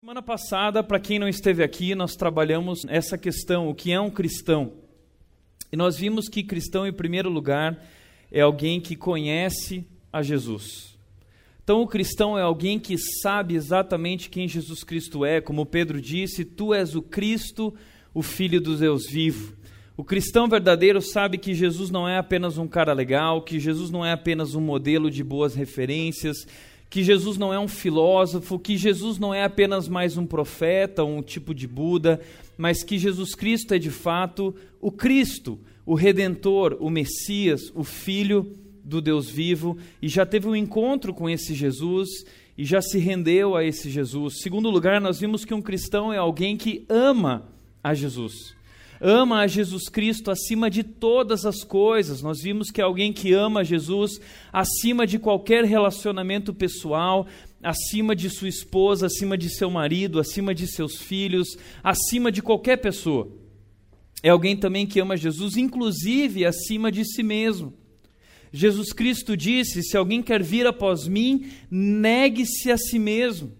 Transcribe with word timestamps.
Semana 0.00 0.22
passada, 0.22 0.80
para 0.80 1.00
quem 1.00 1.18
não 1.18 1.28
esteve 1.28 1.60
aqui, 1.60 1.92
nós 1.92 2.14
trabalhamos 2.14 2.84
essa 2.86 3.18
questão, 3.18 3.68
o 3.68 3.74
que 3.74 3.90
é 3.90 4.00
um 4.00 4.08
cristão. 4.08 4.74
E 5.72 5.76
nós 5.76 5.98
vimos 5.98 6.28
que 6.28 6.44
cristão, 6.44 6.86
em 6.86 6.92
primeiro 6.92 7.28
lugar, 7.28 7.84
é 8.30 8.40
alguém 8.40 8.80
que 8.80 8.94
conhece 8.94 9.84
a 10.12 10.22
Jesus. 10.22 10.96
Então, 11.64 11.82
o 11.82 11.86
cristão 11.88 12.38
é 12.38 12.42
alguém 12.42 12.78
que 12.78 12.96
sabe 12.96 13.56
exatamente 13.56 14.30
quem 14.30 14.46
Jesus 14.46 14.84
Cristo 14.84 15.24
é, 15.24 15.40
como 15.40 15.66
Pedro 15.66 16.00
disse: 16.00 16.44
Tu 16.44 16.72
és 16.72 16.94
o 16.94 17.02
Cristo, 17.02 17.74
o 18.14 18.22
Filho 18.22 18.60
do 18.60 18.76
Deus 18.76 19.10
vivo. 19.10 19.56
O 19.96 20.04
cristão 20.04 20.46
verdadeiro 20.46 21.02
sabe 21.02 21.38
que 21.38 21.52
Jesus 21.54 21.90
não 21.90 22.08
é 22.08 22.18
apenas 22.18 22.56
um 22.56 22.68
cara 22.68 22.92
legal, 22.92 23.42
que 23.42 23.58
Jesus 23.58 23.90
não 23.90 24.06
é 24.06 24.12
apenas 24.12 24.54
um 24.54 24.60
modelo 24.60 25.10
de 25.10 25.24
boas 25.24 25.56
referências, 25.56 26.46
que 26.90 27.02
Jesus 27.02 27.36
não 27.36 27.52
é 27.52 27.58
um 27.58 27.68
filósofo, 27.68 28.58
que 28.58 28.76
Jesus 28.76 29.18
não 29.18 29.34
é 29.34 29.44
apenas 29.44 29.88
mais 29.88 30.16
um 30.16 30.26
profeta, 30.26 31.04
um 31.04 31.22
tipo 31.22 31.54
de 31.54 31.66
Buda, 31.66 32.20
mas 32.56 32.82
que 32.82 32.98
Jesus 32.98 33.34
Cristo 33.34 33.74
é 33.74 33.78
de 33.78 33.90
fato 33.90 34.54
o 34.80 34.90
Cristo, 34.90 35.58
o 35.84 35.94
Redentor, 35.94 36.76
o 36.80 36.88
Messias, 36.88 37.70
o 37.74 37.84
Filho 37.84 38.56
do 38.82 39.00
Deus 39.02 39.28
vivo, 39.28 39.76
e 40.00 40.08
já 40.08 40.24
teve 40.24 40.48
um 40.48 40.56
encontro 40.56 41.12
com 41.12 41.28
esse 41.28 41.54
Jesus 41.54 42.08
e 42.56 42.64
já 42.64 42.80
se 42.80 42.98
rendeu 42.98 43.54
a 43.54 43.64
esse 43.64 43.90
Jesus. 43.90 44.40
Segundo 44.40 44.70
lugar, 44.70 45.00
nós 45.00 45.20
vimos 45.20 45.44
que 45.44 45.54
um 45.54 45.62
cristão 45.62 46.12
é 46.12 46.16
alguém 46.16 46.56
que 46.56 46.84
ama 46.88 47.48
a 47.84 47.94
Jesus 47.94 48.57
ama 49.00 49.40
a 49.40 49.46
Jesus 49.46 49.88
Cristo 49.88 50.30
acima 50.30 50.70
de 50.70 50.82
todas 50.82 51.44
as 51.44 51.62
coisas. 51.62 52.22
Nós 52.22 52.42
vimos 52.42 52.70
que 52.70 52.80
é 52.80 52.84
alguém 52.84 53.12
que 53.12 53.32
ama 53.32 53.64
Jesus 53.64 54.20
acima 54.52 55.06
de 55.06 55.18
qualquer 55.18 55.64
relacionamento 55.64 56.52
pessoal, 56.52 57.26
acima 57.62 58.14
de 58.14 58.28
sua 58.30 58.48
esposa, 58.48 59.06
acima 59.06 59.36
de 59.36 59.48
seu 59.48 59.70
marido, 59.70 60.18
acima 60.18 60.54
de 60.54 60.66
seus 60.66 60.96
filhos, 60.96 61.56
acima 61.82 62.32
de 62.32 62.42
qualquer 62.42 62.78
pessoa. 62.78 63.30
É 64.22 64.30
alguém 64.30 64.56
também 64.56 64.86
que 64.86 65.00
ama 65.00 65.16
Jesus, 65.16 65.56
inclusive 65.56 66.44
acima 66.44 66.90
de 66.90 67.04
si 67.04 67.22
mesmo. 67.22 67.72
Jesus 68.52 68.92
Cristo 68.92 69.36
disse: 69.36 69.82
Se 69.82 69.96
alguém 69.96 70.22
quer 70.22 70.42
vir 70.42 70.66
após 70.66 71.06
mim, 71.06 71.50
negue-se 71.70 72.70
a 72.70 72.76
si 72.76 72.98
mesmo. 72.98 73.52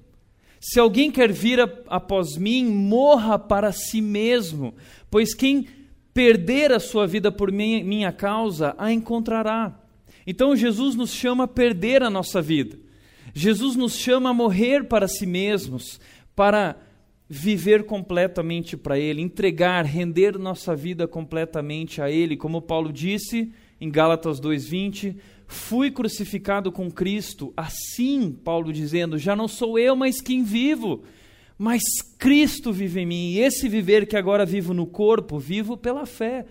Se 0.60 0.80
alguém 0.80 1.10
quer 1.10 1.30
vir 1.32 1.60
após 1.86 2.36
mim, 2.36 2.64
morra 2.64 3.38
para 3.38 3.72
si 3.72 4.00
mesmo, 4.00 4.74
pois 5.10 5.34
quem 5.34 5.66
perder 6.12 6.72
a 6.72 6.80
sua 6.80 7.06
vida 7.06 7.30
por 7.30 7.52
minha, 7.52 8.12
causa, 8.12 8.74
a 8.76 8.92
encontrará. 8.92 9.78
Então 10.26 10.56
Jesus 10.56 10.94
nos 10.94 11.12
chama 11.12 11.44
a 11.44 11.48
perder 11.48 12.02
a 12.02 12.10
nossa 12.10 12.42
vida. 12.42 12.76
Jesus 13.32 13.76
nos 13.76 13.96
chama 13.96 14.30
a 14.30 14.34
morrer 14.34 14.84
para 14.84 15.06
si 15.06 15.26
mesmos, 15.26 16.00
para 16.34 16.76
viver 17.28 17.84
completamente 17.84 18.76
para 18.76 18.98
Ele, 18.98 19.22
entregar, 19.22 19.84
render 19.84 20.38
nossa 20.38 20.74
vida 20.74 21.06
completamente 21.06 22.00
a 22.02 22.10
Ele, 22.10 22.36
como 22.36 22.62
Paulo 22.62 22.92
disse 22.92 23.52
em 23.80 23.90
Gálatas 23.90 24.40
2,20 24.40 25.16
fui 25.48 25.90
crucificado 25.90 26.70
com 26.70 26.90
Cristo. 26.90 27.52
Assim, 27.56 28.30
Paulo 28.30 28.72
dizendo, 28.72 29.18
já 29.18 29.34
não 29.34 29.48
sou 29.48 29.78
eu, 29.78 29.96
mas 29.96 30.20
quem 30.20 30.44
vivo, 30.44 31.02
mas 31.56 31.82
Cristo 32.18 32.70
vive 32.70 33.00
em 33.00 33.06
mim. 33.06 33.32
E 33.32 33.40
esse 33.40 33.66
viver 33.68 34.06
que 34.06 34.16
agora 34.16 34.44
vivo 34.44 34.74
no 34.74 34.86
corpo, 34.86 35.38
vivo 35.38 35.76
pela 35.76 36.04
fé 36.06 36.44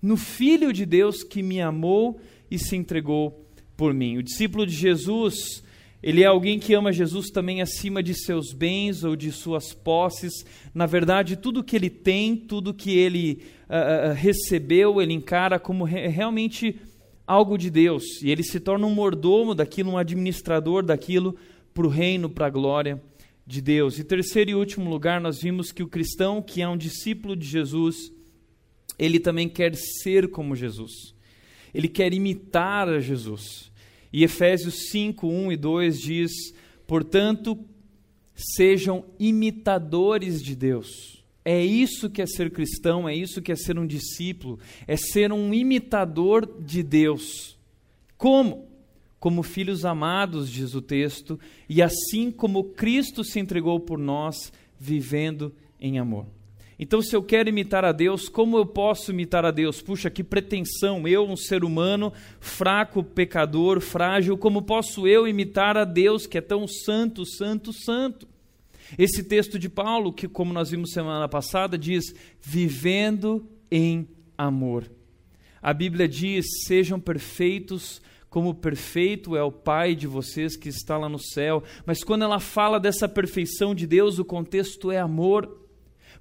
no 0.00 0.16
Filho 0.16 0.72
de 0.72 0.86
Deus 0.86 1.24
que 1.24 1.42
me 1.42 1.60
amou 1.60 2.20
e 2.48 2.58
se 2.58 2.76
entregou 2.76 3.44
por 3.76 3.92
mim. 3.92 4.16
O 4.16 4.22
discípulo 4.22 4.64
de 4.64 4.72
Jesus, 4.72 5.64
ele 6.00 6.22
é 6.22 6.26
alguém 6.26 6.60
que 6.60 6.72
ama 6.72 6.92
Jesus 6.92 7.30
também 7.30 7.60
acima 7.60 8.00
de 8.02 8.14
seus 8.14 8.52
bens 8.52 9.02
ou 9.02 9.16
de 9.16 9.32
suas 9.32 9.74
posses. 9.74 10.32
Na 10.72 10.86
verdade, 10.86 11.36
tudo 11.36 11.64
que 11.64 11.74
ele 11.74 11.90
tem, 11.90 12.36
tudo 12.36 12.72
que 12.72 12.96
ele 12.96 13.42
uh, 13.68 14.14
recebeu, 14.14 15.02
ele 15.02 15.12
encara 15.12 15.58
como 15.58 15.82
re 15.82 16.06
realmente 16.06 16.78
algo 17.26 17.58
de 17.58 17.70
Deus 17.70 18.22
e 18.22 18.30
ele 18.30 18.42
se 18.42 18.60
torna 18.60 18.86
um 18.86 18.94
mordomo 18.94 19.54
daquilo, 19.54 19.92
um 19.92 19.98
administrador 19.98 20.84
daquilo 20.84 21.36
para 21.74 21.86
o 21.86 21.90
reino, 21.90 22.30
para 22.30 22.46
a 22.46 22.50
glória 22.50 23.02
de 23.46 23.60
Deus. 23.60 23.98
E 23.98 24.04
terceiro 24.04 24.50
e 24.50 24.54
último 24.54 24.88
lugar, 24.88 25.20
nós 25.20 25.40
vimos 25.40 25.72
que 25.72 25.82
o 25.82 25.88
cristão 25.88 26.40
que 26.40 26.62
é 26.62 26.68
um 26.68 26.76
discípulo 26.76 27.34
de 27.34 27.46
Jesus, 27.46 28.12
ele 28.98 29.18
também 29.18 29.48
quer 29.48 29.74
ser 29.74 30.28
como 30.30 30.54
Jesus. 30.54 31.14
Ele 31.74 31.88
quer 31.88 32.14
imitar 32.14 32.88
a 32.88 33.00
Jesus. 33.00 33.70
E 34.12 34.24
Efésios 34.24 34.88
5, 34.90 35.26
1 35.26 35.52
e 35.52 35.56
2 35.56 36.00
diz: 36.00 36.32
portanto, 36.86 37.58
sejam 38.34 39.04
imitadores 39.18 40.42
de 40.42 40.54
Deus 40.54 41.15
é 41.48 41.64
isso 41.64 42.10
que 42.10 42.20
é 42.20 42.26
ser 42.26 42.50
cristão, 42.50 43.08
é 43.08 43.14
isso 43.14 43.40
que 43.40 43.52
é 43.52 43.54
ser 43.54 43.78
um 43.78 43.86
discípulo, 43.86 44.58
é 44.84 44.96
ser 44.96 45.32
um 45.32 45.54
imitador 45.54 46.44
de 46.60 46.82
Deus. 46.82 47.56
Como? 48.18 48.66
Como 49.20 49.44
filhos 49.44 49.84
amados, 49.84 50.50
diz 50.50 50.74
o 50.74 50.82
texto, 50.82 51.38
e 51.68 51.80
assim 51.80 52.32
como 52.32 52.64
Cristo 52.64 53.22
se 53.22 53.38
entregou 53.38 53.78
por 53.78 53.96
nós, 53.96 54.52
vivendo 54.76 55.54
em 55.80 56.00
amor. 56.00 56.26
Então, 56.80 57.00
se 57.00 57.14
eu 57.14 57.22
quero 57.22 57.48
imitar 57.48 57.84
a 57.84 57.92
Deus, 57.92 58.28
como 58.28 58.58
eu 58.58 58.66
posso 58.66 59.12
imitar 59.12 59.44
a 59.44 59.52
Deus? 59.52 59.80
Puxa, 59.80 60.10
que 60.10 60.24
pretensão! 60.24 61.06
Eu, 61.06 61.24
um 61.28 61.36
ser 61.36 61.62
humano, 61.62 62.12
fraco, 62.40 63.04
pecador, 63.04 63.80
frágil, 63.80 64.36
como 64.36 64.62
posso 64.62 65.06
eu 65.06 65.28
imitar 65.28 65.76
a 65.76 65.84
Deus 65.84 66.26
que 66.26 66.38
é 66.38 66.40
tão 66.40 66.66
santo, 66.66 67.24
santo, 67.24 67.72
santo? 67.72 68.26
Esse 68.98 69.22
texto 69.22 69.58
de 69.58 69.68
Paulo, 69.68 70.12
que 70.12 70.28
como 70.28 70.52
nós 70.52 70.70
vimos 70.70 70.92
semana 70.92 71.28
passada, 71.28 71.78
diz: 71.78 72.14
vivendo 72.40 73.48
em 73.70 74.08
amor. 74.36 74.90
A 75.60 75.72
Bíblia 75.72 76.08
diz: 76.08 76.46
sejam 76.66 77.00
perfeitos 77.00 78.00
como 78.36 78.54
perfeito 78.54 79.34
é 79.34 79.42
o 79.42 79.50
Pai 79.50 79.94
de 79.94 80.06
vocês 80.06 80.56
que 80.56 80.68
está 80.68 80.98
lá 80.98 81.08
no 81.08 81.18
céu. 81.18 81.62
Mas 81.86 82.04
quando 82.04 82.22
ela 82.22 82.38
fala 82.38 82.78
dessa 82.78 83.08
perfeição 83.08 83.74
de 83.74 83.86
Deus, 83.86 84.18
o 84.18 84.26
contexto 84.26 84.90
é 84.90 84.98
amor. 84.98 85.62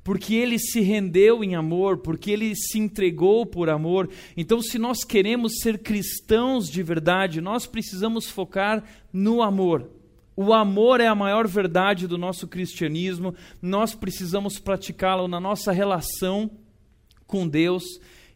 Porque 0.01 0.35
ele 0.35 0.57
se 0.57 0.79
rendeu 0.79 1.43
em 1.43 1.55
amor, 1.55 1.97
porque 1.97 2.31
ele 2.31 2.55
se 2.55 2.79
entregou 2.79 3.45
por 3.45 3.69
amor. 3.69 4.07
Então, 4.37 4.61
se 4.61 4.79
nós 4.79 5.03
queremos 5.03 5.59
ser 5.59 5.79
cristãos 5.79 6.69
de 6.69 6.81
verdade, 6.81 7.41
nós 7.41 7.65
precisamos 7.65 8.29
focar 8.29 8.83
no 9.11 9.41
amor. 9.41 9.89
O 10.35 10.53
amor 10.53 10.99
é 10.99 11.07
a 11.07 11.15
maior 11.15 11.47
verdade 11.47 12.07
do 12.07 12.17
nosso 12.17 12.47
cristianismo, 12.47 13.33
nós 13.61 13.95
precisamos 13.95 14.59
praticá-lo 14.59 15.27
na 15.27 15.39
nossa 15.39 15.71
relação 15.71 16.51
com 17.25 17.47
Deus 17.47 17.83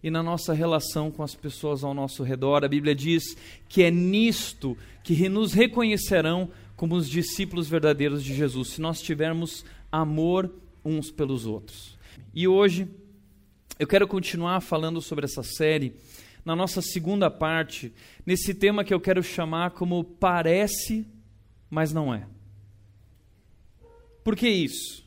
e 0.01 0.09
na 0.09 0.23
nossa 0.23 0.53
relação 0.53 1.11
com 1.11 1.21
as 1.21 1.35
pessoas 1.35 1.83
ao 1.83 1.93
nosso 1.93 2.23
redor. 2.23 2.63
A 2.63 2.69
Bíblia 2.69 2.95
diz 2.95 3.35
que 3.67 3.83
é 3.83 3.91
nisto 3.91 4.77
que 5.03 5.27
nos 5.27 5.51
reconhecerão 5.53 6.49
como 6.75 6.95
os 6.95 7.09
discípulos 7.09 7.67
verdadeiros 7.67 8.23
de 8.23 8.33
Jesus, 8.33 8.69
se 8.69 8.81
nós 8.81 9.01
tivermos 9.01 9.65
amor 9.91 10.49
uns 10.85 11.11
pelos 11.11 11.45
outros. 11.45 11.97
E 12.33 12.47
hoje 12.47 12.87
eu 13.77 13.85
quero 13.85 14.07
continuar 14.07 14.61
falando 14.61 15.01
sobre 15.01 15.25
essa 15.25 15.43
série 15.43 15.93
na 16.45 16.55
nossa 16.55 16.81
segunda 16.81 17.29
parte, 17.29 17.93
nesse 18.25 18.53
tema 18.53 18.85
que 18.85 18.93
eu 18.93 18.99
quero 19.01 19.21
chamar 19.21 19.71
como 19.71 20.01
parece 20.03 21.05
mas 21.69 21.93
não 21.93 22.13
é. 22.13 22.27
Por 24.23 24.35
que 24.35 24.47
isso? 24.47 25.03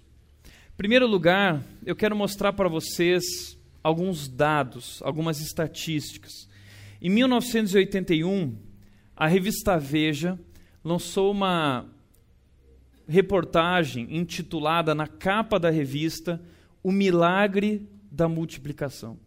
Em 0.46 0.76
primeiro 0.76 1.06
lugar, 1.06 1.62
eu 1.84 1.94
quero 1.94 2.16
mostrar 2.16 2.52
para 2.52 2.68
vocês 2.68 3.24
alguns 3.82 4.28
dados, 4.28 5.00
algumas 5.02 5.40
estatísticas. 5.40 6.48
Em 7.00 7.10
1981, 7.10 8.56
a 9.16 9.26
revista 9.26 9.78
Veja 9.78 10.38
lançou 10.84 11.30
uma 11.30 11.86
reportagem 13.06 14.16
intitulada 14.16 14.94
na 14.94 15.06
capa 15.06 15.58
da 15.58 15.70
revista 15.70 16.40
O 16.82 16.90
Milagre 16.90 17.88
da 18.10 18.28
Multiplicação. 18.28 19.18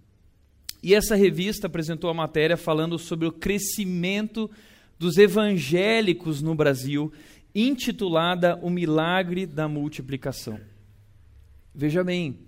E 0.81 0.93
essa 0.93 1.15
revista 1.15 1.67
apresentou 1.67 2.09
a 2.09 2.13
matéria 2.13 2.57
falando 2.57 2.99
sobre 2.99 3.27
o 3.27 3.31
crescimento 3.31 4.49
dos 4.97 5.17
evangélicos 5.17 6.41
no 6.41 6.55
Brasil, 6.55 7.11
intitulada 7.55 8.59
O 8.61 8.69
Milagre 8.69 9.45
da 9.45 9.67
Multiplicação. 9.67 10.59
Veja 11.73 12.03
bem, 12.03 12.39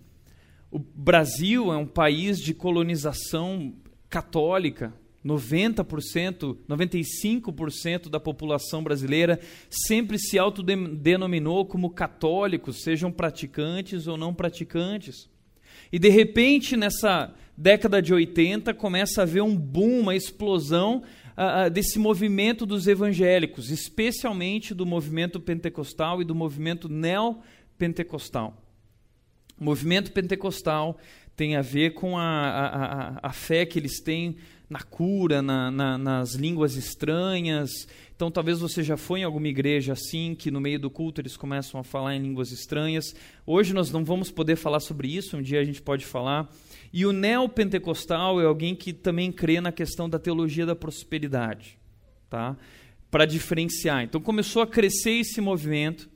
o 0.70 0.78
Brasil 0.78 1.72
é 1.72 1.78
um 1.78 1.88
país 1.88 2.40
de 2.40 2.54
colonização 2.54 3.74
católica. 4.10 4.94
90%, 5.26 6.58
95% 6.70 8.10
da 8.10 8.20
população 8.20 8.82
brasileira 8.82 9.40
sempre 9.70 10.18
se 10.18 10.40
autodenominou 10.40 11.66
como 11.66 11.90
católicos, 11.90 12.82
sejam 12.84 13.12
praticantes 13.12 14.08
ou 14.08 14.16
não 14.16 14.34
praticantes. 14.34 15.30
E 15.92 16.00
de 16.00 16.10
repente, 16.10 16.78
nessa 16.78 17.34
década 17.58 18.02
de 18.02 18.14
80, 18.14 18.74
começa 18.74 19.22
a 19.22 19.24
haver 19.24 19.42
um 19.42 19.56
boom, 19.56 20.02
uma 20.02 20.16
explosão 20.16 21.04
desse 21.72 22.00
movimento 22.00 22.66
dos 22.66 22.88
evangélicos, 22.88 23.70
especialmente 23.70 24.74
do 24.74 24.86
movimento 24.86 25.40
pentecostal 25.40 26.22
e 26.22 26.26
do 26.26 26.34
movimento 26.34 26.90
pentecostal. 27.78 28.62
O 29.60 29.64
movimento 29.64 30.12
pentecostal 30.12 30.98
tem 31.36 31.56
a 31.56 31.62
ver 31.62 31.94
com 31.94 32.18
a, 32.18 32.24
a, 32.24 32.68
a, 32.68 33.20
a 33.24 33.32
fé 33.32 33.66
que 33.66 33.78
eles 33.78 34.00
têm 34.00 34.38
na 34.70 34.82
cura, 34.82 35.42
na, 35.42 35.72
na, 35.72 35.98
nas 35.98 36.34
línguas 36.34 36.76
estranhas. 36.76 37.88
Então, 38.16 38.30
talvez 38.30 38.60
você 38.60 38.84
já 38.84 38.98
foi 38.98 39.22
em 39.22 39.24
alguma 39.24 39.48
igreja 39.48 39.94
assim, 39.94 40.36
que 40.36 40.52
no 40.52 40.60
meio 40.60 40.80
do 40.80 40.90
culto 40.90 41.22
eles 41.22 41.38
começam 41.38 41.80
a 41.80 41.84
falar 41.84 42.16
em 42.16 42.22
línguas 42.22 42.52
estranhas. 42.52 43.16
Hoje 43.46 43.74
nós 43.74 43.92
não 43.92 44.04
vamos 44.04 44.32
poder 44.32 44.56
falar 44.56 44.80
sobre 44.80 45.08
isso, 45.08 45.38
um 45.38 45.42
dia 45.42 45.62
a 45.62 45.64
gente 45.64 45.82
pode 45.82 46.06
falar. 46.06 46.50
E 46.92 47.06
o 47.06 47.12
neopentecostal 47.12 48.42
é 48.42 48.46
alguém 48.46 48.76
que 48.76 48.94
também 48.94 49.32
crê 49.32 49.60
na 49.60 49.72
questão 49.72 50.10
da 50.10 50.18
teologia 50.18 50.66
da 50.66 50.76
prosperidade, 50.76 51.78
tá? 52.30 52.58
Para 53.12 53.26
diferenciar. 53.26 54.04
Então, 54.04 54.22
começou 54.22 54.62
a 54.62 54.68
crescer 54.68 55.12
esse 55.12 55.42
movimento. 55.42 56.10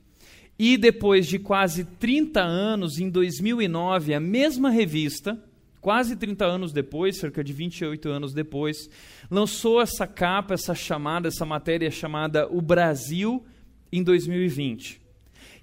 E 0.58 0.76
depois 0.76 1.26
de 1.26 1.38
quase 1.38 1.84
30 1.84 2.40
anos, 2.40 2.98
em 2.98 3.08
2009, 3.08 4.14
a 4.14 4.20
mesma 4.20 4.70
revista, 4.70 5.42
quase 5.80 6.14
30 6.14 6.44
anos 6.44 6.72
depois, 6.72 7.18
cerca 7.18 7.42
de 7.42 7.52
28 7.52 8.08
anos 8.08 8.32
depois, 8.32 8.88
lançou 9.30 9.80
essa 9.80 10.06
capa, 10.06 10.54
essa 10.54 10.74
chamada, 10.74 11.28
essa 11.28 11.44
matéria 11.44 11.90
chamada 11.90 12.46
O 12.48 12.60
Brasil 12.60 13.44
em 13.90 14.02
2020. 14.02 15.00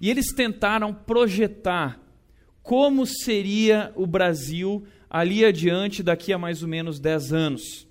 E 0.00 0.10
eles 0.10 0.32
tentaram 0.32 0.94
projetar 0.94 2.00
como 2.62 3.06
seria 3.06 3.92
o 3.96 4.06
Brasil 4.06 4.84
ali 5.10 5.44
adiante, 5.44 6.02
daqui 6.02 6.32
a 6.32 6.38
mais 6.38 6.62
ou 6.62 6.68
menos 6.68 6.98
10 6.98 7.32
anos. 7.32 7.86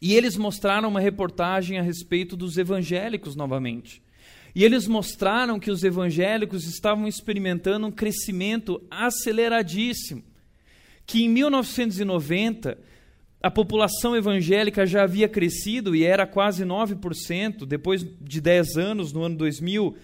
E 0.00 0.14
eles 0.14 0.36
mostraram 0.36 0.88
uma 0.88 1.00
reportagem 1.00 1.78
a 1.78 1.82
respeito 1.82 2.36
dos 2.36 2.56
evangélicos 2.56 3.34
novamente. 3.34 4.00
E 4.54 4.64
eles 4.64 4.86
mostraram 4.86 5.58
que 5.58 5.70
os 5.70 5.82
evangélicos 5.82 6.64
estavam 6.66 7.06
experimentando 7.08 7.86
um 7.86 7.92
crescimento 7.92 8.80
aceleradíssimo 8.90 10.22
que 11.08 11.24
em 11.24 11.28
1990 11.30 12.78
a 13.42 13.50
população 13.50 14.14
evangélica 14.14 14.84
já 14.84 15.04
havia 15.04 15.26
crescido 15.26 15.96
e 15.96 16.04
era 16.04 16.26
quase 16.26 16.64
9%, 16.64 17.64
depois 17.64 18.06
de 18.20 18.40
10 18.42 18.76
anos, 18.76 19.10
no 19.10 19.22
ano 19.22 19.36
2000, 19.36 19.96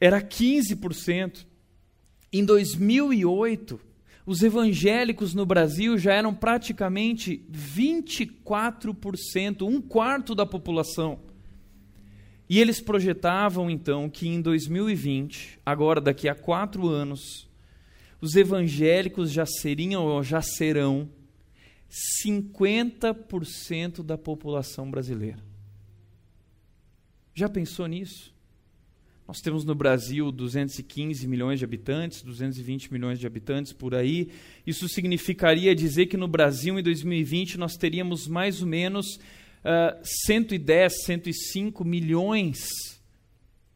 era 0.00 0.22
15%. 0.22 1.44
Em 2.32 2.44
2008, 2.44 3.80
os 4.24 4.42
evangélicos 4.42 5.34
no 5.34 5.44
Brasil 5.44 5.98
já 5.98 6.14
eram 6.14 6.32
praticamente 6.34 7.44
24%, 7.50 9.62
um 9.62 9.80
quarto 9.80 10.32
da 10.34 10.46
população. 10.46 11.20
E 12.48 12.58
eles 12.60 12.80
projetavam 12.80 13.70
então 13.70 14.08
que 14.08 14.28
em 14.28 14.40
2020, 14.40 15.58
agora 15.64 16.00
daqui 16.00 16.28
a 16.28 16.34
quatro 16.34 16.88
anos, 16.88 17.48
os 18.20 18.36
evangélicos 18.36 19.32
já 19.32 19.44
seriam 19.44 20.06
ou 20.06 20.22
já 20.22 20.40
serão 20.40 21.10
50% 22.24 24.02
da 24.02 24.16
população 24.16 24.90
brasileira. 24.90 25.42
Já 27.34 27.48
pensou 27.48 27.86
nisso? 27.86 28.31
Nós 29.26 29.40
temos 29.40 29.64
no 29.64 29.74
Brasil 29.74 30.32
215 30.32 31.26
milhões 31.28 31.58
de 31.58 31.64
habitantes, 31.64 32.22
220 32.22 32.92
milhões 32.92 33.18
de 33.18 33.26
habitantes 33.26 33.72
por 33.72 33.94
aí. 33.94 34.30
Isso 34.66 34.88
significaria 34.88 35.74
dizer 35.74 36.06
que 36.06 36.16
no 36.16 36.26
Brasil, 36.26 36.78
em 36.78 36.82
2020, 36.82 37.56
nós 37.56 37.76
teríamos 37.76 38.26
mais 38.26 38.60
ou 38.60 38.66
menos 38.66 39.16
uh, 39.16 40.00
110, 40.26 41.04
105 41.04 41.84
milhões 41.84 42.68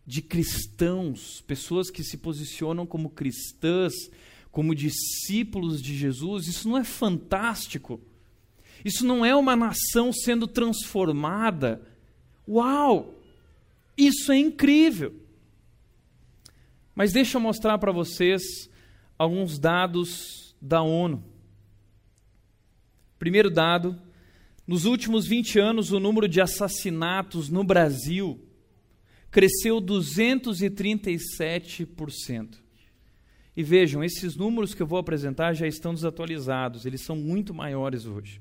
de 0.04 0.20
cristãos, 0.20 1.43
pessoas 1.46 1.90
que 1.90 2.02
se 2.02 2.16
posicionam 2.19 2.84
como 2.84 3.10
cristãs, 3.10 3.93
como 4.50 4.75
discípulos 4.75 5.81
de 5.82 5.96
Jesus, 5.96 6.46
isso 6.46 6.69
não 6.69 6.78
é 6.78 6.84
fantástico? 6.84 8.00
Isso 8.84 9.06
não 9.06 9.25
é 9.25 9.34
uma 9.34 9.56
nação 9.56 10.12
sendo 10.12 10.46
transformada? 10.46 11.82
Uau! 12.48 13.14
Isso 13.96 14.32
é 14.32 14.38
incrível! 14.38 15.25
Mas 16.96 17.12
deixa 17.12 17.37
eu 17.37 17.40
mostrar 17.40 17.78
para 17.78 17.93
vocês 17.93 18.43
alguns 19.19 19.58
dados 19.58 20.56
da 20.60 20.81
ONU. 20.81 21.22
Primeiro 23.19 23.50
dado: 23.50 24.00
nos 24.66 24.87
últimos 24.87 25.26
20 25.26 25.58
anos, 25.58 25.93
o 25.93 26.00
número 26.00 26.26
de 26.26 26.40
assassinatos 26.40 27.50
no 27.50 27.62
Brasil 27.62 28.40
cresceu 29.31 29.78
237%. 29.81 32.64
E 33.54 33.62
vejam, 33.62 34.02
esses 34.02 34.34
números 34.34 34.72
que 34.75 34.82
eu 34.82 34.87
vou 34.87 34.98
apresentar 34.98 35.52
já 35.52 35.66
estão 35.66 35.93
desatualizados, 35.93 36.87
eles 36.87 37.02
são 37.02 37.14
muito 37.14 37.52
maiores 37.52 38.06
hoje. 38.06 38.40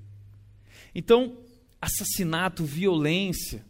Então, 0.94 1.40
assassinato, 1.82 2.64
violência. 2.64 3.66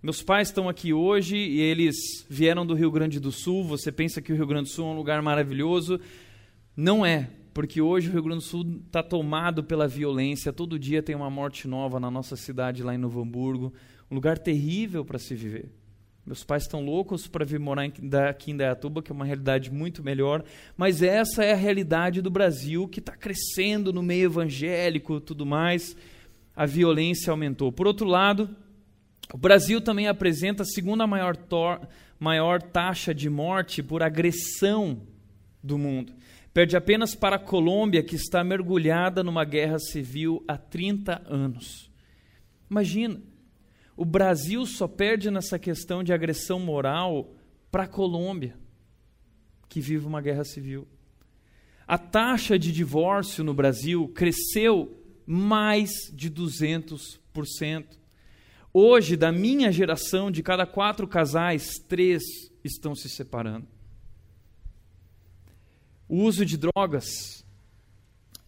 Meus 0.00 0.22
pais 0.22 0.46
estão 0.46 0.68
aqui 0.68 0.92
hoje 0.92 1.36
e 1.36 1.60
eles 1.60 2.24
vieram 2.30 2.64
do 2.64 2.72
Rio 2.72 2.88
Grande 2.88 3.18
do 3.18 3.32
Sul. 3.32 3.64
Você 3.64 3.90
pensa 3.90 4.22
que 4.22 4.32
o 4.32 4.36
Rio 4.36 4.46
Grande 4.46 4.68
do 4.68 4.72
Sul 4.72 4.86
é 4.86 4.92
um 4.92 4.96
lugar 4.96 5.20
maravilhoso? 5.20 5.98
Não 6.76 7.04
é, 7.04 7.28
porque 7.52 7.80
hoje 7.80 8.08
o 8.08 8.12
Rio 8.12 8.22
Grande 8.22 8.44
do 8.44 8.48
Sul 8.48 8.80
está 8.86 9.02
tomado 9.02 9.64
pela 9.64 9.88
violência. 9.88 10.52
Todo 10.52 10.78
dia 10.78 11.02
tem 11.02 11.16
uma 11.16 11.28
morte 11.28 11.66
nova 11.66 11.98
na 11.98 12.12
nossa 12.12 12.36
cidade, 12.36 12.84
lá 12.84 12.94
em 12.94 12.98
Novo 12.98 13.20
Hamburgo. 13.20 13.72
Um 14.08 14.14
lugar 14.14 14.38
terrível 14.38 15.04
para 15.04 15.18
se 15.18 15.34
viver. 15.34 15.68
Meus 16.24 16.44
pais 16.44 16.62
estão 16.62 16.80
loucos 16.80 17.26
para 17.26 17.44
vir 17.44 17.58
morar 17.58 17.90
aqui 18.30 18.52
em 18.52 18.56
Dayatuba, 18.56 19.02
que 19.02 19.10
é 19.10 19.14
uma 19.14 19.24
realidade 19.24 19.68
muito 19.68 20.04
melhor, 20.04 20.44
mas 20.76 21.02
essa 21.02 21.42
é 21.42 21.52
a 21.52 21.56
realidade 21.56 22.22
do 22.22 22.30
Brasil, 22.30 22.86
que 22.86 23.00
está 23.00 23.16
crescendo 23.16 23.92
no 23.92 24.02
meio 24.02 24.26
evangélico 24.26 25.20
tudo 25.20 25.44
mais. 25.44 25.96
A 26.54 26.66
violência 26.66 27.32
aumentou. 27.32 27.72
Por 27.72 27.86
outro 27.88 28.06
lado, 28.06 28.48
o 29.32 29.38
Brasil 29.38 29.80
também 29.80 30.08
apresenta 30.08 30.62
a 30.62 30.66
segunda 30.66 31.06
maior, 31.06 31.36
maior 32.18 32.62
taxa 32.62 33.14
de 33.14 33.28
morte 33.28 33.82
por 33.82 34.02
agressão 34.02 35.02
do 35.62 35.76
mundo. 35.76 36.14
Perde 36.52 36.76
apenas 36.76 37.14
para 37.14 37.36
a 37.36 37.38
Colômbia, 37.38 38.02
que 38.02 38.16
está 38.16 38.42
mergulhada 38.42 39.22
numa 39.22 39.44
guerra 39.44 39.78
civil 39.78 40.42
há 40.48 40.56
30 40.56 41.22
anos. 41.26 41.90
Imagina, 42.70 43.20
o 43.96 44.04
Brasil 44.04 44.64
só 44.64 44.88
perde 44.88 45.30
nessa 45.30 45.58
questão 45.58 46.02
de 46.02 46.12
agressão 46.12 46.58
moral 46.58 47.34
para 47.70 47.84
a 47.84 47.88
Colômbia, 47.88 48.56
que 49.68 49.80
vive 49.80 50.06
uma 50.06 50.22
guerra 50.22 50.44
civil. 50.44 50.88
A 51.86 51.98
taxa 51.98 52.58
de 52.58 52.72
divórcio 52.72 53.44
no 53.44 53.52
Brasil 53.52 54.08
cresceu 54.08 54.98
mais 55.26 55.90
de 56.12 56.30
200%. 56.30 57.97
Hoje, 58.80 59.16
da 59.16 59.32
minha 59.32 59.72
geração, 59.72 60.30
de 60.30 60.40
cada 60.40 60.64
quatro 60.64 61.08
casais, 61.08 61.80
três 61.88 62.22
estão 62.62 62.94
se 62.94 63.08
separando. 63.08 63.66
O 66.08 66.22
uso 66.22 66.46
de 66.46 66.56
drogas 66.56 67.44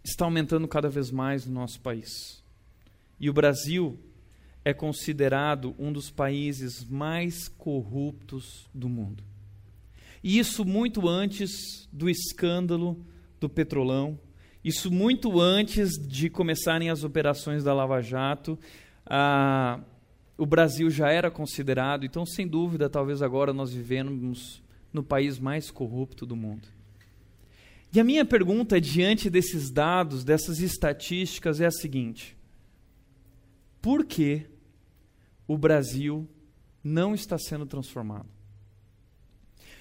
está 0.05 0.25
aumentando 0.25 0.69
cada 0.69 0.89
vez 0.89 1.11
mais 1.11 1.45
no 1.45 1.53
nosso 1.53 1.81
país. 1.81 2.45
E 3.19 3.29
o 3.29 3.33
Brasil 3.33 3.99
é 4.65 4.73
considerado 4.73 5.75
um 5.77 5.93
dos 5.93 6.13
países 6.13 6.85
mais 6.85 7.49
corruptos 7.49 8.71
do 8.73 8.89
mundo. 8.89 9.25
E 10.23 10.39
isso 10.39 10.65
muito 10.65 11.09
antes 11.09 11.89
do 11.93 12.09
escândalo 12.09 13.05
do 13.41 13.49
petrolão, 13.49 14.17
isso 14.63 14.93
muito 14.93 15.41
antes 15.41 15.99
de 15.99 16.31
começarem 16.31 16.89
as 16.89 17.03
operações 17.03 17.65
da 17.65 17.75
Lava 17.75 18.01
Jato. 18.01 18.57
Ah, 19.05 19.81
o 20.41 20.47
Brasil 20.47 20.89
já 20.89 21.11
era 21.11 21.31
considerado, 21.31 22.07
então, 22.07 22.25
sem 22.25 22.49
dúvida, 22.49 22.89
talvez 22.89 23.21
agora 23.21 23.53
nós 23.53 23.75
vivemos 23.75 24.63
no 24.91 25.03
país 25.03 25.39
mais 25.39 25.71
corrupto 25.71 26.25
do 26.25 26.35
mundo. 26.35 26.67
E 27.93 28.01
a 28.01 28.05
minha 28.05 28.25
pergunta 28.25 28.81
diante 28.81 29.29
desses 29.29 29.71
dados, 29.71 30.25
dessas 30.25 30.61
estatísticas, 30.61 31.61
é 31.61 31.67
a 31.67 31.71
seguinte: 31.71 32.39
por 33.83 34.07
que 34.07 34.47
o 35.47 35.59
Brasil 35.59 36.27
não 36.83 37.15
está 37.15 37.37
sendo 37.37 37.67
transformado? 37.67 38.31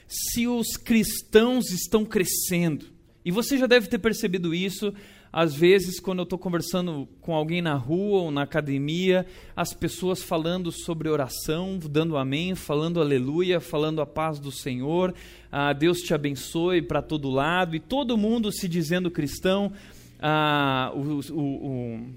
Se 0.10 0.46
os 0.46 0.76
cristãos 0.76 1.72
estão 1.72 2.04
crescendo, 2.04 2.88
e 3.24 3.32
você 3.32 3.58
já 3.58 3.66
deve 3.66 3.88
ter 3.88 4.00
percebido 4.00 4.54
isso, 4.54 4.94
às 5.32 5.54
vezes, 5.54 6.00
quando 6.00 6.20
eu 6.20 6.24
estou 6.24 6.40
conversando 6.40 7.08
com 7.22 7.36
alguém 7.36 7.62
na 7.62 7.76
rua 7.76 8.22
ou 8.22 8.32
na 8.32 8.42
academia, 8.42 9.26
as 9.56 9.74
pessoas 9.74 10.24
falando 10.24 10.72
sobre 10.72 11.08
oração, 11.08 11.78
dando 11.78 12.18
amém, 12.18 12.56
falando 12.56 13.00
aleluia, 13.00 13.60
falando 13.60 14.02
a 14.02 14.06
paz 14.06 14.40
do 14.40 14.52
Senhor, 14.52 15.14
ah, 15.52 15.72
Deus 15.72 16.00
te 16.00 16.14
abençoe 16.14 16.82
para 16.82 17.02
todo 17.02 17.30
lado, 17.30 17.76
e 17.76 17.80
todo 17.80 18.18
mundo 18.18 18.52
se 18.52 18.68
dizendo 18.68 19.12
cristão. 19.12 19.72
Ah, 20.20 20.92
o, 20.96 21.34
o, 21.34 21.42
o 21.42 22.10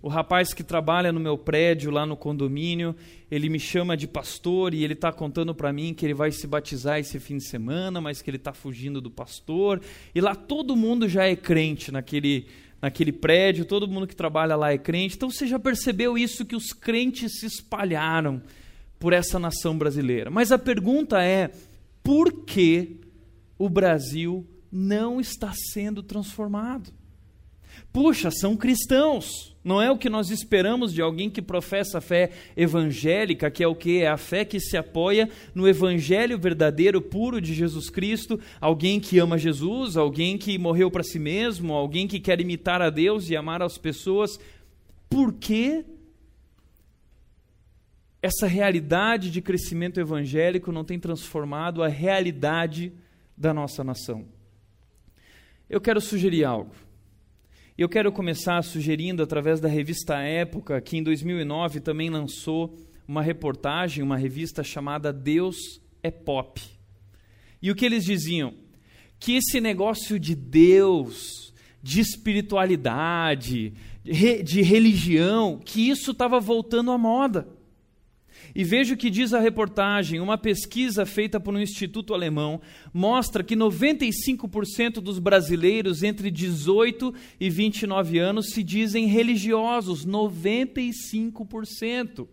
O 0.00 0.08
rapaz 0.08 0.54
que 0.54 0.62
trabalha 0.62 1.12
no 1.12 1.18
meu 1.18 1.36
prédio, 1.36 1.90
lá 1.90 2.06
no 2.06 2.16
condomínio, 2.16 2.94
ele 3.28 3.48
me 3.48 3.58
chama 3.58 3.96
de 3.96 4.06
pastor 4.06 4.72
e 4.72 4.84
ele 4.84 4.92
está 4.92 5.10
contando 5.10 5.52
para 5.52 5.72
mim 5.72 5.92
que 5.92 6.06
ele 6.06 6.14
vai 6.14 6.30
se 6.30 6.46
batizar 6.46 7.00
esse 7.00 7.18
fim 7.18 7.38
de 7.38 7.44
semana, 7.44 8.00
mas 8.00 8.22
que 8.22 8.30
ele 8.30 8.36
está 8.36 8.52
fugindo 8.52 9.00
do 9.00 9.10
pastor. 9.10 9.80
E 10.14 10.20
lá 10.20 10.36
todo 10.36 10.76
mundo 10.76 11.08
já 11.08 11.24
é 11.24 11.34
crente 11.34 11.90
naquele, 11.90 12.46
naquele 12.80 13.10
prédio, 13.10 13.64
todo 13.64 13.88
mundo 13.88 14.06
que 14.06 14.14
trabalha 14.14 14.54
lá 14.54 14.72
é 14.72 14.78
crente. 14.78 15.16
Então 15.16 15.30
você 15.30 15.48
já 15.48 15.58
percebeu 15.58 16.16
isso 16.16 16.46
que 16.46 16.54
os 16.54 16.72
crentes 16.72 17.40
se 17.40 17.46
espalharam 17.46 18.40
por 19.00 19.12
essa 19.12 19.36
nação 19.38 19.76
brasileira. 19.76 20.30
Mas 20.30 20.52
a 20.52 20.58
pergunta 20.58 21.20
é: 21.20 21.50
por 22.04 22.44
que 22.44 23.00
o 23.58 23.68
Brasil 23.68 24.46
não 24.70 25.20
está 25.20 25.52
sendo 25.72 26.04
transformado? 26.04 26.92
Puxa, 27.92 28.30
são 28.30 28.56
cristãos. 28.56 29.56
Não 29.68 29.82
é 29.82 29.90
o 29.90 29.98
que 29.98 30.08
nós 30.08 30.30
esperamos 30.30 30.94
de 30.94 31.02
alguém 31.02 31.28
que 31.28 31.42
professa 31.42 31.98
a 31.98 32.00
fé 32.00 32.30
evangélica, 32.56 33.50
que 33.50 33.62
é 33.62 33.68
o 33.68 33.74
que? 33.74 34.00
É 34.00 34.08
a 34.08 34.16
fé 34.16 34.42
que 34.42 34.58
se 34.58 34.78
apoia 34.78 35.28
no 35.54 35.68
evangelho 35.68 36.38
verdadeiro, 36.38 37.02
puro 37.02 37.38
de 37.38 37.52
Jesus 37.52 37.90
Cristo, 37.90 38.40
alguém 38.62 38.98
que 38.98 39.18
ama 39.18 39.36
Jesus, 39.36 39.98
alguém 39.98 40.38
que 40.38 40.56
morreu 40.56 40.90
para 40.90 41.02
si 41.02 41.18
mesmo, 41.18 41.74
alguém 41.74 42.08
que 42.08 42.18
quer 42.18 42.40
imitar 42.40 42.80
a 42.80 42.88
Deus 42.88 43.28
e 43.28 43.36
amar 43.36 43.60
as 43.60 43.76
pessoas. 43.76 44.40
Por 45.06 45.34
que 45.34 45.84
essa 48.22 48.46
realidade 48.46 49.30
de 49.30 49.42
crescimento 49.42 50.00
evangélico 50.00 50.72
não 50.72 50.82
tem 50.82 50.98
transformado 50.98 51.82
a 51.82 51.88
realidade 51.88 52.90
da 53.36 53.52
nossa 53.52 53.84
nação? 53.84 54.24
Eu 55.68 55.78
quero 55.78 56.00
sugerir 56.00 56.46
algo. 56.46 56.87
Eu 57.78 57.88
quero 57.88 58.10
começar 58.10 58.60
sugerindo, 58.64 59.22
através 59.22 59.60
da 59.60 59.68
revista 59.68 60.18
Época, 60.18 60.80
que 60.80 60.96
em 60.96 61.02
2009 61.04 61.78
também 61.78 62.10
lançou 62.10 62.76
uma 63.06 63.22
reportagem, 63.22 64.02
uma 64.02 64.16
revista 64.16 64.64
chamada 64.64 65.12
Deus 65.12 65.80
é 66.02 66.10
Pop. 66.10 66.60
E 67.62 67.70
o 67.70 67.76
que 67.76 67.86
eles 67.86 68.04
diziam? 68.04 68.52
Que 69.20 69.36
esse 69.36 69.60
negócio 69.60 70.18
de 70.18 70.34
Deus, 70.34 71.54
de 71.80 72.00
espiritualidade, 72.00 73.72
de 74.02 74.60
religião, 74.60 75.60
que 75.64 75.88
isso 75.88 76.10
estava 76.10 76.40
voltando 76.40 76.90
à 76.90 76.98
moda. 76.98 77.46
E 78.58 78.64
veja 78.64 78.94
o 78.94 78.96
que 78.96 79.08
diz 79.08 79.32
a 79.32 79.38
reportagem: 79.38 80.18
uma 80.18 80.36
pesquisa 80.36 81.06
feita 81.06 81.38
por 81.38 81.54
um 81.54 81.60
instituto 81.60 82.12
alemão 82.12 82.60
mostra 82.92 83.44
que 83.44 83.54
95% 83.54 84.94
dos 84.94 85.20
brasileiros 85.20 86.02
entre 86.02 86.28
18 86.28 87.14
e 87.38 87.48
29 87.48 88.18
anos 88.18 88.50
se 88.50 88.64
dizem 88.64 89.06
religiosos. 89.06 90.04
95%. 90.04 92.26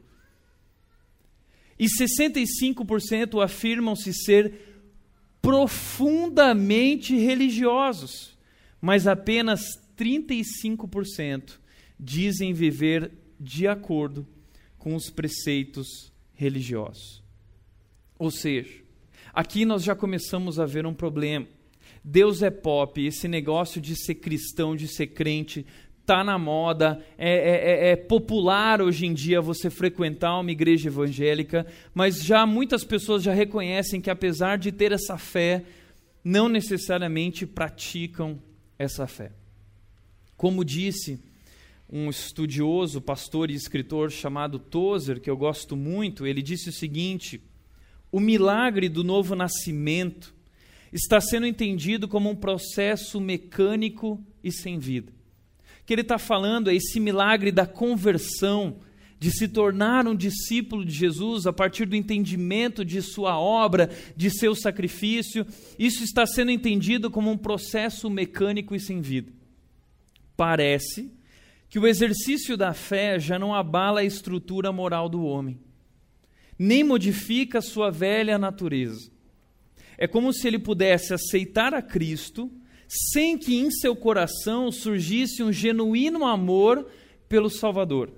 E 1.77 1.86
65% 1.86 3.44
afirmam-se 3.44 4.12
ser 4.12 4.82
profundamente 5.39 7.15
religiosos, 7.15 8.36
mas 8.82 9.05
apenas 9.05 9.62
35% 9.96 11.60
dizem 12.00 12.51
viver 12.51 13.12
de 13.39 13.67
acordo 13.67 14.25
com 14.79 14.96
os 14.96 15.12
preceitos 15.12 16.14
religiosos. 16.36 17.24
Ou 18.18 18.32
seja, 18.32 18.82
aqui 19.34 19.65
nós 19.65 19.84
já 19.84 19.96
começamos 19.96 20.60
a 20.60 20.65
ver 20.65 20.86
um 20.86 20.94
problema. 20.94 21.48
Deus 22.04 22.44
é 22.44 22.51
pop, 22.51 23.04
esse 23.04 23.27
negócio 23.27 23.82
de 23.82 23.96
ser 23.96 24.15
cristão, 24.15 24.75
de 24.75 24.88
ser 24.88 25.08
crente, 25.08 25.65
está 26.06 26.24
na 26.24 26.38
moda, 26.38 27.04
é, 27.18 27.32
é, 27.32 27.89
é, 27.89 27.92
é, 27.92 27.96
popular 27.96 28.80
hoje 28.80 29.08
em 29.08 29.13
dia 29.13 29.42
você 29.42 29.72
frequentar 29.72 30.39
uma 30.39 30.51
igreja 30.51 30.88
evangélica, 30.88 31.65
mas 31.96 32.24
já 32.24 32.46
muitas 32.46 32.84
pessoas 32.84 33.24
já 33.24 33.34
reconhecem 33.34 34.00
que 34.00 34.12
apesar 34.12 34.60
de 34.60 34.72
ter 34.72 34.92
essa 34.92 35.18
fé, 35.18 35.63
não 36.24 36.48
necessariamente 36.48 37.48
praticam 37.48 38.39
essa 38.77 39.08
fé. 39.08 39.32
Como 40.38 40.63
disse 40.63 41.20
um 41.89 42.10
estudioso, 42.10 43.00
pastor 43.00 43.51
e 43.51 43.54
escritor 43.54 44.12
chamado 44.12 44.58
Tozer, 44.58 45.20
que 45.20 45.30
eu 45.30 45.38
gosto 45.38 45.75
muito, 45.75 46.25
ele 46.25 46.42
disse 46.42 46.70
o 46.70 46.74
seguinte: 46.74 47.42
o 48.12 48.20
milagre 48.20 48.89
do 48.89 49.04
novo 49.04 49.36
nascimento 49.36 50.34
está 50.92 51.20
sendo 51.20 51.46
entendido 51.46 52.08
como 52.08 52.30
um 52.30 52.36
processo 52.36 53.20
mecânico 53.20 54.24
e 54.44 54.51
sem 54.51 54.80
vida. 54.80 55.12
O 55.82 55.86
que 55.86 55.94
ele 55.94 56.01
está 56.01 56.18
falando 56.18 56.70
é 56.70 56.75
esse 56.75 57.00
milagre 57.00 57.51
da 57.51 57.68
conversão, 57.68 58.77
de 59.20 59.32
se 59.32 59.48
tornar 59.48 60.08
um 60.08 60.15
discípulo 60.15 60.84
de 60.84 60.94
Jesus 60.94 61.48
a 61.48 61.54
partir 61.54 61.86
do 61.86 61.96
entendimento 61.96 62.84
de 62.84 63.01
sua 63.01 63.39
obra, 63.39 63.89
de 64.15 64.30
seu 64.30 64.54
sacrifício. 64.54 65.46
Isso 65.80 66.04
está 66.04 66.25
sendo 66.25 66.51
entendido 66.51 67.10
como 67.10 67.32
um 67.32 67.38
processo 67.38 68.10
mecânico 68.10 68.75
e 68.75 68.80
sem 68.80 69.01
vida. 69.01 69.32
Parece 70.36 71.12
que 71.75 71.79
o 71.79 71.86
exercício 71.86 72.55
da 72.55 72.74
fé 72.74 73.20
já 73.20 73.38
não 73.38 73.53
abala 73.53 74.00
a 74.00 74.03
estrutura 74.05 74.72
moral 74.72 75.10
do 75.10 75.25
homem, 75.25 75.60
nem 76.58 76.86
modifica 76.86 77.62
sua 77.62 77.91
velha 77.91 78.38
natureza. 78.38 79.12
É 79.98 80.08
como 80.08 80.32
se 80.32 80.48
ele 80.48 80.58
pudesse 80.58 81.13
aceitar 81.13 81.74
a 81.74 81.82
Cristo 81.82 82.50
sem 82.88 83.38
que 83.38 83.58
em 83.58 83.70
seu 83.70 83.94
coração 83.94 84.72
surgisse 84.72 85.44
um 85.44 85.51
genuíno 85.51 86.25
amor 86.25 86.89
pelo 87.27 87.50
Salvador. 87.50 88.10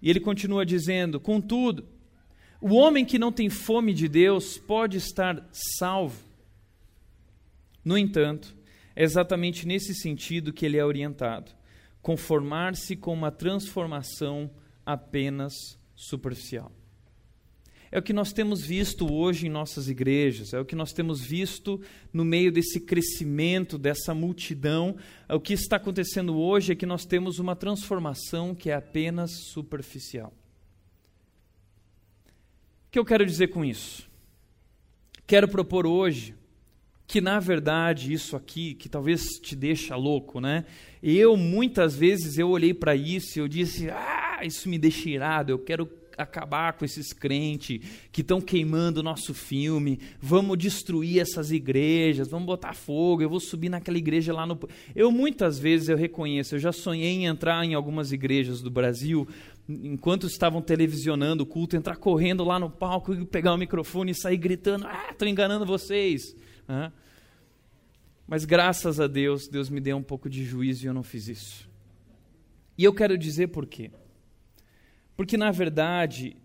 E 0.00 0.08
ele 0.08 0.20
continua 0.20 0.64
dizendo: 0.64 1.18
contudo, 1.18 1.88
o 2.60 2.76
homem 2.76 3.04
que 3.04 3.18
não 3.18 3.32
tem 3.32 3.50
fome 3.50 3.92
de 3.92 4.06
Deus 4.06 4.58
pode 4.58 4.96
estar 4.96 5.44
salvo. 5.50 6.22
No 7.84 7.98
entanto, 7.98 8.54
é 8.94 9.02
exatamente 9.02 9.66
nesse 9.66 9.92
sentido 9.92 10.52
que 10.52 10.64
ele 10.64 10.76
é 10.76 10.84
orientado 10.84 11.58
conformar-se 12.02 12.96
com 12.96 13.12
uma 13.12 13.30
transformação 13.30 14.50
apenas 14.84 15.52
superficial. 15.94 16.72
É 17.92 17.98
o 17.98 18.02
que 18.02 18.12
nós 18.12 18.32
temos 18.32 18.64
visto 18.64 19.12
hoje 19.12 19.46
em 19.46 19.50
nossas 19.50 19.88
igrejas, 19.88 20.52
é 20.52 20.60
o 20.60 20.64
que 20.64 20.76
nós 20.76 20.92
temos 20.92 21.20
visto 21.20 21.80
no 22.12 22.24
meio 22.24 22.52
desse 22.52 22.80
crescimento, 22.80 23.76
dessa 23.76 24.14
multidão. 24.14 24.96
É 25.28 25.34
o 25.34 25.40
que 25.40 25.52
está 25.54 25.74
acontecendo 25.74 26.38
hoje 26.38 26.72
é 26.72 26.76
que 26.76 26.86
nós 26.86 27.04
temos 27.04 27.40
uma 27.40 27.56
transformação 27.56 28.54
que 28.54 28.70
é 28.70 28.74
apenas 28.74 29.32
superficial. 29.52 30.32
O 32.86 32.90
que 32.92 32.98
eu 32.98 33.04
quero 33.04 33.26
dizer 33.26 33.48
com 33.48 33.64
isso? 33.64 34.08
Quero 35.26 35.48
propor 35.48 35.84
hoje 35.84 36.34
que 37.10 37.20
na 37.20 37.40
verdade 37.40 38.12
isso 38.12 38.36
aqui, 38.36 38.72
que 38.72 38.88
talvez 38.88 39.24
te 39.42 39.56
deixa 39.56 39.96
louco, 39.96 40.40
né? 40.40 40.64
Eu 41.02 41.36
muitas 41.36 41.96
vezes 41.96 42.38
eu 42.38 42.48
olhei 42.48 42.72
para 42.72 42.94
isso 42.94 43.36
e 43.36 43.40
eu 43.40 43.48
disse: 43.48 43.90
"Ah, 43.90 44.38
isso 44.44 44.68
me 44.68 44.78
deixa 44.78 45.10
irado, 45.10 45.50
eu 45.50 45.58
quero 45.58 45.90
acabar 46.16 46.74
com 46.74 46.84
esses 46.84 47.12
crentes 47.12 47.80
que 48.12 48.20
estão 48.20 48.40
queimando 48.40 49.00
o 49.00 49.02
nosso 49.02 49.34
filme, 49.34 49.98
vamos 50.20 50.56
destruir 50.56 51.18
essas 51.18 51.50
igrejas, 51.50 52.28
vamos 52.28 52.46
botar 52.46 52.74
fogo, 52.74 53.22
eu 53.22 53.28
vou 53.28 53.40
subir 53.40 53.68
naquela 53.70 53.98
igreja 53.98 54.32
lá 54.32 54.46
no. 54.46 54.56
Eu 54.94 55.10
muitas 55.10 55.58
vezes 55.58 55.88
eu 55.88 55.96
reconheço, 55.96 56.54
eu 56.54 56.60
já 56.60 56.70
sonhei 56.70 57.10
em 57.10 57.26
entrar 57.26 57.64
em 57.64 57.74
algumas 57.74 58.12
igrejas 58.12 58.62
do 58.62 58.70
Brasil, 58.70 59.26
enquanto 59.68 60.28
estavam 60.28 60.62
televisionando 60.62 61.42
o 61.42 61.46
culto, 61.46 61.74
entrar 61.74 61.96
correndo 61.96 62.44
lá 62.44 62.56
no 62.56 62.70
palco 62.70 63.12
e 63.12 63.24
pegar 63.24 63.52
o 63.52 63.58
microfone 63.58 64.12
e 64.12 64.14
sair 64.14 64.36
gritando: 64.36 64.86
Ah, 64.86 65.08
estou 65.10 65.26
enganando 65.26 65.66
vocês. 65.66 66.36
Mas 68.26 68.44
graças 68.44 69.00
a 69.00 69.06
Deus, 69.06 69.48
Deus 69.48 69.68
me 69.68 69.80
deu 69.80 69.96
um 69.96 70.02
pouco 70.02 70.30
de 70.30 70.44
juízo 70.44 70.84
e 70.84 70.86
eu 70.86 70.94
não 70.94 71.02
fiz 71.02 71.26
isso. 71.26 71.68
E 72.78 72.84
eu 72.84 72.94
quero 72.94 73.18
dizer 73.18 73.48
por 73.48 73.66
quê. 73.66 73.90
Porque, 75.16 75.36
na 75.36 75.50
verdade, 75.50 76.36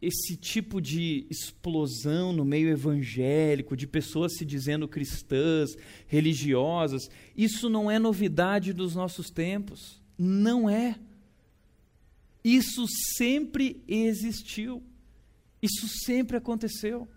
esse 0.00 0.36
tipo 0.36 0.80
de 0.80 1.26
explosão 1.28 2.32
no 2.32 2.44
meio 2.44 2.68
evangélico, 2.68 3.76
de 3.76 3.86
pessoas 3.86 4.36
se 4.36 4.44
dizendo 4.44 4.86
cristãs, 4.86 5.70
religiosas, 6.06 7.10
isso 7.36 7.68
não 7.68 7.90
é 7.90 7.98
novidade 7.98 8.72
dos 8.72 8.94
nossos 8.94 9.30
tempos. 9.30 10.00
Não 10.16 10.70
é. 10.70 10.98
Isso 12.44 12.86
sempre 13.16 13.82
existiu. 13.88 14.82
Isso 15.60 15.88
sempre 16.04 16.36
aconteceu. 16.36 17.08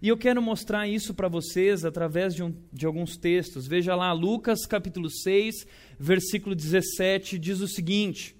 E 0.00 0.08
eu 0.08 0.16
quero 0.16 0.40
mostrar 0.42 0.88
isso 0.88 1.14
para 1.14 1.28
vocês 1.28 1.84
através 1.84 2.34
de, 2.34 2.42
um, 2.42 2.54
de 2.72 2.86
alguns 2.86 3.16
textos. 3.16 3.66
Veja 3.66 3.94
lá, 3.94 4.12
Lucas 4.12 4.66
capítulo 4.66 5.10
6, 5.10 5.66
versículo 5.98 6.54
17, 6.54 7.38
diz 7.38 7.60
o 7.60 7.68
seguinte: 7.68 8.36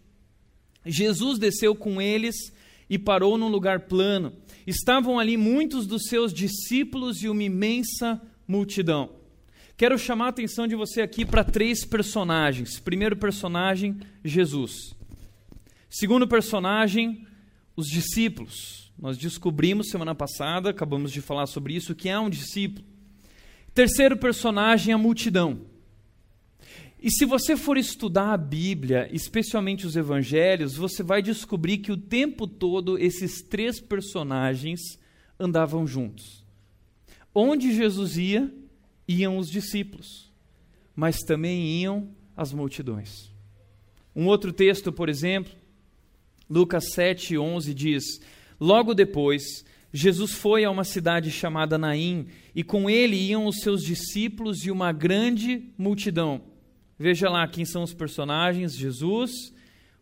Jesus 0.85 1.39
desceu 1.39 1.75
com 1.75 2.01
eles 2.01 2.53
e 2.89 2.99
parou 2.99 3.37
num 3.37 3.49
lugar 3.49 3.81
plano. 3.81 4.33
Estavam 4.67 5.19
ali 5.19 5.37
muitos 5.37 5.87
dos 5.87 6.05
seus 6.05 6.33
discípulos 6.33 7.23
e 7.23 7.29
uma 7.29 7.43
imensa 7.43 8.21
multidão. 8.47 9.11
Quero 9.77 9.99
chamar 9.99 10.27
a 10.27 10.31
atenção 10.31 10.67
de 10.67 10.75
você 10.75 11.03
aqui 11.03 11.25
para 11.25 11.45
três 11.45 11.85
personagens. 11.85 12.81
Primeiro 12.81 13.17
personagem, 13.17 13.99
Jesus. 14.25 14.95
Segundo 15.91 16.27
personagem, 16.27 17.27
os 17.77 17.87
discípulos. 17.87 18.86
Nós 18.99 19.19
descobrimos 19.19 19.91
semana 19.91 20.15
passada, 20.15 20.71
acabamos 20.71 21.13
de 21.13 21.21
falar 21.21 21.47
sobre 21.47 21.75
isso, 21.75 21.95
que 21.95 22.09
é 22.09 22.19
um 22.19 22.31
discípulo. 22.31 22.87
Terceiro 23.75 24.17
personagem, 24.17 24.95
a 24.95 24.99
multidão. 24.99 25.61
E 26.99 27.11
se 27.11 27.27
você 27.27 27.57
for 27.57 27.77
estudar 27.77 28.33
a 28.33 28.37
Bíblia, 28.39 29.09
especialmente 29.13 29.87
os 29.87 29.97
evangelhos, 29.97 30.77
você 30.77 31.03
vai 31.03 31.21
descobrir 31.21 31.79
que 31.79 31.93
o 31.93 31.97
tempo 31.97 32.47
todo 32.47 32.99
esses 32.99 33.43
três 33.43 33.79
personagens 33.79 34.81
andavam 35.39 35.87
juntos. 35.87 36.43
Onde 37.35 37.75
Jesus 37.75 38.17
ia, 38.17 38.51
iam 39.07 39.37
os 39.37 39.51
discípulos, 39.51 40.33
mas 40.95 41.19
também 41.19 41.83
iam 41.83 42.09
as 42.35 42.51
multidões. 42.53 43.31
Um 44.15 44.27
outro 44.27 44.53
texto, 44.55 44.91
por 44.91 45.11
exemplo, 45.11 45.53
Lucas 46.49 46.93
7, 46.95 47.37
11 47.37 47.75
diz: 47.75 48.05
Logo 48.61 48.95
depois, 48.95 49.65
Jesus 49.93 50.33
foi 50.33 50.65
a 50.65 50.71
uma 50.71 50.85
cidade 50.85 51.31
chamada 51.31 51.79
Naim, 51.79 52.27
e 52.55 52.63
com 52.63 52.89
ele 52.89 53.17
iam 53.17 53.47
os 53.47 53.61
seus 53.61 53.83
discípulos 53.83 54.65
e 54.65 54.71
uma 54.71 54.93
grande 54.93 55.71
multidão. 55.79 56.43
Veja 56.99 57.29
lá 57.29 57.47
quem 57.47 57.65
são 57.65 57.83
os 57.83 57.95
personagens: 57.95 58.77
Jesus, 58.77 59.31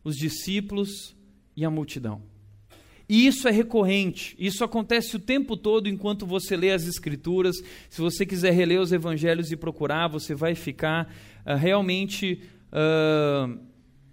os 0.03 0.17
discípulos 0.17 1.15
e 1.57 1.65
a 1.65 1.71
multidão. 1.71 2.23
E 3.09 3.27
isso 3.27 3.47
é 3.47 3.51
recorrente, 3.51 4.35
isso 4.39 4.65
acontece 4.65 5.15
o 5.15 5.21
tempo 5.21 5.57
todo 5.57 5.89
enquanto 5.89 6.25
você 6.25 6.57
lê 6.57 6.71
as 6.73 6.87
Escrituras. 6.87 7.57
Se 7.91 8.01
você 8.01 8.25
quiser 8.25 8.53
reler 8.53 8.81
os 8.81 8.93
Evangelhos 8.93 9.53
e 9.53 9.57
procurar, 9.57 10.09
você 10.09 10.35
vai 10.35 10.55
ficar 10.55 11.13
uh, 11.47 11.55
realmente. 11.57 12.41
Uh, 12.73 13.61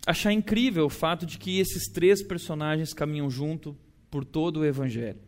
achar 0.05 0.33
incrível 0.33 0.85
o 0.85 0.89
fato 0.89 1.25
de 1.25 1.37
que 1.37 1.59
esses 1.59 1.83
três 1.91 2.23
personagens 2.23 2.93
caminham 2.93 3.29
junto 3.29 3.77
por 4.11 4.23
todo 4.23 4.59
o 4.59 4.65
Evangelho: 4.65 5.21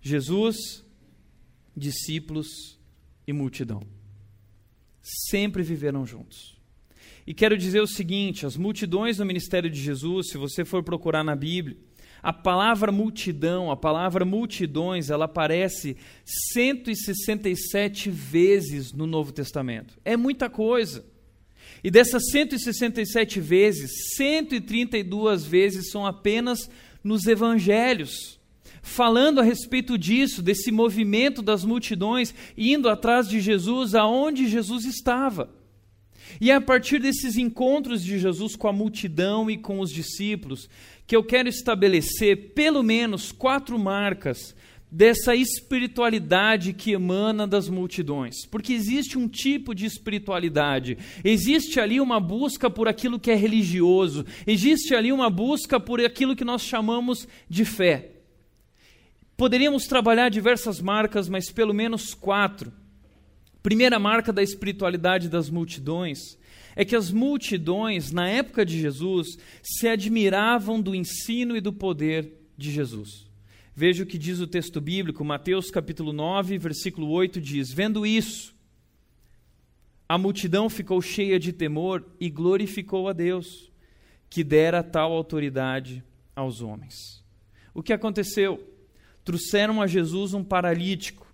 Jesus, 0.00 0.84
discípulos 1.76 2.78
e 3.26 3.32
multidão. 3.32 3.82
Sempre 5.02 5.62
viveram 5.62 6.06
juntos. 6.06 6.56
E 7.26 7.32
quero 7.32 7.56
dizer 7.56 7.80
o 7.80 7.86
seguinte: 7.86 8.46
as 8.46 8.56
multidões 8.56 9.18
no 9.18 9.26
ministério 9.26 9.70
de 9.70 9.80
Jesus, 9.80 10.30
se 10.30 10.38
você 10.38 10.64
for 10.64 10.82
procurar 10.82 11.22
na 11.22 11.36
Bíblia, 11.36 11.76
a 12.22 12.32
palavra 12.32 12.90
multidão, 12.90 13.70
a 13.70 13.76
palavra 13.76 14.24
multidões, 14.24 15.10
ela 15.10 15.26
aparece 15.26 15.94
167 16.52 18.10
vezes 18.10 18.94
no 18.94 19.06
Novo 19.06 19.30
Testamento. 19.30 19.98
É 20.02 20.16
muita 20.16 20.48
coisa. 20.48 21.04
E 21.82 21.90
dessas 21.90 22.30
167 22.30 23.40
vezes, 23.40 24.14
132 24.16 25.44
vezes 25.44 25.90
são 25.90 26.06
apenas 26.06 26.70
nos 27.04 27.26
evangelhos, 27.26 28.40
falando 28.82 29.38
a 29.38 29.44
respeito 29.44 29.98
disso, 29.98 30.42
desse 30.42 30.72
movimento 30.72 31.42
das 31.42 31.64
multidões 31.64 32.34
indo 32.56 32.88
atrás 32.88 33.28
de 33.28 33.40
Jesus 33.40 33.94
aonde 33.94 34.48
Jesus 34.48 34.86
estava. 34.86 35.50
E 36.40 36.50
é 36.50 36.54
a 36.54 36.60
partir 36.60 36.98
desses 36.98 37.36
encontros 37.36 38.02
de 38.02 38.18
Jesus 38.18 38.56
com 38.56 38.66
a 38.66 38.72
multidão 38.72 39.50
e 39.50 39.56
com 39.56 39.78
os 39.78 39.90
discípulos 39.90 40.68
que 41.06 41.14
eu 41.14 41.22
quero 41.22 41.48
estabelecer 41.48 42.54
pelo 42.54 42.82
menos 42.82 43.30
quatro 43.30 43.78
marcas 43.78 44.54
dessa 44.94 45.34
espiritualidade 45.34 46.72
que 46.72 46.92
emana 46.92 47.48
das 47.48 47.68
multidões. 47.68 48.46
Porque 48.46 48.72
existe 48.72 49.18
um 49.18 49.26
tipo 49.26 49.74
de 49.74 49.86
espiritualidade, 49.86 50.96
existe 51.24 51.80
ali 51.80 52.00
uma 52.00 52.20
busca 52.20 52.70
por 52.70 52.86
aquilo 52.86 53.18
que 53.18 53.32
é 53.32 53.34
religioso, 53.34 54.24
existe 54.46 54.94
ali 54.94 55.12
uma 55.12 55.28
busca 55.28 55.80
por 55.80 56.00
aquilo 56.00 56.36
que 56.36 56.44
nós 56.44 56.62
chamamos 56.62 57.26
de 57.50 57.64
fé. 57.64 58.12
Poderíamos 59.36 59.88
trabalhar 59.88 60.28
diversas 60.28 60.80
marcas, 60.80 61.28
mas 61.28 61.50
pelo 61.50 61.74
menos 61.74 62.14
quatro. 62.14 62.72
Primeira 63.64 63.98
marca 63.98 64.32
da 64.32 64.44
espiritualidade 64.44 65.28
das 65.28 65.50
multidões 65.50 66.38
é 66.76 66.84
que 66.84 66.94
as 66.94 67.10
multidões, 67.10 68.12
na 68.12 68.28
época 68.28 68.64
de 68.64 68.80
Jesus, 68.80 69.38
se 69.60 69.88
admiravam 69.88 70.80
do 70.80 70.94
ensino 70.94 71.56
e 71.56 71.60
do 71.60 71.72
poder 71.72 72.32
de 72.56 72.70
Jesus. 72.70 73.33
Veja 73.76 74.04
o 74.04 74.06
que 74.06 74.16
diz 74.16 74.38
o 74.38 74.46
texto 74.46 74.80
bíblico, 74.80 75.24
Mateus 75.24 75.68
capítulo 75.68 76.12
9, 76.12 76.58
versículo 76.58 77.08
8 77.08 77.40
diz: 77.40 77.72
Vendo 77.72 78.06
isso, 78.06 78.54
a 80.08 80.16
multidão 80.16 80.70
ficou 80.70 81.02
cheia 81.02 81.40
de 81.40 81.52
temor 81.52 82.06
e 82.20 82.30
glorificou 82.30 83.08
a 83.08 83.12
Deus, 83.12 83.72
que 84.30 84.44
dera 84.44 84.80
tal 84.80 85.12
autoridade 85.12 86.04
aos 86.36 86.62
homens. 86.62 87.24
O 87.74 87.82
que 87.82 87.92
aconteceu? 87.92 88.64
Trouxeram 89.24 89.82
a 89.82 89.88
Jesus 89.88 90.34
um 90.34 90.44
paralítico. 90.44 91.26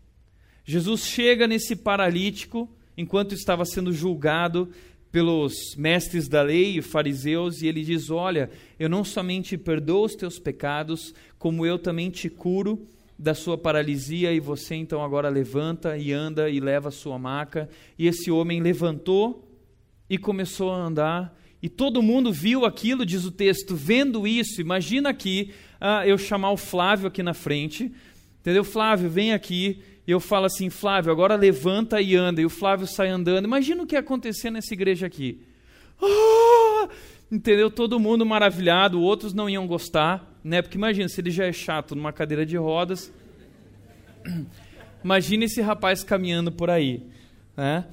Jesus 0.64 1.05
chega 1.05 1.46
nesse 1.46 1.76
paralítico 1.76 2.74
enquanto 2.96 3.35
estava 3.35 3.66
sendo 3.66 3.92
julgado 3.92 4.70
pelos 5.11 5.75
mestres 5.77 6.29
da 6.29 6.42
lei 6.42 6.79
e 6.79 6.83
fariseus, 6.83 7.62
e 7.62 7.66
ele 7.66 7.83
diz: 7.83 8.11
Olha, 8.11 8.51
eu 8.79 8.88
não 8.88 9.05
somente 9.05 9.59
perdoo 9.59 10.05
os 10.05 10.14
teus 10.14 10.38
pecados, 10.38 11.14
como 11.38 11.66
eu 11.66 11.79
também 11.79 12.11
te 12.11 12.29
curo 12.29 12.87
da 13.18 13.35
sua 13.35 13.59
paralisia, 13.59 14.33
e 14.33 14.40
você 14.40 14.75
então 14.75 15.05
agora 15.05 15.29
levanta 15.29 15.96
e 15.99 16.12
anda 16.12 16.49
e 16.49 16.59
leva 16.61 16.88
a 16.88 16.92
sua 16.92 17.18
maca. 17.18 17.68
E 17.99 18.07
esse 18.07 18.31
homem 18.31 18.61
levantou 18.61 19.46
e 20.09 20.16
começou 20.16 20.70
a 20.70 20.77
andar, 20.77 21.38
e 21.62 21.68
todo 21.68 22.03
mundo 22.03 22.33
viu 22.33 22.64
aquilo, 22.64 23.05
diz 23.05 23.25
o 23.25 23.31
texto, 23.31 23.77
vendo 23.77 24.27
isso. 24.27 24.61
Imagina 24.61 25.11
aqui 25.11 25.51
ah, 25.81 26.07
eu 26.07 26.16
chamar 26.16 26.53
o 26.53 26.57
Flávio 26.57 27.09
aqui 27.09 27.23
na 27.23 27.35
frente, 27.35 27.92
entendeu? 28.40 28.64
Flávio, 28.64 29.11
vem 29.11 29.35
aqui 29.35 29.83
eu 30.07 30.21
falo 30.21 30.47
assim, 30.47 30.71
Flávio, 30.71 31.13
agora 31.13 31.37
levanta 31.37 32.01
e 32.01 32.17
anda, 32.17 32.41
e 32.41 32.47
o 32.47 32.51
Flávio 32.51 32.87
sai 32.87 33.09
andando. 33.09 33.45
Imagina 33.45 33.83
o 33.83 33.87
que 33.87 33.95
ia 33.95 34.01
acontecer 34.01 34.51
nessa 34.51 34.75
igreja 34.75 35.07
aqui. 35.07 35.41
Ah! 36.03 36.89
Entendeu? 37.31 37.71
Todo 37.71 38.01
mundo 38.01 38.27
maravilhado, 38.27 39.01
outros 39.01 39.33
não 39.33 39.49
iam 39.49 39.67
gostar, 39.67 40.41
né? 40.43 40.61
Porque 40.61 40.77
imagina, 40.77 41.09
se 41.09 41.21
ele 41.21 41.31
já 41.31 41.45
é 41.45 41.53
chato 41.53 41.95
numa 41.95 42.13
cadeira 42.13 42.45
de 42.45 42.57
rodas, 42.57 43.13
imagina 45.05 45.45
esse 45.45 45.61
rapaz 45.61 46.03
caminhando 46.03 46.51
por 46.51 46.71
aí, 46.71 47.05
né? 47.57 47.87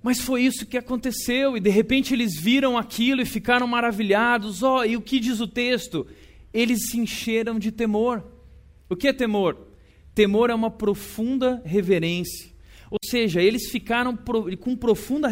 Mas 0.00 0.20
foi 0.20 0.42
isso 0.42 0.66
que 0.66 0.76
aconteceu, 0.76 1.56
e 1.56 1.60
de 1.60 1.70
repente 1.70 2.14
eles 2.14 2.38
viram 2.38 2.78
aquilo 2.78 3.22
e 3.22 3.26
ficaram 3.26 3.66
maravilhados. 3.66 4.62
Ó, 4.62 4.80
oh, 4.80 4.84
e 4.84 4.96
o 4.96 5.00
que 5.00 5.18
diz 5.18 5.40
o 5.40 5.48
texto? 5.48 6.06
Eles 6.52 6.90
se 6.90 6.98
encheram 6.98 7.58
de 7.58 7.72
temor. 7.72 8.22
O 8.88 8.94
que 8.94 9.08
é 9.08 9.12
temor? 9.12 9.56
Temor 10.14 10.50
é 10.50 10.54
uma 10.54 10.70
profunda 10.70 11.60
reverência. 11.64 12.54
Ou 12.90 12.98
seja, 13.04 13.42
eles 13.42 13.70
ficaram 13.70 14.16
com 14.60 14.76
profunda 14.76 15.28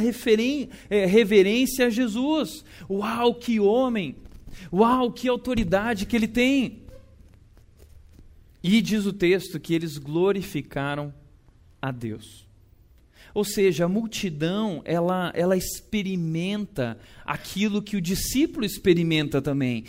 é, 0.91 1.07
reverência 1.07 1.87
a 1.87 1.91
Jesus. 1.91 2.65
Uau, 2.91 3.35
que 3.37 3.61
homem! 3.61 4.17
Uau, 4.73 5.13
que 5.13 5.29
autoridade 5.29 6.07
que 6.07 6.17
ele 6.17 6.27
tem! 6.27 6.83
E 8.63 8.81
diz 8.81 9.07
o 9.07 9.13
texto 9.13 9.61
que 9.61 9.75
eles 9.75 9.99
glorificaram 9.99 11.13
a 11.81 11.91
Deus. 11.91 12.42
Ou 13.35 13.45
seja, 13.45 13.87
a 13.87 13.89
multidão, 13.89 14.83
ela, 14.85 15.33
ela 15.35 15.57
experimenta 15.57 16.99
aquilo 17.25 17.81
que 17.81 17.97
o 17.97 18.01
discípulo 18.01 18.65
experimenta 18.65 19.41
também. 19.41 19.85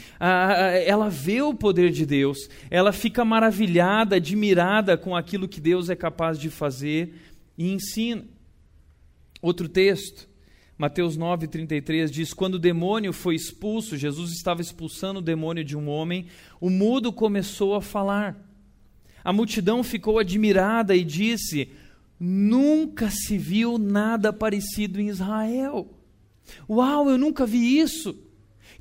ela 0.86 1.10
vê 1.10 1.42
o 1.42 1.54
poder 1.54 1.92
de 1.92 2.06
Deus, 2.06 2.50
ela 2.70 2.94
fica 2.94 3.26
maravilhada, 3.26 4.16
admirada 4.16 4.98
com 4.98 5.16
aquilo 5.16 5.48
que 5.48 5.60
Deus 5.60 5.90
é 5.90 5.96
capaz 5.96 6.40
de 6.40 6.50
fazer 6.50 7.14
e 7.58 7.72
ensina. 7.72 8.24
Outro 9.42 9.68
texto, 9.68 10.30
Mateus 10.78 11.18
9,33 11.18 12.10
diz: 12.10 12.34
Quando 12.34 12.56
o 12.56 12.60
demônio 12.60 13.12
foi 13.12 13.36
expulso, 13.36 13.98
Jesus 13.98 14.32
estava 14.32 14.62
expulsando 14.62 15.20
o 15.20 15.24
demônio 15.24 15.64
de 15.64 15.76
um 15.76 15.90
homem, 15.90 16.28
o 16.62 16.70
mudo 16.70 17.12
começou 17.12 17.76
a 17.76 17.82
falar. 17.82 18.38
A 19.24 19.32
multidão 19.32 19.84
ficou 19.84 20.18
admirada 20.18 20.96
e 20.96 21.04
disse: 21.04 21.70
Nunca 22.20 23.10
se 23.10 23.38
viu 23.38 23.78
nada 23.78 24.32
parecido 24.32 25.00
em 25.00 25.08
Israel. 25.08 25.90
Uau, 26.70 27.10
eu 27.10 27.18
nunca 27.18 27.46
vi 27.46 27.80
isso. 27.80 28.18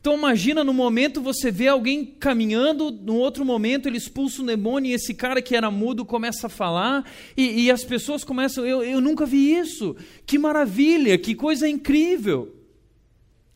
Então 0.02 0.16
imagina 0.16 0.64
no 0.64 0.72
momento 0.72 1.22
você 1.22 1.48
vê 1.50 1.68
alguém 1.68 2.04
caminhando, 2.04 2.90
no 2.90 3.14
outro 3.14 3.44
momento 3.44 3.86
ele 3.86 3.98
expulsa 3.98 4.42
um 4.42 4.46
demônio 4.46 4.90
e 4.90 4.94
esse 4.94 5.14
cara 5.14 5.40
que 5.40 5.54
era 5.54 5.70
mudo 5.70 6.04
começa 6.04 6.48
a 6.48 6.50
falar 6.50 7.08
e, 7.36 7.62
e 7.62 7.70
as 7.70 7.84
pessoas 7.84 8.24
começam, 8.24 8.66
eu, 8.66 8.82
eu 8.82 9.00
nunca 9.00 9.24
vi 9.24 9.56
isso. 9.56 9.94
Que 10.26 10.38
maravilha, 10.38 11.16
que 11.16 11.36
coisa 11.36 11.68
incrível. 11.68 12.52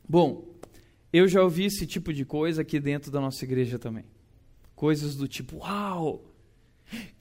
Bom, 0.08 0.46
eu 1.12 1.26
já 1.26 1.42
ouvi 1.42 1.64
esse 1.64 1.84
tipo 1.84 2.12
de 2.12 2.24
coisa 2.24 2.62
aqui 2.62 2.78
dentro 2.78 3.10
da 3.10 3.20
nossa 3.20 3.44
igreja 3.44 3.76
também. 3.76 4.04
Coisas 4.76 5.16
do 5.16 5.26
tipo, 5.26 5.56
uau, 5.56 6.32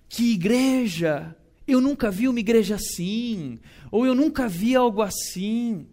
que 0.08 0.34
igreja! 0.34 1.36
Eu 1.68 1.82
nunca 1.82 2.12
vi 2.12 2.28
uma 2.28 2.40
igreja 2.40 2.76
assim, 2.76 3.60
ou 3.92 4.06
eu 4.06 4.14
nunca 4.14 4.48
vi 4.48 4.76
algo 4.76 5.02
assim. 5.02 5.88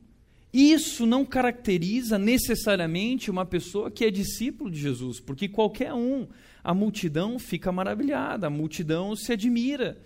Isso 0.53 1.07
não 1.07 1.25
caracteriza 1.25 2.19
necessariamente 2.19 3.31
uma 3.31 3.47
pessoa 3.47 3.91
que 3.91 4.05
é 4.05 4.11
discípulo 4.11 4.71
de 4.71 4.79
Jesus, 4.79 5.19
porque 5.19 5.49
qualquer 5.49 5.95
um, 5.95 6.29
a 6.63 6.75
multidão 6.75 7.39
fica 7.39 7.73
maravilhada, 7.73 8.49
a 8.49 8.51
multidão 8.51 9.17
se 9.17 9.33
admira. 9.33 9.99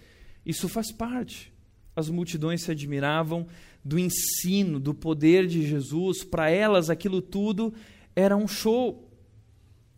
Isso 0.45 0.69
faz 0.69 0.93
parte. 0.93 1.53
As 1.97 2.09
multidões 2.09 2.63
se 2.63 2.71
admiravam 2.71 3.47
do 3.85 3.99
ensino, 3.99 4.79
do 4.79 4.95
poder 4.95 5.47
de 5.47 5.67
Jesus, 5.67 6.23
para 6.23 6.49
elas 6.51 6.91
aquilo 6.91 7.21
tudo 7.21 7.75
era 8.15 8.37
um 8.37 8.47
show. 8.47 9.11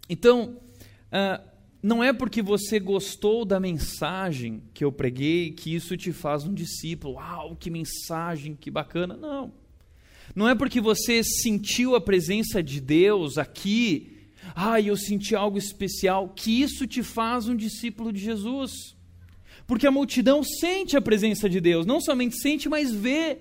Então, 0.09 0.57
uh, 1.13 1.49
não 1.83 2.03
é 2.03 2.12
porque 2.12 2.43
você 2.43 2.81
gostou 2.81 3.45
da 3.45 3.61
mensagem 3.61 4.62
que 4.75 4.85
eu 4.85 4.91
preguei 4.91 5.53
que 5.53 5.75
isso 5.75 5.97
te 5.97 6.12
faz 6.12 6.45
um 6.45 6.53
discípulo. 6.53 7.14
Uau, 7.14 7.57
que 7.57 7.71
mensagem, 7.71 8.57
que 8.57 8.71
bacana. 8.71 9.17
Não. 9.17 9.53
Não 10.35 10.49
é 10.49 10.55
porque 10.55 10.81
você 10.81 11.23
sentiu 11.23 11.95
a 11.95 12.01
presença 12.01 12.62
de 12.62 12.81
Deus 12.81 13.38
aqui, 13.38 14.19
ah, 14.55 14.81
eu 14.81 14.97
senti 14.97 15.35
algo 15.35 15.59
especial, 15.59 16.29
que 16.31 16.62
isso 16.62 16.87
te 16.87 17.03
faz 17.03 17.49
um 17.49 17.57
discípulo 17.57 18.12
de 18.12 18.21
Jesus. 18.21 18.97
Porque 19.67 19.87
a 19.87 19.91
multidão 19.91 20.43
sente 20.43 20.97
a 20.97 21.01
presença 21.01 21.49
de 21.49 21.61
Deus, 21.61 21.87
não 21.87 22.01
somente 22.01 22.41
sente, 22.41 22.69
mas 22.69 22.93
vê. 22.93 23.38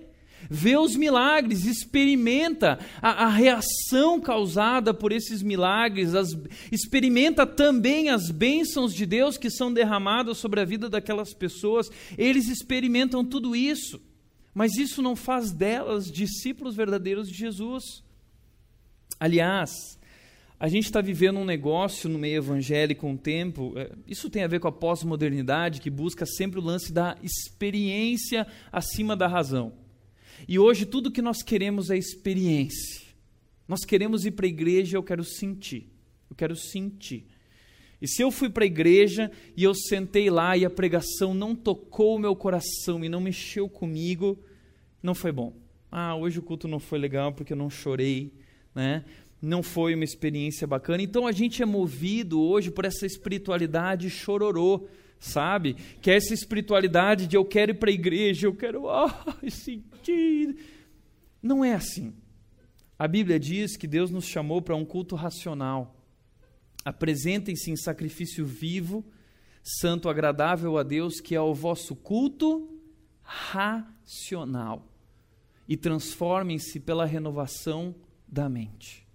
Vê 0.50 0.78
os 0.78 0.96
milagres, 0.96 1.66
experimenta 1.66 2.80
a, 3.02 3.26
a 3.26 3.30
reação 3.30 4.20
causada 4.20 4.94
por 4.94 5.12
esses 5.12 5.42
milagres, 5.42 6.16
as, 6.16 6.30
experimenta 6.72 7.46
também 7.46 8.10
as 8.10 8.32
bênçãos 8.32 8.94
de 8.94 9.06
Deus 9.06 9.38
que 9.38 9.50
são 9.50 9.74
derramadas 9.74 10.38
sobre 10.38 10.62
a 10.62 10.66
vida 10.66 10.90
daquelas 10.90 11.34
pessoas. 11.34 11.90
Eles 12.18 12.48
experimentam 12.48 13.24
tudo 13.24 13.56
isso. 13.56 14.02
Mas 14.54 14.76
isso 14.76 15.04
não 15.04 15.16
faz 15.16 15.52
delas 15.52 16.12
discípulos 16.12 16.76
verdadeiros 16.76 17.30
de 17.30 17.38
Jesus. 17.38 18.04
Aliás, 19.20 19.98
a 20.60 20.68
gente 20.68 20.86
está 20.86 21.00
vivendo 21.00 21.38
um 21.38 21.46
negócio 21.46 22.10
no 22.10 22.18
meio 22.18 22.38
evangélico 22.38 23.06
um 23.06 23.16
tempo, 23.16 23.74
é, 23.76 23.92
isso 24.08 24.28
tem 24.28 24.44
a 24.44 24.48
ver 24.48 24.60
com 24.60 24.68
a 24.68 24.72
pós-modernidade, 24.72 25.80
que 25.80 25.92
busca 25.92 26.26
sempre 26.26 26.60
o 26.60 26.64
lance 26.64 26.92
da 26.92 27.16
experiência 27.22 28.48
acima 28.72 29.16
da 29.16 29.28
razão. 29.28 29.74
E 30.48 30.58
hoje 30.58 30.86
tudo 30.86 31.12
que 31.12 31.22
nós 31.22 31.44
queremos 31.44 31.90
é 31.90 31.98
experiência. 31.98 33.06
Nós 33.68 33.84
queremos 33.84 34.26
ir 34.26 34.32
para 34.32 34.46
a 34.46 34.50
igreja, 34.50 34.98
eu 34.98 35.04
quero 35.04 35.24
sentir. 35.24 35.92
Eu 36.30 36.36
quero 36.36 36.56
sentir. 36.56 37.26
E 38.02 38.08
se 38.08 38.22
eu 38.22 38.32
fui 38.32 38.50
para 38.50 38.64
a 38.64 38.68
igreja 38.68 39.32
e 39.56 39.64
eu 39.64 39.74
sentei 39.74 40.30
lá 40.30 40.56
e 40.56 40.64
a 40.64 40.70
pregação 40.70 41.34
não 41.34 41.56
tocou 41.56 42.16
o 42.16 42.20
meu 42.20 42.36
coração 42.36 43.04
e 43.04 43.10
não 43.10 43.20
mexeu 43.20 43.68
comigo, 43.68 44.38
não 45.02 45.16
foi 45.16 45.32
bom. 45.32 45.54
Ah, 45.92 46.16
hoje 46.16 46.40
o 46.40 46.44
culto 46.44 46.68
não 46.68 46.80
foi 46.80 47.00
legal 47.00 47.34
porque 47.34 47.54
eu 47.54 47.58
não 47.58 47.70
chorei, 47.70 48.32
né? 48.76 49.04
Não 49.42 49.64
foi 49.64 49.96
uma 49.96 50.04
experiência 50.04 50.68
bacana. 50.68 51.02
Então 51.02 51.26
a 51.26 51.32
gente 51.32 51.62
é 51.62 51.66
movido 51.66 52.40
hoje 52.40 52.72
por 52.72 52.86
essa 52.86 53.06
espiritualidade 53.06 54.10
chororô, 54.10 54.88
sabe? 55.20 55.76
Que 56.02 56.12
é 56.12 56.16
essa 56.16 56.34
espiritualidade 56.34 57.28
de 57.28 57.36
eu 57.36 57.46
quero 57.46 57.72
ir 57.72 57.76
para 57.76 57.90
a 57.90 57.94
igreja, 57.94 58.48
eu 58.48 58.56
quero 58.56 58.90
ah, 58.90 59.36
sentir. 59.50 60.58
Não 61.42 61.64
é 61.64 61.74
assim. 61.74 62.14
A 62.98 63.08
Bíblia 63.08 63.40
diz 63.40 63.78
que 63.78 63.88
Deus 63.88 64.10
nos 64.10 64.26
chamou 64.26 64.62
para 64.62 64.76
um 64.76 64.86
culto 64.86 65.16
racional. 65.16 65.96
Apresentem-se 66.84 67.70
em 67.70 67.76
sacrifício 67.76 68.46
vivo, 68.46 69.06
santo, 69.64 70.10
agradável 70.10 70.78
a 70.78 70.84
Deus, 70.84 71.20
que 71.20 71.36
é 71.36 71.42
o 71.42 71.54
vosso 71.54 71.96
culto 71.96 72.70
racional 73.22 74.88
e 75.68 75.76
transformem-se 75.76 76.80
pela 76.80 77.06
renovação 77.06 77.94
da 78.28 78.48
mente. 78.48 79.07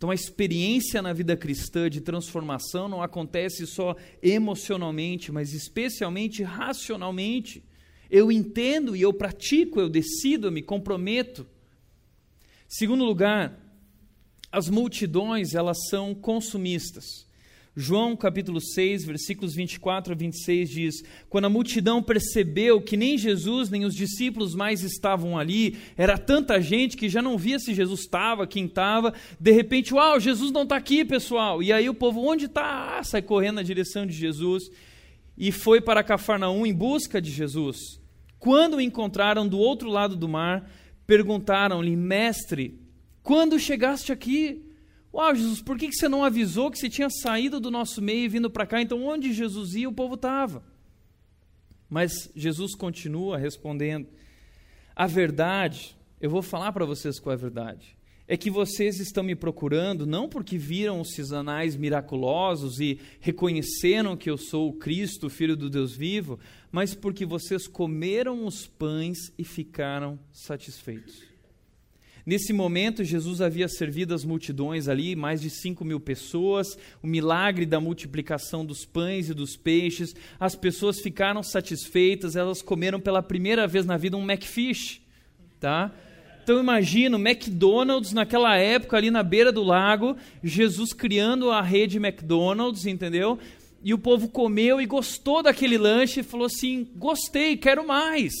Então, 0.00 0.08
a 0.08 0.14
experiência 0.14 1.02
na 1.02 1.12
vida 1.12 1.36
cristã 1.36 1.90
de 1.90 2.00
transformação 2.00 2.88
não 2.88 3.02
acontece 3.02 3.66
só 3.66 3.94
emocionalmente, 4.22 5.30
mas 5.30 5.52
especialmente 5.52 6.42
racionalmente. 6.42 7.62
Eu 8.10 8.32
entendo 8.32 8.96
e 8.96 9.02
eu 9.02 9.12
pratico, 9.12 9.78
eu 9.78 9.90
decido, 9.90 10.46
eu 10.46 10.52
me 10.52 10.62
comprometo. 10.62 11.46
Segundo 12.66 13.04
lugar, 13.04 13.60
as 14.50 14.70
multidões, 14.70 15.54
elas 15.54 15.76
são 15.90 16.14
consumistas. 16.14 17.26
João 17.80 18.14
capítulo 18.14 18.60
6, 18.60 19.04
versículos 19.04 19.54
24 19.54 20.12
a 20.12 20.16
26 20.16 20.68
diz: 20.68 20.94
Quando 21.28 21.46
a 21.46 21.50
multidão 21.50 22.02
percebeu 22.02 22.80
que 22.80 22.96
nem 22.96 23.16
Jesus 23.16 23.70
nem 23.70 23.84
os 23.84 23.94
discípulos 23.94 24.54
mais 24.54 24.82
estavam 24.82 25.38
ali, 25.38 25.78
era 25.96 26.18
tanta 26.18 26.60
gente 26.60 26.96
que 26.96 27.08
já 27.08 27.22
não 27.22 27.38
via 27.38 27.58
se 27.58 27.74
Jesus 27.74 28.00
estava, 28.00 28.46
quem 28.46 28.66
estava, 28.66 29.14
de 29.40 29.50
repente, 29.50 29.94
uau, 29.94 30.20
Jesus 30.20 30.52
não 30.52 30.62
está 30.64 30.76
aqui, 30.76 31.04
pessoal. 31.04 31.62
E 31.62 31.72
aí 31.72 31.88
o 31.88 31.94
povo, 31.94 32.20
onde 32.20 32.44
está? 32.44 32.98
Ah, 32.98 33.02
sai 33.02 33.22
correndo 33.22 33.56
na 33.56 33.62
direção 33.62 34.06
de 34.06 34.12
Jesus 34.12 34.70
e 35.36 35.50
foi 35.50 35.80
para 35.80 36.04
Cafarnaum 36.04 36.66
em 36.66 36.74
busca 36.74 37.20
de 37.20 37.30
Jesus. 37.30 37.98
Quando 38.38 38.76
o 38.76 38.80
encontraram 38.80 39.48
do 39.48 39.58
outro 39.58 39.88
lado 39.88 40.14
do 40.14 40.28
mar, 40.28 40.70
perguntaram-lhe, 41.06 41.96
mestre, 41.96 42.78
quando 43.22 43.58
chegaste 43.58 44.12
aqui? 44.12 44.69
Uau, 45.12 45.34
Jesus, 45.34 45.60
por 45.60 45.76
que 45.76 45.92
você 45.92 46.08
não 46.08 46.24
avisou 46.24 46.70
que 46.70 46.78
você 46.78 46.88
tinha 46.88 47.10
saído 47.10 47.58
do 47.58 47.70
nosso 47.70 48.00
meio 48.00 48.24
e 48.24 48.28
vindo 48.28 48.48
para 48.48 48.66
cá? 48.66 48.80
Então, 48.80 49.04
onde 49.04 49.32
Jesus 49.32 49.74
ia, 49.74 49.88
o 49.88 49.92
povo 49.92 50.14
estava. 50.14 50.62
Mas 51.88 52.30
Jesus 52.36 52.76
continua 52.76 53.36
respondendo: 53.36 54.06
A 54.94 55.08
verdade, 55.08 55.96
eu 56.20 56.30
vou 56.30 56.42
falar 56.42 56.70
para 56.72 56.86
vocês 56.86 57.18
qual 57.18 57.32
é 57.32 57.36
a 57.36 57.40
verdade. 57.40 57.98
É 58.28 58.36
que 58.36 58.48
vocês 58.48 59.00
estão 59.00 59.24
me 59.24 59.34
procurando 59.34 60.06
não 60.06 60.28
porque 60.28 60.56
viram 60.56 61.00
os 61.00 61.14
sinais 61.14 61.74
miraculosos 61.74 62.78
e 62.78 63.00
reconheceram 63.18 64.16
que 64.16 64.30
eu 64.30 64.38
sou 64.38 64.68
o 64.68 64.74
Cristo, 64.74 65.28
Filho 65.28 65.56
do 65.56 65.68
Deus 65.68 65.96
vivo, 65.96 66.38
mas 66.70 66.94
porque 66.94 67.26
vocês 67.26 67.66
comeram 67.66 68.46
os 68.46 68.68
pães 68.68 69.32
e 69.36 69.42
ficaram 69.42 70.16
satisfeitos. 70.30 71.29
Nesse 72.24 72.52
momento, 72.52 73.02
Jesus 73.02 73.40
havia 73.40 73.68
servido 73.68 74.14
as 74.14 74.24
multidões 74.24 74.88
ali, 74.88 75.16
mais 75.16 75.40
de 75.40 75.50
5 75.50 75.84
mil 75.84 75.98
pessoas, 75.98 76.76
o 77.02 77.06
milagre 77.06 77.64
da 77.64 77.80
multiplicação 77.80 78.64
dos 78.64 78.84
pães 78.84 79.28
e 79.30 79.34
dos 79.34 79.56
peixes. 79.56 80.14
As 80.38 80.54
pessoas 80.54 81.00
ficaram 81.00 81.42
satisfeitas, 81.42 82.36
elas 82.36 82.62
comeram 82.62 83.00
pela 83.00 83.22
primeira 83.22 83.66
vez 83.66 83.86
na 83.86 83.96
vida 83.96 84.16
um 84.16 84.30
McFish. 84.30 85.00
Tá? 85.58 85.92
Então 86.42 86.58
imagina 86.58 87.16
o 87.16 87.20
McDonald's 87.20 88.12
naquela 88.12 88.56
época 88.56 88.96
ali 88.96 89.10
na 89.10 89.22
beira 89.22 89.52
do 89.52 89.62
lago, 89.62 90.16
Jesus 90.42 90.92
criando 90.92 91.50
a 91.50 91.62
rede 91.62 91.98
McDonald's, 91.98 92.86
entendeu? 92.86 93.38
E 93.82 93.94
o 93.94 93.98
povo 93.98 94.28
comeu 94.28 94.80
e 94.80 94.86
gostou 94.86 95.42
daquele 95.42 95.78
lanche 95.78 96.20
e 96.20 96.24
falou 96.24 96.46
assim: 96.46 96.86
gostei, 96.96 97.56
quero 97.56 97.86
mais. 97.86 98.32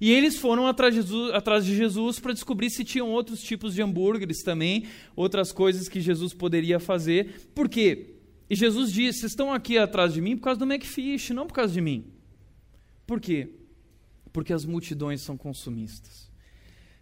E 0.00 0.10
eles 0.10 0.36
foram 0.36 0.66
atrás 0.66 0.94
de 0.94 1.00
Jesus, 1.00 1.34
atrás 1.34 1.64
de 1.64 1.74
Jesus 1.74 2.20
para 2.20 2.32
descobrir 2.32 2.70
se 2.70 2.84
tinham 2.84 3.10
outros 3.10 3.40
tipos 3.40 3.74
de 3.74 3.82
hambúrgueres 3.82 4.42
também, 4.42 4.86
outras 5.14 5.52
coisas 5.52 5.88
que 5.88 6.00
Jesus 6.00 6.34
poderia 6.34 6.78
fazer. 6.78 7.50
Por 7.54 7.68
quê? 7.68 8.14
E 8.48 8.54
Jesus 8.54 8.92
disse: 8.92 9.20
Vocês 9.20 9.32
estão 9.32 9.52
aqui 9.52 9.78
atrás 9.78 10.12
de 10.12 10.20
mim 10.20 10.36
por 10.36 10.44
causa 10.44 10.58
do 10.60 10.70
McFish, 10.70 11.30
não 11.30 11.46
por 11.46 11.54
causa 11.54 11.72
de 11.72 11.80
mim. 11.80 12.04
Por 13.06 13.20
quê? 13.20 13.48
Porque 14.32 14.52
as 14.52 14.64
multidões 14.64 15.22
são 15.22 15.36
consumistas. 15.36 16.30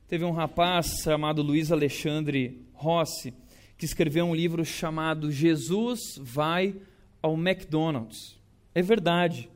Teve 0.07 0.25
um 0.25 0.33
rapaz 0.33 1.01
chamado 1.03 1.43
Luiz 1.43 1.73
Alexandre 1.73 2.65
Rossi 2.73 3.33
que 3.77 3.85
escreveu 3.85 4.25
um 4.25 4.35
livro 4.35 4.65
chamado 4.65 5.31
Jesus 5.31 6.01
vai 6.21 6.75
ao 7.21 7.35
McDonald's. 7.35 8.39
É 8.75 8.83
verdade. 8.83 9.51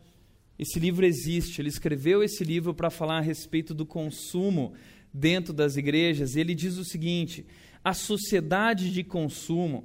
Esse 0.58 0.80
livro 0.80 1.06
existe, 1.06 1.60
ele 1.60 1.68
escreveu 1.68 2.22
esse 2.22 2.42
livro 2.42 2.74
para 2.74 2.90
falar 2.90 3.18
a 3.18 3.22
respeito 3.22 3.72
do 3.72 3.86
consumo 3.86 4.72
dentro 5.14 5.52
das 5.52 5.76
igrejas. 5.76 6.34
Ele 6.34 6.54
diz 6.54 6.76
o 6.76 6.84
seguinte: 6.84 7.46
a 7.84 7.94
sociedade 7.94 8.90
de 8.90 9.04
consumo 9.04 9.84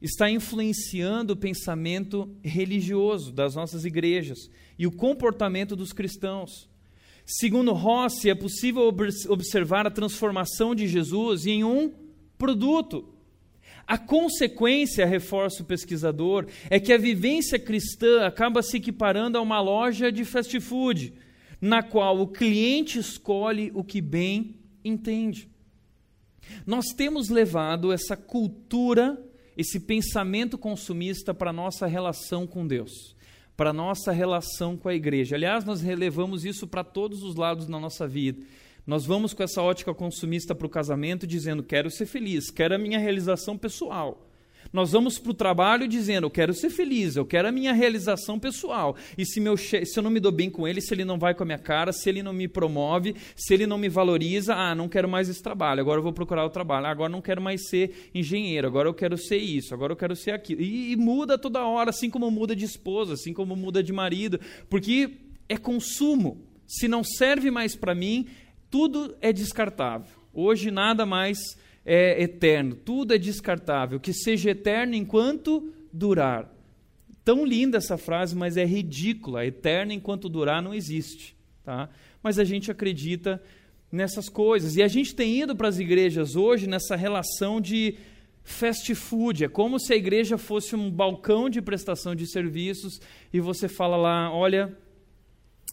está 0.00 0.30
influenciando 0.30 1.32
o 1.32 1.36
pensamento 1.36 2.28
religioso 2.42 3.32
das 3.32 3.54
nossas 3.54 3.84
igrejas 3.84 4.50
e 4.78 4.86
o 4.86 4.92
comportamento 4.92 5.76
dos 5.76 5.92
cristãos. 5.92 6.68
Segundo 7.26 7.72
Rossi, 7.72 8.28
é 8.28 8.34
possível 8.34 8.94
observar 9.28 9.86
a 9.86 9.90
transformação 9.90 10.74
de 10.74 10.86
Jesus 10.86 11.46
em 11.46 11.64
um 11.64 11.90
produto. 12.36 13.13
A 13.86 13.98
consequência, 13.98 15.04
reforça 15.04 15.62
o 15.62 15.66
pesquisador, 15.66 16.46
é 16.70 16.80
que 16.80 16.92
a 16.92 16.98
vivência 16.98 17.58
cristã 17.58 18.26
acaba 18.26 18.62
se 18.62 18.78
equiparando 18.78 19.36
a 19.36 19.42
uma 19.42 19.60
loja 19.60 20.10
de 20.10 20.24
fast 20.24 20.58
food, 20.60 21.12
na 21.60 21.82
qual 21.82 22.18
o 22.20 22.26
cliente 22.26 22.98
escolhe 22.98 23.70
o 23.74 23.84
que 23.84 24.00
bem 24.00 24.56
entende. 24.84 25.48
Nós 26.66 26.86
temos 26.96 27.28
levado 27.28 27.92
essa 27.92 28.16
cultura, 28.16 29.22
esse 29.56 29.80
pensamento 29.80 30.58
consumista 30.58 31.32
para 31.32 31.50
a 31.50 31.54
nossa 31.54 31.86
relação 31.86 32.46
com 32.46 32.66
Deus, 32.66 33.14
para 33.56 33.70
a 33.70 33.74
nossa 33.74 34.12
relação 34.12 34.76
com 34.76 34.88
a 34.88 34.94
igreja. 34.94 35.36
Aliás, 35.36 35.64
nós 35.64 35.80
relevamos 35.80 36.44
isso 36.44 36.66
para 36.66 36.84
todos 36.84 37.22
os 37.22 37.36
lados 37.36 37.66
da 37.66 37.78
nossa 37.78 38.06
vida. 38.06 38.42
Nós 38.86 39.06
vamos 39.06 39.32
com 39.32 39.42
essa 39.42 39.62
ótica 39.62 39.94
consumista 39.94 40.54
para 40.54 40.66
o 40.66 40.70
casamento, 40.70 41.26
dizendo: 41.26 41.62
quero 41.62 41.90
ser 41.90 42.06
feliz, 42.06 42.50
quero 42.50 42.74
a 42.74 42.78
minha 42.78 42.98
realização 42.98 43.56
pessoal. 43.56 44.30
Nós 44.72 44.92
vamos 44.92 45.18
para 45.18 45.30
o 45.30 45.34
trabalho 45.34 45.86
dizendo: 45.86 46.26
eu 46.26 46.30
quero 46.30 46.52
ser 46.52 46.68
feliz, 46.68 47.16
eu 47.16 47.24
quero 47.24 47.48
a 47.48 47.52
minha 47.52 47.72
realização 47.72 48.38
pessoal. 48.38 48.96
E 49.16 49.24
se, 49.24 49.40
meu 49.40 49.56
se 49.56 49.86
eu 49.96 50.02
não 50.02 50.10
me 50.10 50.20
dou 50.20 50.32
bem 50.32 50.50
com 50.50 50.66
ele, 50.66 50.80
se 50.80 50.92
ele 50.92 51.04
não 51.04 51.18
vai 51.18 51.34
com 51.34 51.42
a 51.42 51.46
minha 51.46 51.58
cara, 51.58 51.92
se 51.92 52.08
ele 52.08 52.22
não 52.22 52.32
me 52.32 52.48
promove, 52.48 53.14
se 53.36 53.54
ele 53.54 53.66
não 53.66 53.78
me 53.78 53.88
valoriza, 53.88 54.54
ah, 54.54 54.74
não 54.74 54.88
quero 54.88 55.08
mais 55.08 55.28
esse 55.28 55.42
trabalho, 55.42 55.80
agora 55.80 55.98
eu 55.98 56.02
vou 56.02 56.12
procurar 56.12 56.44
o 56.44 56.50
trabalho, 56.50 56.86
agora 56.86 57.10
não 57.10 57.22
quero 57.22 57.40
mais 57.40 57.68
ser 57.68 58.10
engenheiro, 58.14 58.66
agora 58.66 58.88
eu 58.88 58.94
quero 58.94 59.16
ser 59.16 59.38
isso, 59.38 59.72
agora 59.72 59.92
eu 59.92 59.96
quero 59.96 60.16
ser 60.16 60.32
aquilo. 60.32 60.60
E, 60.60 60.92
e 60.92 60.96
muda 60.96 61.38
toda 61.38 61.64
hora, 61.64 61.90
assim 61.90 62.10
como 62.10 62.30
muda 62.30 62.54
de 62.54 62.64
esposa, 62.64 63.14
assim 63.14 63.32
como 63.32 63.54
muda 63.54 63.82
de 63.82 63.92
marido, 63.92 64.40
porque 64.68 65.10
é 65.48 65.56
consumo. 65.56 66.42
Se 66.66 66.88
não 66.88 67.04
serve 67.04 67.50
mais 67.50 67.76
para 67.76 67.94
mim, 67.94 68.26
tudo 68.74 69.16
é 69.20 69.32
descartável. 69.32 70.10
Hoje 70.32 70.68
nada 70.68 71.06
mais 71.06 71.38
é 71.86 72.20
eterno, 72.20 72.74
tudo 72.74 73.14
é 73.14 73.18
descartável. 73.18 74.00
Que 74.00 74.12
seja 74.12 74.50
eterno 74.50 74.96
enquanto 74.96 75.72
durar. 75.92 76.52
Tão 77.24 77.44
linda 77.44 77.78
essa 77.78 77.96
frase, 77.96 78.34
mas 78.34 78.56
é 78.56 78.64
ridícula. 78.64 79.46
Eterno 79.46 79.92
enquanto 79.92 80.28
durar 80.28 80.60
não 80.60 80.74
existe. 80.74 81.36
Tá? 81.62 81.88
Mas 82.20 82.36
a 82.36 82.42
gente 82.42 82.68
acredita 82.68 83.40
nessas 83.92 84.28
coisas. 84.28 84.74
E 84.74 84.82
a 84.82 84.88
gente 84.88 85.14
tem 85.14 85.40
ido 85.40 85.54
para 85.54 85.68
as 85.68 85.78
igrejas 85.78 86.34
hoje 86.34 86.66
nessa 86.66 86.96
relação 86.96 87.60
de 87.60 87.94
fast 88.42 88.92
food. 88.92 89.44
É 89.44 89.48
como 89.48 89.78
se 89.78 89.92
a 89.92 89.96
igreja 89.96 90.36
fosse 90.36 90.74
um 90.74 90.90
balcão 90.90 91.48
de 91.48 91.62
prestação 91.62 92.12
de 92.12 92.26
serviços 92.26 93.00
e 93.32 93.38
você 93.38 93.68
fala 93.68 93.96
lá: 93.96 94.34
olha, 94.34 94.76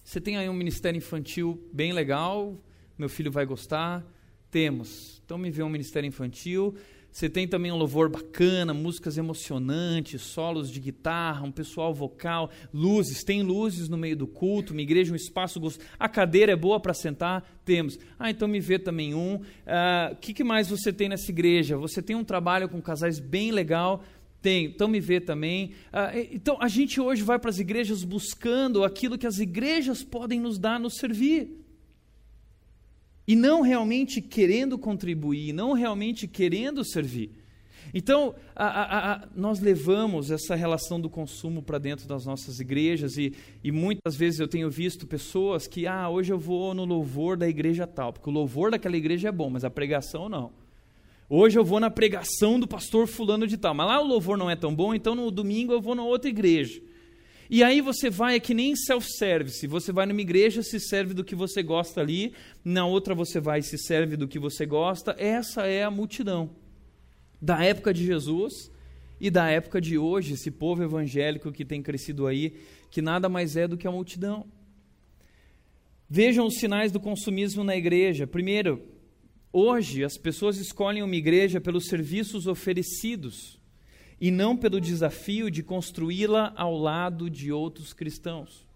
você 0.04 0.22
tem 0.22 0.38
aí 0.38 0.48
um 0.48 0.54
ministério 0.54 1.00
infantil 1.00 1.60
bem 1.74 1.94
legal, 1.94 2.64
meu 3.02 3.10
filho 3.10 3.32
vai 3.32 3.48
gostar? 3.48 4.06
Temos. 4.52 5.20
Então 5.26 5.36
me 5.36 5.50
vê 5.50 5.64
um 5.64 5.70
ministério 5.70 6.08
infantil. 6.08 6.76
Você 7.12 7.28
tem 7.28 7.48
também 7.48 7.72
um 7.72 7.76
louvor 7.76 8.10
bacana, 8.10 8.76
músicas 8.76 9.18
emocionantes, 9.18 10.22
solos 10.22 10.70
de 10.70 10.80
guitarra, 10.80 11.44
um 11.44 11.52
pessoal 11.52 11.94
vocal, 11.94 12.52
luzes, 12.72 13.24
tem 13.24 13.42
luzes 13.42 13.90
no 13.90 13.98
meio 13.98 14.16
do 14.16 14.28
culto, 14.28 14.72
uma 14.72 14.84
igreja, 14.84 15.12
um 15.12 15.16
espaço 15.16 15.60
gostoso. 15.60 15.90
A 15.98 16.08
cadeira 16.08 16.52
é 16.52 16.56
boa 16.56 16.80
para 16.80 16.94
sentar? 16.94 17.44
Temos. 17.66 17.98
Ah, 18.20 18.30
então 18.30 18.48
me 18.48 18.60
vê 18.60 18.78
também 18.78 19.16
um. 19.16 19.38
O 19.38 19.42
ah, 19.66 20.16
que, 20.22 20.32
que 20.32 20.44
mais 20.44 20.70
você 20.70 20.94
tem 20.94 21.10
nessa 21.10 21.32
igreja? 21.32 21.76
Você 21.78 22.04
tem 22.04 22.16
um 22.16 22.24
trabalho 22.24 22.70
com 22.70 22.80
casais 22.80 23.20
bem 23.20 23.52
legal? 23.52 24.04
Tem, 24.44 24.66
então 24.66 24.88
me 24.88 25.00
vê 25.00 25.20
também. 25.20 25.72
Ah, 25.92 26.12
então 26.32 26.56
a 26.62 26.68
gente 26.68 27.02
hoje 27.02 27.24
vai 27.24 27.40
para 27.40 27.50
as 27.50 27.58
igrejas 27.58 28.04
buscando 28.04 28.84
aquilo 28.84 29.18
que 29.18 29.26
as 29.26 29.40
igrejas 29.40 30.04
podem 30.04 30.40
nos 30.40 30.60
dar, 30.60 30.80
nos 30.80 30.98
servir 30.98 31.61
e 33.32 33.36
não 33.36 33.62
realmente 33.62 34.20
querendo 34.20 34.78
contribuir, 34.78 35.54
não 35.54 35.72
realmente 35.72 36.28
querendo 36.28 36.84
servir. 36.84 37.32
Então, 37.94 38.36
a, 38.54 38.66
a, 38.66 39.14
a, 39.14 39.28
nós 39.34 39.62
levamos 39.62 40.30
essa 40.30 40.54
relação 40.54 41.00
do 41.00 41.10
consumo 41.10 41.62
para 41.62 41.78
dentro 41.78 42.06
das 42.10 42.26
nossas 42.26 42.60
igrejas 42.60 43.16
e, 43.18 43.34
e, 43.64 43.72
muitas 43.72 44.18
vezes 44.18 44.42
eu 44.42 44.50
tenho 44.50 44.70
visto 44.70 45.08
pessoas 45.08 45.66
que, 45.66 45.88
ah, 45.88 46.10
hoje 46.10 46.34
eu 46.34 46.38
vou 46.38 46.74
no 46.74 46.84
louvor 46.84 47.38
da 47.38 47.48
igreja 47.48 47.88
tal, 47.88 48.12
porque 48.12 48.30
o 48.30 48.34
louvor 48.34 48.70
daquela 48.70 48.98
igreja 48.98 49.30
é 49.30 49.32
bom, 49.32 49.50
mas 49.50 49.64
a 49.64 49.70
pregação 49.70 50.28
não. 50.28 50.52
Hoje 51.30 51.58
eu 51.58 51.64
vou 51.64 51.80
na 51.80 51.90
pregação 51.90 52.60
do 52.60 52.68
pastor 52.68 53.08
fulano 53.08 53.48
de 53.48 53.56
tal, 53.56 53.74
mas 53.74 53.88
lá 53.88 54.02
o 54.02 54.08
louvor 54.08 54.38
não 54.38 54.50
é 54.50 54.58
tão 54.58 54.76
bom, 54.76 54.94
então 54.94 55.16
no 55.16 55.32
domingo 55.32 55.72
eu 55.72 55.80
vou 55.80 55.96
na 55.96 56.04
outra 56.04 56.30
igreja. 56.30 56.82
E 57.54 57.66
aí 57.66 57.82
você 57.82 58.10
vai, 58.10 58.36
é 58.36 58.40
que 58.40 58.54
nem 58.54 58.74
self-service. 58.78 59.68
Você 59.68 59.92
vai 59.92 60.06
numa 60.06 60.22
igreja, 60.22 60.64
se 60.64 60.80
serve 60.80 61.14
do 61.14 61.22
que 61.22 61.36
você 61.36 61.62
gosta 61.62 62.00
ali, 62.00 62.34
na 62.64 62.86
outra 62.86 63.14
você 63.14 63.42
vai 63.42 63.60
e 63.60 63.64
se 63.64 63.78
serve 63.78 64.16
do 64.16 64.26
que 64.26 64.40
você 64.40 64.66
gosta. 64.66 65.14
Essa 65.20 65.68
é 65.68 65.84
a 65.84 65.92
multidão. 65.92 66.56
Da 67.42 67.62
época 67.62 67.94
de 67.94 68.06
Jesus 68.06 68.72
e 69.20 69.30
da 69.30 69.50
época 69.50 69.82
de 69.82 69.98
hoje, 69.98 70.36
esse 70.36 70.50
povo 70.50 70.82
evangélico 70.82 71.52
que 71.52 71.66
tem 71.66 71.84
crescido 71.84 72.26
aí, 72.26 72.56
que 72.90 73.02
nada 73.02 73.28
mais 73.28 73.58
é 73.58 73.68
do 73.68 73.78
que 73.78 73.86
a 73.86 73.92
multidão. 73.92 74.46
Vejam 76.10 76.48
os 76.48 76.56
sinais 76.56 76.90
do 76.90 77.02
consumismo 77.02 77.66
na 77.66 77.76
igreja. 77.76 78.26
Primeiro, 78.26 78.82
hoje 79.52 80.06
as 80.06 80.18
pessoas 80.18 80.56
escolhem 80.58 81.04
uma 81.04 81.18
igreja 81.18 81.60
pelos 81.60 81.88
serviços 81.88 82.48
oferecidos 82.48 83.60
e 84.22 84.30
não 84.30 84.56
pelo 84.56 84.80
desafio 84.80 85.50
de 85.50 85.64
construí-la 85.64 86.54
ao 86.56 86.78
lado 86.78 87.28
de 87.28 87.52
outros 87.52 87.92
cristãos. 87.92 88.70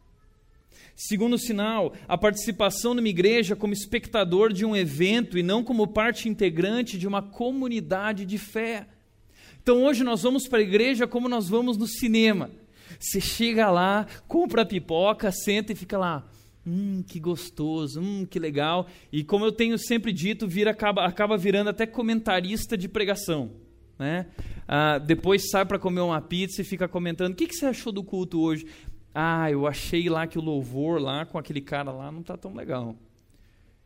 Segundo 0.96 1.38
sinal, 1.38 1.94
a 2.08 2.18
participação 2.18 2.96
numa 2.96 3.08
igreja 3.08 3.56
como 3.56 3.72
espectador 3.72 4.52
de 4.52 4.66
um 4.66 4.76
evento 4.76 5.38
e 5.38 5.44
não 5.44 5.64
como 5.64 5.86
parte 5.86 6.28
integrante 6.28 6.98
de 6.98 7.08
uma 7.08 7.22
comunidade 7.22 8.26
de 8.26 8.40
fé. 8.40 8.88
Então 9.62 9.84
hoje 9.84 10.04
nós 10.04 10.24
vamos 10.24 10.48
para 10.48 10.60
a 10.60 10.64
igreja 10.64 11.06
como 11.06 11.30
nós 11.30 11.48
vamos 11.48 11.78
no 11.78 11.86
cinema. 11.86 12.50
Você 13.00 13.22
chega 13.22 13.70
lá, 13.70 14.08
compra 14.28 14.64
a 14.64 14.66
pipoca, 14.66 15.32
senta 15.32 15.74
e 15.74 15.76
fica 15.76 15.98
lá. 15.98 16.28
Hum, 16.66 17.04
que 17.08 17.20
gostoso, 17.20 18.02
hum, 18.02 18.26
que 18.26 18.40
legal. 18.40 18.88
E 19.12 19.24
como 19.24 19.46
eu 19.46 19.52
tenho 19.52 19.78
sempre 19.78 20.12
dito, 20.12 20.48
vira, 20.48 20.72
acaba, 20.72 21.06
acaba 21.06 21.38
virando 21.38 21.70
até 21.70 21.86
comentarista 21.86 22.76
de 22.76 22.88
pregação. 22.88 23.65
Né? 23.98 24.28
Ah, 24.68 24.98
depois 24.98 25.50
sai 25.50 25.66
para 25.66 25.80
comer 25.80 26.02
uma 26.02 26.22
pizza 26.22 26.62
e 26.62 26.66
fica 26.66 26.88
comentando: 26.88 27.34
o 27.34 27.36
que, 27.36 27.48
que 27.48 27.56
você 27.56 27.66
achou 27.66 27.94
do 27.94 28.04
culto 28.04 28.40
hoje? 28.40 28.66
Ah, 29.14 29.50
eu 29.50 29.66
achei 29.66 30.10
lá 30.10 30.28
que 30.28 30.38
o 30.38 30.42
louvor 30.42 31.00
lá 31.00 31.26
com 31.26 31.38
aquele 31.38 31.62
cara 31.62 31.92
lá 31.92 32.12
não 32.12 32.22
está 32.22 32.36
tão 32.36 32.54
legal. 32.54 32.96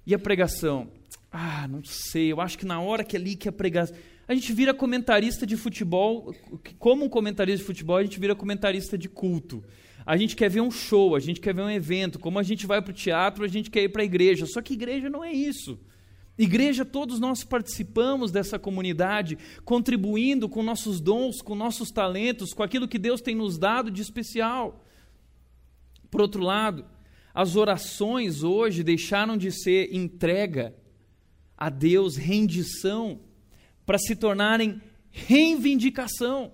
E 0.05 0.13
a 0.15 0.19
pregação? 0.19 0.87
Ah, 1.31 1.67
não 1.67 1.83
sei, 1.83 2.31
eu 2.31 2.41
acho 2.41 2.57
que 2.57 2.65
na 2.65 2.81
hora 2.81 3.03
que 3.03 3.15
ali 3.15 3.35
que 3.35 3.47
a 3.47 3.51
pregação. 3.51 3.95
A 4.27 4.33
gente 4.33 4.51
vira 4.53 4.73
comentarista 4.73 5.45
de 5.45 5.55
futebol, 5.55 6.33
como 6.77 7.05
um 7.05 7.09
comentarista 7.09 7.59
de 7.59 7.65
futebol, 7.65 7.97
a 7.97 8.03
gente 8.03 8.19
vira 8.19 8.35
comentarista 8.35 8.97
de 8.97 9.09
culto. 9.09 9.63
A 10.05 10.17
gente 10.17 10.35
quer 10.35 10.49
ver 10.49 10.61
um 10.61 10.71
show, 10.71 11.15
a 11.15 11.19
gente 11.19 11.39
quer 11.39 11.53
ver 11.53 11.61
um 11.61 11.69
evento, 11.69 12.17
como 12.17 12.39
a 12.39 12.43
gente 12.43 12.65
vai 12.65 12.81
para 12.81 12.91
o 12.91 12.93
teatro, 12.93 13.43
a 13.43 13.47
gente 13.47 13.69
quer 13.69 13.83
ir 13.83 13.89
para 13.89 14.01
a 14.01 14.05
igreja. 14.05 14.45
Só 14.47 14.61
que 14.61 14.73
igreja 14.73 15.09
não 15.09 15.23
é 15.23 15.31
isso. 15.31 15.79
Igreja, 16.39 16.85
todos 16.85 17.19
nós 17.19 17.43
participamos 17.43 18.31
dessa 18.31 18.57
comunidade, 18.57 19.37
contribuindo 19.65 20.47
com 20.47 20.63
nossos 20.63 21.01
dons, 21.01 21.41
com 21.41 21.53
nossos 21.53 21.89
talentos, 21.89 22.53
com 22.53 22.63
aquilo 22.63 22.87
que 22.87 22.97
Deus 22.97 23.19
tem 23.19 23.35
nos 23.35 23.57
dado 23.57 23.91
de 23.91 24.01
especial. 24.01 24.81
Por 26.09 26.21
outro 26.21 26.41
lado, 26.41 26.85
as 27.33 27.57
orações 27.57 28.41
hoje 28.41 28.83
deixaram 28.83 29.35
de 29.35 29.51
ser 29.51 29.93
entrega 29.93 30.73
a 31.57 31.69
Deus, 31.69 32.15
rendição, 32.15 33.19
para 33.85 33.97
se 33.97 34.15
tornarem 34.15 34.81
reivindicação. 35.11 36.53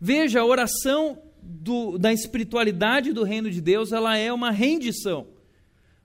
Veja, 0.00 0.40
a 0.40 0.44
oração 0.44 1.22
do, 1.40 1.98
da 1.98 2.12
espiritualidade 2.12 3.12
do 3.12 3.22
reino 3.22 3.48
de 3.48 3.60
Deus, 3.60 3.92
ela 3.92 4.16
é 4.16 4.32
uma 4.32 4.50
rendição. 4.50 5.33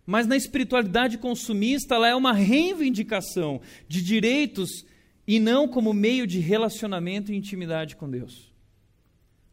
Mas 0.09 0.25
na 0.25 0.35
espiritualidade 0.35 1.19
consumista, 1.19 1.93
ela 1.93 2.07
é 2.07 2.15
uma 2.15 2.33
reivindicação 2.33 3.61
de 3.87 4.01
direitos 4.01 4.83
e 5.27 5.39
não 5.39 5.67
como 5.67 5.93
meio 5.93 6.25
de 6.25 6.39
relacionamento 6.39 7.31
e 7.31 7.35
intimidade 7.35 7.95
com 7.95 8.09
Deus. 8.09 8.51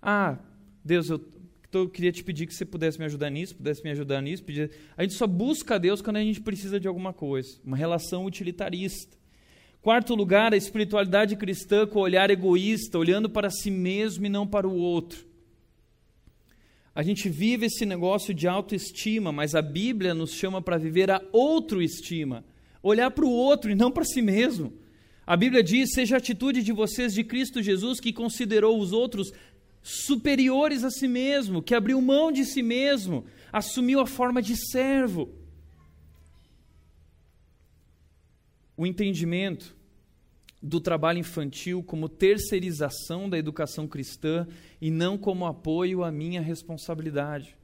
Ah, 0.01 0.39
Deus, 0.83 1.11
eu, 1.11 1.21
eu 1.75 1.91
queria 1.91 2.11
te 2.11 2.25
pedir 2.25 2.47
que 2.47 2.55
você 2.55 2.65
pudesse 2.65 2.99
me 2.99 3.05
ajudar 3.05 3.29
nisso, 3.29 3.55
pudesse 3.55 3.85
me 3.85 3.91
ajudar 3.91 4.23
nisso. 4.23 4.45
Pedir... 4.45 4.71
A 4.97 5.03
gente 5.03 5.13
só 5.13 5.27
busca 5.27 5.75
a 5.75 5.79
Deus 5.79 6.01
quando 6.01 6.17
a 6.17 6.23
gente 6.23 6.41
precisa 6.41 6.81
de 6.81 6.89
alguma 6.89 7.13
coisa, 7.13 7.61
uma 7.63 7.77
relação 7.77 8.25
utilitarista. 8.25 9.15
Quarto 9.83 10.15
lugar, 10.15 10.55
a 10.55 10.57
espiritualidade 10.57 11.37
cristã 11.37 11.87
com 11.87 11.99
o 11.99 12.03
olhar 12.03 12.31
egoísta, 12.31 12.99
olhando 12.99 13.29
para 13.29 13.51
si 13.51 13.71
mesmo 13.71 14.25
e 14.25 14.31
não 14.31 14.47
para 14.47 14.67
o 14.67 14.75
outro. 14.75 15.27
A 16.97 17.03
gente 17.03 17.29
vive 17.29 17.67
esse 17.67 17.85
negócio 17.85 18.33
de 18.33 18.49
autoestima, 18.49 19.31
mas 19.31 19.55
a 19.55 19.61
Bíblia 19.61 20.15
nos 20.15 20.33
chama 20.33 20.63
para 20.63 20.79
viver 20.79 21.11
a 21.11 21.21
autoestima, 21.31 22.43
olhar 22.83 23.11
para 23.11 23.27
o 23.27 23.31
outro 23.31 23.71
e 23.71 23.75
não 23.75 23.93
para 23.93 24.03
si 24.03 24.23
mesmo. 24.23 24.73
A 25.27 25.37
Bíblia 25.37 25.63
diz: 25.63 25.91
seja 25.93 26.17
a 26.17 26.19
atitude 26.19 26.63
de 26.63 26.73
vocês 26.73 27.13
de 27.13 27.23
Cristo 27.23 27.63
Jesus 27.63 28.01
que 28.01 28.15
considerou 28.15 28.81
os 28.81 28.93
outros 28.93 29.31
superiores 29.83 30.85
a 30.85 30.91
si 30.91 31.07
mesmo, 31.07 31.63
que 31.63 31.75
abriu 31.75 32.01
mão 32.01 32.33
de 32.33 32.47
si 32.47 32.63
mesmo, 32.63 33.27
assumiu 33.53 34.01
a 34.01 34.07
forma 34.07 34.41
de 34.41 34.57
servo. 34.57 35.29
O 38.75 38.87
entendimento 38.87 39.76
do 40.63 40.81
trabalho 40.81 41.19
infantil 41.19 41.83
como 41.83 42.09
terceirização 42.09 43.29
da 43.29 43.39
educação 43.39 43.87
cristã 43.87 44.47
e 44.81 44.91
não 44.91 45.17
como 45.17 45.47
apoio 45.47 46.05
à 46.05 46.11
minha 46.11 46.41
responsabilidade. 46.41 47.56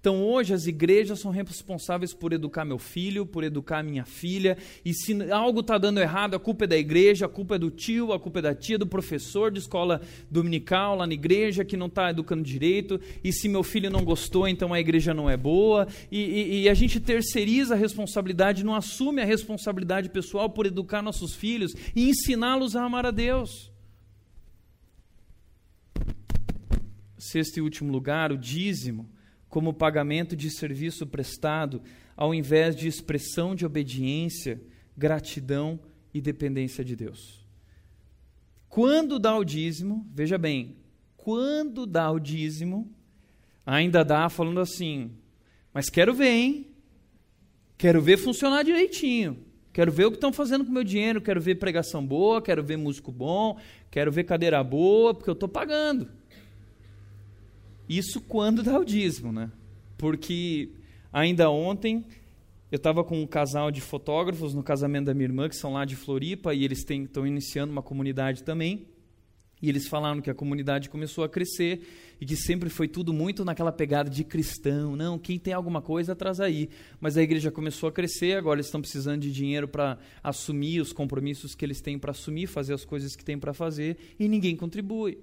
Então 0.00 0.24
hoje 0.24 0.54
as 0.54 0.66
igrejas 0.66 1.20
são 1.20 1.30
responsáveis 1.30 2.14
por 2.14 2.32
educar 2.32 2.64
meu 2.64 2.78
filho, 2.78 3.26
por 3.26 3.44
educar 3.44 3.82
minha 3.82 4.06
filha, 4.06 4.56
e 4.82 4.94
se 4.94 5.30
algo 5.30 5.60
está 5.60 5.76
dando 5.76 6.00
errado, 6.00 6.34
a 6.34 6.40
culpa 6.40 6.64
é 6.64 6.66
da 6.66 6.76
igreja, 6.78 7.26
a 7.26 7.28
culpa 7.28 7.56
é 7.56 7.58
do 7.58 7.70
tio, 7.70 8.10
a 8.14 8.18
culpa 8.18 8.38
é 8.38 8.42
da 8.42 8.54
tia, 8.54 8.78
do 8.78 8.86
professor 8.86 9.50
de 9.50 9.58
escola 9.58 10.00
dominical 10.30 10.96
lá 10.96 11.06
na 11.06 11.12
igreja 11.12 11.66
que 11.66 11.76
não 11.76 11.86
está 11.86 12.08
educando 12.08 12.42
direito, 12.42 12.98
e 13.22 13.30
se 13.30 13.46
meu 13.46 13.62
filho 13.62 13.90
não 13.90 14.02
gostou, 14.02 14.48
então 14.48 14.72
a 14.72 14.80
igreja 14.80 15.12
não 15.12 15.28
é 15.28 15.36
boa, 15.36 15.86
e, 16.10 16.18
e, 16.18 16.62
e 16.62 16.68
a 16.70 16.72
gente 16.72 16.98
terceiriza 16.98 17.74
a 17.74 17.76
responsabilidade, 17.76 18.64
não 18.64 18.74
assume 18.74 19.20
a 19.20 19.26
responsabilidade 19.26 20.08
pessoal 20.08 20.48
por 20.48 20.64
educar 20.64 21.02
nossos 21.02 21.34
filhos 21.34 21.74
e 21.94 22.08
ensiná-los 22.08 22.74
a 22.74 22.84
amar 22.84 23.04
a 23.04 23.10
Deus. 23.10 23.70
Sexto 27.18 27.58
e 27.58 27.60
último 27.60 27.92
lugar, 27.92 28.32
o 28.32 28.38
dízimo 28.38 29.19
como 29.50 29.74
pagamento 29.74 30.36
de 30.36 30.48
serviço 30.48 31.06
prestado, 31.06 31.82
ao 32.16 32.32
invés 32.32 32.74
de 32.76 32.86
expressão 32.88 33.54
de 33.54 33.66
obediência, 33.66 34.62
gratidão 34.96 35.78
e 36.14 36.20
dependência 36.20 36.84
de 36.84 36.94
Deus. 36.94 37.44
Quando 38.68 39.18
dá 39.18 39.36
o 39.36 39.44
dízimo, 39.44 40.08
veja 40.14 40.38
bem, 40.38 40.76
quando 41.16 41.84
dá 41.84 42.10
o 42.10 42.20
dízimo, 42.20 42.88
ainda 43.66 44.04
dá 44.04 44.28
falando 44.28 44.60
assim, 44.60 45.10
mas 45.74 45.90
quero 45.90 46.14
ver, 46.14 46.30
hein? 46.30 46.66
Quero 47.76 48.00
ver 48.00 48.16
funcionar 48.16 48.62
direitinho. 48.62 49.44
Quero 49.72 49.90
ver 49.90 50.04
o 50.06 50.10
que 50.10 50.16
estão 50.16 50.32
fazendo 50.32 50.64
com 50.64 50.70
o 50.70 50.74
meu 50.74 50.84
dinheiro, 50.84 51.20
quero 51.20 51.40
ver 51.40 51.56
pregação 51.56 52.04
boa, 52.04 52.42
quero 52.42 52.62
ver 52.62 52.76
músico 52.76 53.12
bom, 53.12 53.58
quero 53.90 54.10
ver 54.10 54.24
cadeira 54.24 54.62
boa, 54.62 55.14
porque 55.14 55.30
eu 55.30 55.34
estou 55.34 55.48
pagando. 55.48 56.19
Isso 57.90 58.20
quando 58.20 58.62
dá 58.62 58.78
o 58.78 58.84
dízimo, 58.84 59.32
né? 59.32 59.50
Porque 59.98 60.70
ainda 61.12 61.50
ontem 61.50 62.04
eu 62.70 62.76
estava 62.76 63.02
com 63.02 63.20
um 63.20 63.26
casal 63.26 63.68
de 63.72 63.80
fotógrafos 63.80 64.54
no 64.54 64.62
casamento 64.62 65.06
da 65.06 65.12
minha 65.12 65.26
irmã, 65.26 65.48
que 65.48 65.56
são 65.56 65.72
lá 65.72 65.84
de 65.84 65.96
Floripa, 65.96 66.54
e 66.54 66.64
eles 66.64 66.88
estão 66.88 67.26
iniciando 67.26 67.72
uma 67.72 67.82
comunidade 67.82 68.44
também. 68.44 68.86
E 69.60 69.68
eles 69.68 69.88
falaram 69.88 70.20
que 70.20 70.30
a 70.30 70.34
comunidade 70.34 70.88
começou 70.88 71.24
a 71.24 71.28
crescer 71.28 71.84
e 72.20 72.24
que 72.24 72.36
sempre 72.36 72.70
foi 72.70 72.86
tudo 72.86 73.12
muito 73.12 73.44
naquela 73.44 73.72
pegada 73.72 74.08
de 74.08 74.22
cristão. 74.22 74.94
Não, 74.94 75.18
quem 75.18 75.36
tem 75.36 75.52
alguma 75.52 75.82
coisa 75.82 76.14
traz 76.14 76.38
aí. 76.38 76.70
Mas 77.00 77.16
a 77.16 77.22
igreja 77.22 77.50
começou 77.50 77.88
a 77.88 77.92
crescer, 77.92 78.38
agora 78.38 78.58
eles 78.58 78.66
estão 78.66 78.80
precisando 78.80 79.22
de 79.22 79.32
dinheiro 79.32 79.66
para 79.66 79.98
assumir 80.22 80.80
os 80.80 80.92
compromissos 80.92 81.56
que 81.56 81.64
eles 81.64 81.80
têm 81.80 81.98
para 81.98 82.12
assumir, 82.12 82.46
fazer 82.46 82.72
as 82.72 82.84
coisas 82.84 83.16
que 83.16 83.24
têm 83.24 83.36
para 83.36 83.52
fazer, 83.52 83.96
e 84.16 84.28
ninguém 84.28 84.54
contribui. 84.54 85.18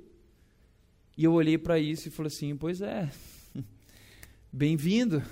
E 1.18 1.24
eu 1.24 1.34
olhei 1.34 1.58
para 1.58 1.80
isso 1.80 2.08
e 2.08 2.12
falei 2.12 2.32
assim: 2.34 2.56
pois 2.56 2.80
é, 2.80 3.10
bem-vindo. 4.54 5.24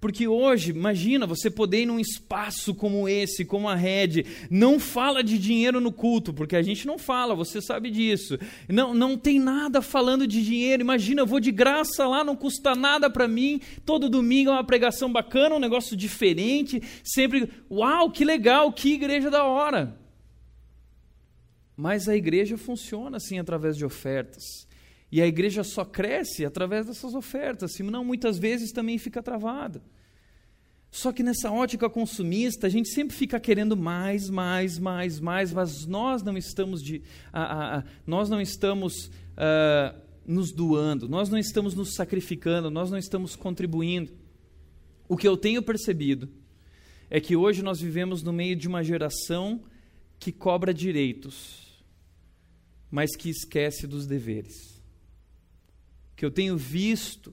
Porque 0.00 0.28
hoje, 0.28 0.70
imagina, 0.70 1.26
você 1.26 1.50
poder 1.50 1.82
ir 1.82 1.86
num 1.86 1.98
espaço 1.98 2.72
como 2.72 3.08
esse, 3.08 3.44
como 3.44 3.68
a 3.68 3.74
rede, 3.74 4.24
não 4.48 4.78
fala 4.78 5.24
de 5.24 5.36
dinheiro 5.36 5.80
no 5.80 5.90
culto, 5.90 6.32
porque 6.32 6.54
a 6.54 6.62
gente 6.62 6.86
não 6.86 6.96
fala, 6.96 7.34
você 7.34 7.60
sabe 7.60 7.90
disso. 7.90 8.38
Não, 8.68 8.94
não 8.94 9.18
tem 9.18 9.40
nada 9.40 9.82
falando 9.82 10.24
de 10.24 10.44
dinheiro. 10.44 10.82
Imagina, 10.82 11.22
eu 11.22 11.26
vou 11.26 11.40
de 11.40 11.50
graça 11.50 12.06
lá, 12.06 12.22
não 12.22 12.36
custa 12.36 12.76
nada 12.76 13.10
para 13.10 13.26
mim. 13.26 13.60
Todo 13.84 14.08
domingo 14.08 14.50
é 14.50 14.52
uma 14.52 14.62
pregação 14.62 15.10
bacana, 15.10 15.56
um 15.56 15.60
negócio 15.60 15.96
diferente. 15.96 16.80
Sempre, 17.02 17.50
uau, 17.68 18.08
que 18.08 18.24
legal, 18.24 18.72
que 18.72 18.92
igreja 18.92 19.28
da 19.28 19.42
hora. 19.42 19.98
Mas 21.76 22.08
a 22.08 22.16
igreja 22.16 22.56
funciona 22.56 23.16
assim 23.16 23.40
através 23.40 23.76
de 23.76 23.84
ofertas. 23.84 24.67
E 25.10 25.22
a 25.22 25.26
igreja 25.26 25.64
só 25.64 25.84
cresce 25.84 26.44
através 26.44 26.86
dessas 26.86 27.14
ofertas, 27.14 27.72
senão 27.72 28.04
muitas 28.04 28.38
vezes 28.38 28.72
também 28.72 28.98
fica 28.98 29.22
travada. 29.22 29.82
Só 30.90 31.12
que 31.12 31.22
nessa 31.22 31.50
ótica 31.50 31.88
consumista, 31.88 32.66
a 32.66 32.70
gente 32.70 32.88
sempre 32.90 33.16
fica 33.16 33.40
querendo 33.40 33.76
mais, 33.76 34.28
mais, 34.28 34.78
mais, 34.78 35.20
mais, 35.20 35.52
mas 35.52 35.86
nós 35.86 36.22
não 36.22 36.36
estamos, 36.36 36.82
de, 36.82 37.02
a, 37.32 37.78
a, 37.78 37.84
nós 38.06 38.28
não 38.28 38.40
estamos 38.40 39.06
uh, 39.06 39.98
nos 40.26 40.52
doando, 40.52 41.08
nós 41.08 41.28
não 41.28 41.38
estamos 41.38 41.74
nos 41.74 41.94
sacrificando, 41.94 42.70
nós 42.70 42.90
não 42.90 42.98
estamos 42.98 43.34
contribuindo. 43.34 44.12
O 45.06 45.16
que 45.16 45.28
eu 45.28 45.36
tenho 45.36 45.62
percebido 45.62 46.28
é 47.08 47.18
que 47.20 47.36
hoje 47.36 47.62
nós 47.62 47.80
vivemos 47.80 48.22
no 48.22 48.32
meio 48.32 48.56
de 48.56 48.68
uma 48.68 48.82
geração 48.82 49.62
que 50.18 50.32
cobra 50.32 50.72
direitos, 50.74 51.82
mas 52.90 53.14
que 53.14 53.30
esquece 53.30 53.86
dos 53.86 54.06
deveres 54.06 54.77
que 56.18 56.24
eu 56.24 56.32
tenho 56.32 56.56
visto 56.56 57.32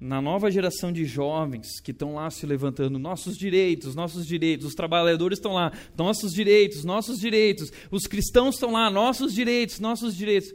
na 0.00 0.20
nova 0.20 0.50
geração 0.50 0.90
de 0.90 1.04
jovens 1.04 1.78
que 1.78 1.92
estão 1.92 2.16
lá 2.16 2.28
se 2.30 2.44
levantando, 2.44 2.98
nossos 2.98 3.38
direitos, 3.38 3.94
nossos 3.94 4.26
direitos, 4.26 4.66
os 4.66 4.74
trabalhadores 4.74 5.38
estão 5.38 5.52
lá, 5.52 5.72
nossos 5.96 6.32
direitos, 6.32 6.82
nossos 6.82 7.20
direitos, 7.20 7.72
os 7.92 8.08
cristãos 8.08 8.56
estão 8.56 8.72
lá, 8.72 8.90
nossos 8.90 9.32
direitos, 9.32 9.78
nossos 9.78 10.16
direitos. 10.16 10.52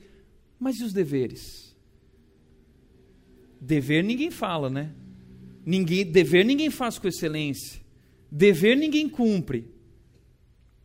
Mas 0.60 0.78
e 0.82 0.84
os 0.84 0.92
deveres? 0.92 1.74
Dever 3.62 4.04
ninguém 4.04 4.30
fala, 4.30 4.70
né? 4.70 4.94
Ninguém, 5.66 6.04
dever 6.04 6.44
ninguém 6.44 6.70
faz 6.70 7.00
com 7.00 7.08
excelência. 7.08 7.80
Dever 8.30 8.76
ninguém 8.76 9.08
cumpre. 9.08 9.72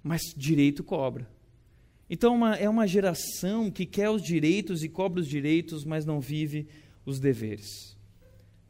Mas 0.01 0.23
direito 0.37 0.85
cobra. 0.85 1.29
Então, 2.15 2.35
uma, 2.35 2.55
é 2.57 2.69
uma 2.69 2.87
geração 2.87 3.71
que 3.71 3.87
quer 3.87 4.11
os 4.11 4.21
direitos 4.21 4.85
e 4.85 4.89
cobra 4.91 5.23
os 5.23 5.27
direitos, 5.27 5.83
mas 5.83 6.05
não 6.05 6.21
vive 6.21 6.69
os 7.07 7.19
deveres. 7.19 7.97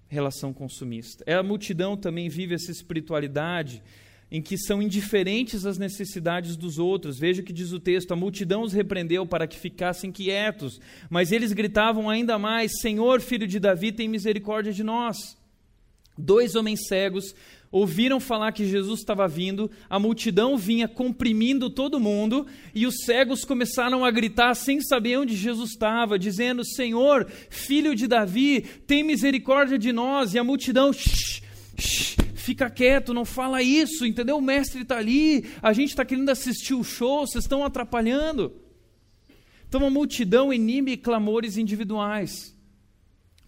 Relação 0.06 0.52
consumista. 0.52 1.24
É 1.26 1.34
a 1.34 1.42
multidão 1.42 1.96
também 1.96 2.28
vive 2.28 2.54
essa 2.54 2.70
espiritualidade 2.70 3.82
em 4.30 4.40
que 4.40 4.56
são 4.56 4.80
indiferentes 4.80 5.66
às 5.66 5.76
necessidades 5.76 6.54
dos 6.56 6.78
outros. 6.78 7.18
Veja 7.18 7.42
o 7.42 7.44
que 7.44 7.52
diz 7.52 7.72
o 7.72 7.80
texto: 7.80 8.12
a 8.12 8.16
multidão 8.16 8.62
os 8.62 8.72
repreendeu 8.72 9.26
para 9.26 9.48
que 9.48 9.58
ficassem 9.58 10.12
quietos, 10.12 10.80
mas 11.10 11.32
eles 11.32 11.52
gritavam 11.52 12.08
ainda 12.08 12.38
mais: 12.38 12.80
Senhor, 12.80 13.20
filho 13.20 13.48
de 13.48 13.58
Davi, 13.58 13.90
tem 13.90 14.06
misericórdia 14.06 14.72
de 14.72 14.84
nós. 14.84 15.16
Dois 16.16 16.54
homens 16.54 16.86
cegos 16.86 17.34
ouviram 17.72 18.20
falar 18.20 18.52
que 18.52 18.66
Jesus 18.66 19.00
estava 19.00 19.26
vindo, 19.26 19.70
a 19.88 19.98
multidão 19.98 20.58
vinha 20.58 20.86
comprimindo 20.86 21.70
todo 21.70 21.98
mundo, 21.98 22.46
e 22.74 22.86
os 22.86 23.02
cegos 23.04 23.44
começaram 23.44 24.04
a 24.04 24.10
gritar 24.10 24.54
sem 24.54 24.82
saber 24.82 25.18
onde 25.18 25.34
Jesus 25.34 25.70
estava, 25.70 26.18
dizendo: 26.18 26.62
Senhor, 26.64 27.26
filho 27.48 27.96
de 27.96 28.06
Davi, 28.06 28.60
tem 28.86 29.02
misericórdia 29.02 29.78
de 29.78 29.90
nós. 29.90 30.34
E 30.34 30.38
a 30.38 30.44
multidão, 30.44 30.92
shh, 30.92 31.42
shh, 31.78 32.16
fica 32.34 32.68
quieto, 32.68 33.14
não 33.14 33.24
fala 33.24 33.62
isso, 33.62 34.04
entendeu? 34.04 34.36
O 34.36 34.42
mestre 34.42 34.82
está 34.82 34.98
ali, 34.98 35.46
a 35.62 35.72
gente 35.72 35.88
está 35.88 36.04
querendo 36.04 36.28
assistir 36.28 36.74
o 36.74 36.84
show, 36.84 37.26
vocês 37.26 37.44
estão 37.44 37.64
atrapalhando. 37.64 38.52
Então 39.66 39.86
a 39.86 39.90
multidão 39.90 40.52
inime 40.52 40.98
clamores 40.98 41.56
individuais. 41.56 42.51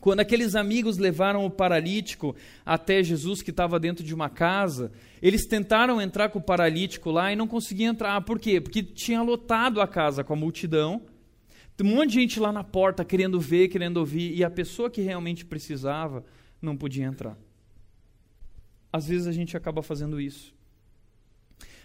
Quando 0.05 0.21
aqueles 0.21 0.55
amigos 0.55 0.99
levaram 0.99 1.47
o 1.47 1.51
paralítico 1.51 2.37
até 2.63 3.03
Jesus, 3.03 3.41
que 3.41 3.49
estava 3.49 3.81
dentro 3.81 4.05
de 4.05 4.13
uma 4.13 4.29
casa, 4.29 4.93
eles 5.23 5.47
tentaram 5.47 5.99
entrar 5.99 6.29
com 6.29 6.39
o 6.39 6.43
paralítico 6.43 7.11
lá 7.11 7.33
e 7.33 7.37
não 7.37 7.49
conseguiam 7.49 7.93
entrar. 7.93 8.21
Por 8.21 8.39
quê? 8.39 8.61
Porque 8.61 8.83
tinha 8.83 9.23
lotado 9.23 9.81
a 9.81 9.89
casa 9.89 10.23
com 10.23 10.35
a 10.35 10.37
multidão. 10.37 11.01
Um 11.81 11.85
monte 11.87 12.11
de 12.11 12.21
gente 12.21 12.39
lá 12.39 12.53
na 12.53 12.63
porta 12.63 13.03
querendo 13.03 13.41
ver, 13.41 13.69
querendo 13.69 13.97
ouvir, 13.97 14.37
e 14.37 14.45
a 14.45 14.51
pessoa 14.51 14.91
que 14.91 15.01
realmente 15.01 15.43
precisava 15.43 16.23
não 16.61 16.77
podia 16.77 17.07
entrar. 17.07 17.39
Às 18.93 19.09
vezes 19.09 19.27
a 19.27 19.33
gente 19.33 19.57
acaba 19.57 19.83
fazendo 19.83 20.21
isso. 20.21 20.55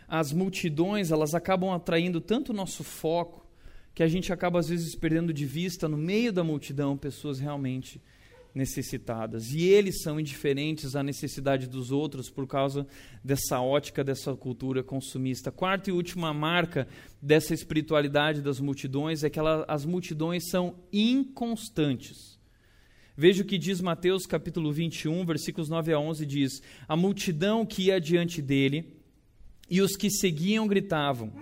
As 0.06 0.34
multidões, 0.34 1.10
elas 1.10 1.34
acabam 1.34 1.72
atraindo 1.72 2.20
tanto 2.20 2.50
o 2.50 2.54
nosso 2.54 2.84
foco 2.84 3.49
que 3.94 4.04
a 4.04 4.08
gente 4.08 4.32
acaba 4.32 4.60
às 4.60 4.70
vezes 4.70 4.96
perdendo 4.96 5.34
de 5.34 5.46
vista 5.46 5.88
no 5.88 5.98
meio 5.98 6.32
da 6.32 6.44
multidão 6.44 6.98
pessoas 6.98 7.40
realmente 7.40 8.02
necessitadas. 8.54 9.52
E 9.52 9.64
eles 9.64 10.02
são 10.02 10.20
indiferentes 10.20 10.96
à 10.96 11.04
necessidade 11.04 11.68
dos 11.68 11.92
outros 11.92 12.30
por 12.30 12.48
causa 12.48 12.88
dessa 13.24 13.60
ótica, 13.60 14.04
dessa 14.04 14.36
cultura 14.36 14.84
consumista. 14.84 15.52
Quarta 15.52 15.90
e 15.90 15.94
última 15.94 16.34
marca 16.34 16.88
dessa 17.22 17.54
espiritualidade 17.54 18.42
das 18.42 18.60
multidões 18.60 19.24
é 19.24 19.30
que 19.30 19.40
ela, 19.40 19.66
as 19.68 19.86
multidões 19.86 20.50
são 20.50 20.76
inconstantes. 20.92 22.40
Veja 23.16 23.44
o 23.44 23.46
que 23.46 23.58
diz 23.58 23.82
Mateus 23.82 24.26
capítulo 24.26 24.72
21, 24.72 25.26
versículos 25.26 25.68
9 25.68 25.94
a 25.94 26.00
11, 26.00 26.26
diz: 26.26 26.62
A 26.88 26.96
multidão 26.96 27.66
que 27.66 27.84
ia 27.84 28.00
diante 28.00 28.42
dele 28.42 28.96
e 29.70 29.82
os 29.82 29.98
que 29.98 30.10
seguiam 30.10 30.66
gritavam: 30.66 31.34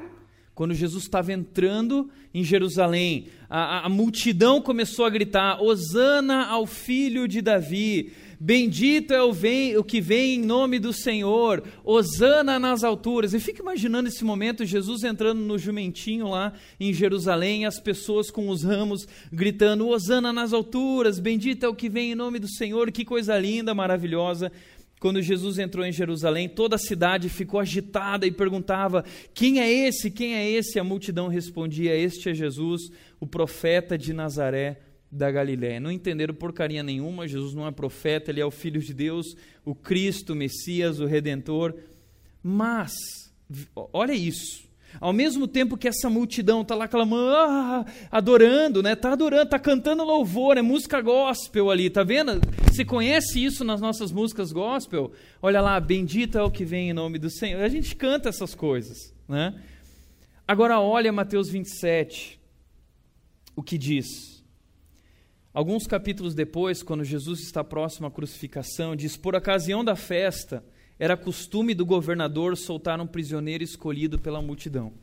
quando 0.57 0.73
Jesus 0.73 1.03
estava 1.03 1.31
entrando 1.31 2.09
em 2.33 2.43
Jerusalém, 2.43 3.27
a, 3.47 3.85
a, 3.85 3.89
multidão 3.89 4.59
começou 4.59 5.05
a 5.05 5.09
gritar: 5.11 5.61
Hosana 5.61 6.47
ao 6.47 6.65
filho 6.65 7.27
de 7.27 7.43
Davi, 7.43 8.11
Bendito 8.39 9.15
é 9.15 9.23
o, 9.23 9.33
vem, 9.33 9.75
o 9.77 9.83
que 9.83 9.99
vem 9.99 10.35
em 10.35 10.45
nome 10.45 10.77
do 10.77 10.93
Senhor, 10.93 11.63
Osana 11.83 12.59
nas 12.59 12.83
alturas. 12.83 13.33
E 13.33 13.39
fica 13.39 13.63
imaginando 13.63 14.09
esse 14.09 14.23
momento, 14.23 14.63
Jesus 14.63 15.03
entrando 15.03 15.39
no 15.39 15.57
jumentinho 15.57 16.29
lá 16.29 16.53
em 16.79 16.93
Jerusalém, 16.93 17.65
as 17.65 17.79
pessoas 17.79 18.29
com 18.29 18.49
os 18.49 18.63
ramos 18.63 19.07
gritando: 19.31 19.87
Osana 19.87 20.31
nas 20.31 20.53
alturas, 20.53 21.19
bendito 21.19 21.65
é 21.65 21.67
o 21.67 21.73
que 21.73 21.89
vem 21.89 22.11
em 22.11 22.15
nome 22.15 22.37
do 22.37 22.47
Senhor. 22.47 22.91
Que 22.91 23.03
coisa 23.03 23.35
linda, 23.39 23.73
maravilhosa. 23.73 24.51
Quando 24.99 25.21
Jesus 25.21 25.59
entrou 25.59 25.85
em 25.85 25.91
Jerusalém, 25.91 26.49
toda 26.49 26.75
a 26.75 26.79
cidade 26.79 27.29
ficou 27.29 27.59
agitada 27.59 28.25
e 28.25 28.31
perguntava: 28.31 29.03
Quem 29.33 29.59
é 29.59 29.71
esse? 29.71 30.09
Quem 30.09 30.35
é 30.35 30.49
esse? 30.49 30.79
A 30.79 30.83
multidão 30.83 31.27
respondia: 31.27 31.95
Este 31.95 32.29
é 32.29 32.33
Jesus, 32.33 32.89
o 33.19 33.27
profeta 33.27 33.97
de 33.97 34.11
Nazaré 34.11 34.79
da 35.11 35.31
Galiléia. 35.31 35.79
Não 35.79 35.91
entenderam 35.91 36.33
porcaria 36.33 36.81
nenhuma, 36.81 37.27
Jesus 37.27 37.53
não 37.53 37.67
é 37.67 37.71
profeta, 37.71 38.31
ele 38.31 38.41
é 38.41 38.45
o 38.45 38.51
Filho 38.51 38.81
de 38.81 38.93
Deus, 38.93 39.35
o 39.63 39.75
Cristo, 39.75 40.33
o 40.33 40.35
Messias, 40.35 40.99
o 40.99 41.05
Redentor. 41.05 41.75
Mas, 42.41 42.93
olha 43.93 44.13
isso. 44.13 44.66
Ao 44.99 45.13
mesmo 45.13 45.47
tempo 45.47 45.77
que 45.77 45.87
essa 45.87 46.09
multidão 46.09 46.61
está 46.61 46.75
lá 46.75 46.87
clamando, 46.87 47.35
ah, 47.35 47.85
adorando, 48.11 48.81
né? 48.81 48.93
Está 48.93 49.11
adorando, 49.11 49.43
está 49.43 49.59
cantando 49.59 50.03
louvor, 50.03 50.57
é 50.57 50.61
música 50.61 51.01
gospel 51.01 51.69
ali, 51.69 51.89
tá 51.89 52.03
vendo? 52.03 52.39
Você 52.65 52.83
conhece 52.83 53.43
isso 53.43 53.63
nas 53.63 53.79
nossas 53.81 54.11
músicas 54.11 54.51
gospel? 54.51 55.11
Olha 55.41 55.61
lá, 55.61 55.79
bendito 55.79 56.37
é 56.37 56.43
o 56.43 56.51
que 56.51 56.65
vem 56.65 56.89
em 56.89 56.93
nome 56.93 57.19
do 57.19 57.29
Senhor. 57.29 57.61
A 57.61 57.69
gente 57.69 57.95
canta 57.95 58.29
essas 58.29 58.55
coisas, 58.55 59.13
né? 59.27 59.53
Agora 60.47 60.79
olha 60.79 61.11
Mateus 61.11 61.49
27, 61.49 62.39
o 63.55 63.61
que 63.61 63.77
diz. 63.77 64.37
Alguns 65.53 65.87
capítulos 65.87 66.35
depois, 66.35 66.83
quando 66.83 67.03
Jesus 67.03 67.39
está 67.41 67.63
próximo 67.63 68.07
à 68.07 68.11
crucificação, 68.11 68.95
diz: 68.95 69.17
Por 69.17 69.35
ocasião 69.35 69.83
da 69.83 69.95
festa, 69.95 70.63
era 70.99 71.15
costume 71.15 71.73
do 71.73 71.85
governador 71.85 72.57
soltar 72.57 72.99
um 72.99 73.07
prisioneiro 73.07 73.63
escolhido 73.63 74.17
pela 74.19 74.41
multidão. 74.41 74.93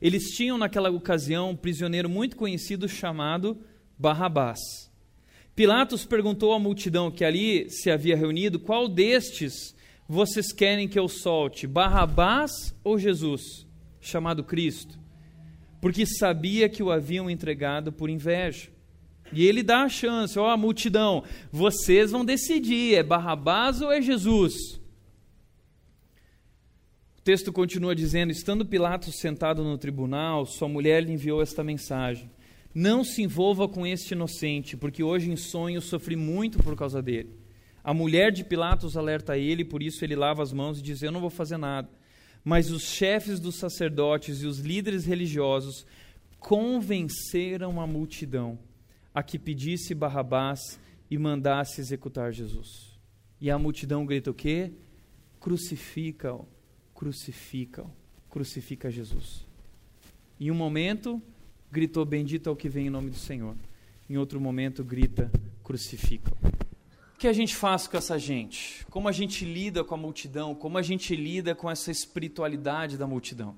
Eles 0.00 0.30
tinham 0.34 0.58
naquela 0.58 0.90
ocasião 0.90 1.50
um 1.50 1.56
prisioneiro 1.56 2.08
muito 2.08 2.36
conhecido 2.36 2.88
chamado 2.88 3.56
Barrabás. 3.98 4.58
Pilatos 5.54 6.04
perguntou 6.04 6.52
à 6.52 6.58
multidão 6.58 7.10
que 7.10 7.24
ali 7.24 7.70
se 7.70 7.90
havia 7.90 8.16
reunido: 8.16 8.58
qual 8.58 8.88
destes 8.88 9.74
vocês 10.08 10.52
querem 10.52 10.88
que 10.88 10.98
eu 10.98 11.08
solte, 11.08 11.66
Barrabás 11.66 12.74
ou 12.82 12.98
Jesus, 12.98 13.66
chamado 14.00 14.42
Cristo? 14.42 14.98
Porque 15.80 16.04
sabia 16.04 16.68
que 16.68 16.82
o 16.82 16.90
haviam 16.90 17.30
entregado 17.30 17.92
por 17.92 18.10
inveja. 18.10 18.70
E 19.32 19.46
ele 19.46 19.62
dá 19.62 19.82
a 19.82 19.88
chance, 19.88 20.38
ó, 20.38 20.50
a 20.50 20.56
multidão, 20.56 21.24
vocês 21.50 22.10
vão 22.10 22.24
decidir, 22.24 22.94
é 22.94 23.02
Barrabás 23.02 23.80
ou 23.80 23.90
é 23.90 24.02
Jesus? 24.02 24.81
O 27.22 27.24
texto 27.24 27.52
continua 27.52 27.94
dizendo: 27.94 28.32
Estando 28.32 28.66
Pilatos 28.66 29.20
sentado 29.20 29.62
no 29.62 29.78
tribunal, 29.78 30.44
sua 30.44 30.68
mulher 30.68 31.04
lhe 31.04 31.12
enviou 31.12 31.40
esta 31.40 31.62
mensagem: 31.62 32.28
Não 32.74 33.04
se 33.04 33.22
envolva 33.22 33.68
com 33.68 33.86
este 33.86 34.12
inocente, 34.12 34.76
porque 34.76 35.04
hoje 35.04 35.30
em 35.30 35.36
sonho 35.36 35.80
sofri 35.80 36.16
muito 36.16 36.58
por 36.58 36.74
causa 36.74 37.00
dele. 37.00 37.30
A 37.84 37.94
mulher 37.94 38.32
de 38.32 38.42
Pilatos 38.42 38.96
alerta 38.96 39.38
ele, 39.38 39.64
por 39.64 39.84
isso 39.84 40.04
ele 40.04 40.16
lava 40.16 40.42
as 40.42 40.52
mãos 40.52 40.80
e 40.80 40.82
diz: 40.82 41.00
Eu 41.00 41.12
não 41.12 41.20
vou 41.20 41.30
fazer 41.30 41.58
nada. 41.58 41.88
Mas 42.42 42.72
os 42.72 42.82
chefes 42.82 43.38
dos 43.38 43.54
sacerdotes 43.54 44.42
e 44.42 44.46
os 44.46 44.58
líderes 44.58 45.06
religiosos 45.06 45.86
convenceram 46.40 47.80
a 47.80 47.86
multidão 47.86 48.58
a 49.14 49.22
que 49.22 49.38
pedisse 49.38 49.94
Barrabás 49.94 50.58
e 51.08 51.16
mandasse 51.16 51.80
executar 51.80 52.32
Jesus. 52.32 52.98
E 53.40 53.48
a 53.48 53.56
multidão 53.56 54.04
grita 54.04 54.32
o 54.32 54.34
quê? 54.34 54.72
Crucifica-o 55.38 56.48
crucifica-o, 57.02 57.90
crucifica 58.30 58.88
Jesus. 58.88 59.44
Em 60.38 60.52
um 60.52 60.54
momento, 60.54 61.20
gritou: 61.68 62.04
Bendito 62.04 62.48
é 62.48 62.52
o 62.52 62.54
que 62.54 62.68
vem 62.68 62.86
em 62.86 62.90
nome 62.90 63.10
do 63.10 63.16
Senhor. 63.16 63.56
Em 64.08 64.16
outro 64.16 64.40
momento, 64.40 64.84
grita: 64.84 65.28
Crucifica-o. 65.64 66.32
O 67.12 67.18
que 67.18 67.26
a 67.26 67.32
gente 67.32 67.56
faz 67.56 67.88
com 67.88 67.96
essa 67.96 68.16
gente? 68.20 68.86
Como 68.88 69.08
a 69.08 69.12
gente 69.12 69.44
lida 69.44 69.82
com 69.82 69.96
a 69.96 69.98
multidão? 69.98 70.54
Como 70.54 70.78
a 70.78 70.82
gente 70.82 71.16
lida 71.16 71.56
com 71.56 71.68
essa 71.68 71.90
espiritualidade 71.90 72.96
da 72.96 73.04
multidão? 73.04 73.56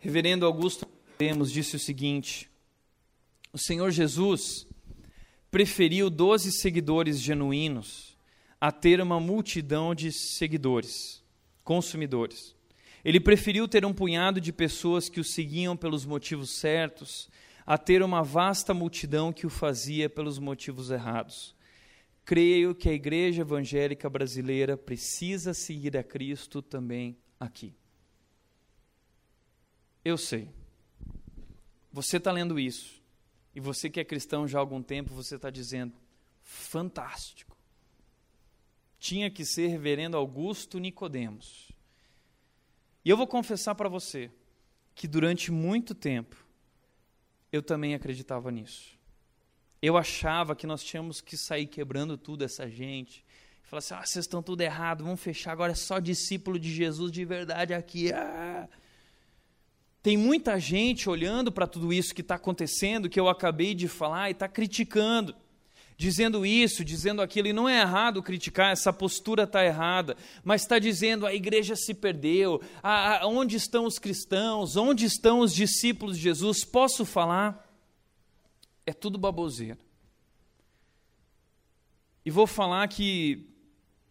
Reverendo 0.00 0.44
Augusto 0.44 0.84
Lemos 1.20 1.52
disse 1.52 1.76
o 1.76 1.78
seguinte: 1.78 2.50
O 3.52 3.58
Senhor 3.58 3.92
Jesus 3.92 4.66
preferiu 5.48 6.10
doze 6.10 6.50
seguidores 6.50 7.20
genuínos 7.20 8.16
a 8.60 8.72
ter 8.72 9.00
uma 9.00 9.20
multidão 9.20 9.94
de 9.94 10.10
seguidores 10.10 11.21
consumidores. 11.72 12.54
Ele 13.02 13.18
preferiu 13.18 13.66
ter 13.66 13.82
um 13.86 13.94
punhado 13.94 14.38
de 14.38 14.52
pessoas 14.52 15.08
que 15.08 15.18
o 15.18 15.24
seguiam 15.24 15.74
pelos 15.74 16.04
motivos 16.04 16.50
certos 16.50 17.30
a 17.64 17.78
ter 17.78 18.02
uma 18.02 18.22
vasta 18.22 18.74
multidão 18.74 19.32
que 19.32 19.46
o 19.46 19.50
fazia 19.50 20.10
pelos 20.10 20.38
motivos 20.38 20.90
errados. 20.90 21.56
Creio 22.26 22.74
que 22.74 22.90
a 22.90 22.92
igreja 22.92 23.40
evangélica 23.40 24.10
brasileira 24.10 24.76
precisa 24.76 25.54
seguir 25.54 25.96
a 25.96 26.02
Cristo 26.02 26.60
também 26.60 27.16
aqui. 27.40 27.74
Eu 30.04 30.18
sei. 30.18 30.50
Você 31.90 32.18
está 32.18 32.30
lendo 32.30 32.60
isso. 32.60 33.02
E 33.54 33.60
você 33.60 33.88
que 33.88 33.98
é 33.98 34.04
cristão 34.04 34.46
já 34.46 34.58
há 34.58 34.60
algum 34.60 34.82
tempo, 34.82 35.14
você 35.14 35.36
está 35.36 35.48
dizendo: 35.48 35.94
fantástico 36.42 37.51
tinha 39.02 39.28
que 39.28 39.44
ser 39.44 39.66
reverendo 39.66 40.16
Augusto 40.16 40.78
Nicodemos. 40.78 41.72
E 43.04 43.10
eu 43.10 43.16
vou 43.16 43.26
confessar 43.26 43.74
para 43.74 43.88
você 43.88 44.30
que 44.94 45.08
durante 45.08 45.50
muito 45.50 45.92
tempo 45.92 46.36
eu 47.50 47.60
também 47.60 47.94
acreditava 47.94 48.48
nisso. 48.52 48.96
Eu 49.82 49.96
achava 49.96 50.54
que 50.54 50.68
nós 50.68 50.84
tínhamos 50.84 51.20
que 51.20 51.36
sair 51.36 51.66
quebrando 51.66 52.16
tudo 52.16 52.44
essa 52.44 52.70
gente. 52.70 53.24
Falar 53.64 53.78
assim, 53.80 53.94
ah, 53.94 54.06
vocês 54.06 54.24
estão 54.24 54.40
tudo 54.40 54.60
errado, 54.60 55.02
vamos 55.02 55.20
fechar 55.20 55.50
agora 55.50 55.72
é 55.72 55.74
só 55.74 55.98
discípulo 55.98 56.56
de 56.56 56.72
Jesus 56.72 57.10
de 57.10 57.24
verdade 57.24 57.74
aqui. 57.74 58.12
Ah. 58.12 58.68
Tem 60.00 60.16
muita 60.16 60.60
gente 60.60 61.10
olhando 61.10 61.50
para 61.50 61.66
tudo 61.66 61.92
isso 61.92 62.14
que 62.14 62.20
está 62.20 62.36
acontecendo, 62.36 63.10
que 63.10 63.18
eu 63.18 63.28
acabei 63.28 63.74
de 63.74 63.88
falar, 63.88 64.28
e 64.28 64.32
está 64.32 64.46
criticando 64.46 65.34
dizendo 66.02 66.44
isso, 66.44 66.84
dizendo 66.84 67.22
aquilo, 67.22 67.46
e 67.46 67.52
não 67.52 67.68
é 67.68 67.80
errado 67.80 68.22
criticar, 68.22 68.72
essa 68.72 68.92
postura 68.92 69.44
está 69.44 69.64
errada, 69.64 70.16
mas 70.42 70.62
está 70.62 70.78
dizendo 70.80 71.24
a 71.24 71.32
igreja 71.32 71.76
se 71.76 71.94
perdeu, 71.94 72.60
a, 72.82 73.20
a, 73.22 73.26
onde 73.28 73.54
estão 73.54 73.86
os 73.86 74.00
cristãos, 74.00 74.76
onde 74.76 75.04
estão 75.04 75.38
os 75.38 75.54
discípulos 75.54 76.16
de 76.16 76.24
Jesus? 76.24 76.64
Posso 76.64 77.04
falar? 77.04 77.70
É 78.84 78.92
tudo 78.92 79.16
baboseira. 79.16 79.78
E 82.24 82.30
vou 82.30 82.48
falar 82.48 82.88
que, 82.88 83.46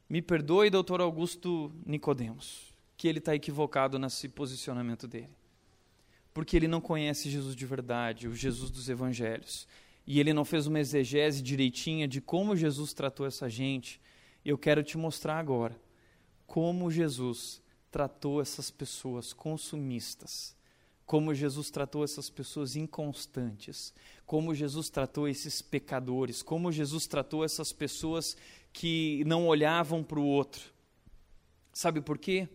me 0.09 0.21
perdoe, 0.21 0.69
doutor 0.69 1.01
Augusto 1.01 1.73
Nicodemos, 1.85 2.73
que 2.95 3.05
ele 3.05 3.19
está 3.19 3.35
equivocado 3.35 3.99
nesse 3.99 4.29
posicionamento 4.29 5.09
dele. 5.09 5.35
Porque 6.33 6.55
ele 6.55 6.69
não 6.69 6.79
conhece 6.79 7.29
Jesus 7.29 7.53
de 7.53 7.65
verdade, 7.65 8.29
o 8.29 8.33
Jesus 8.33 8.71
dos 8.71 8.87
evangelhos 8.87 9.67
e 10.05 10.19
ele 10.19 10.33
não 10.33 10.43
fez 10.43 10.67
uma 10.67 10.79
exegese 10.79 11.41
direitinha 11.41 12.07
de 12.07 12.19
como 12.19 12.55
Jesus 12.55 12.93
tratou 12.93 13.25
essa 13.25 13.49
gente, 13.49 14.01
eu 14.43 14.57
quero 14.57 14.83
te 14.83 14.97
mostrar 14.97 15.37
agora 15.37 15.79
como 16.47 16.91
Jesus 16.91 17.61
tratou 17.89 18.41
essas 18.41 18.69
pessoas 18.69 19.31
consumistas, 19.31 20.55
como 21.05 21.33
Jesus 21.33 21.69
tratou 21.69 22.03
essas 22.03 22.29
pessoas 22.29 22.75
inconstantes, 22.75 23.93
como 24.25 24.55
Jesus 24.55 24.89
tratou 24.89 25.27
esses 25.27 25.61
pecadores, 25.61 26.41
como 26.41 26.71
Jesus 26.71 27.07
tratou 27.07 27.43
essas 27.43 27.71
pessoas 27.71 28.35
que 28.73 29.23
não 29.25 29.47
olhavam 29.47 30.03
para 30.03 30.19
o 30.19 30.25
outro. 30.25 30.73
Sabe 31.73 32.01
por 32.01 32.17
quê? 32.17 32.47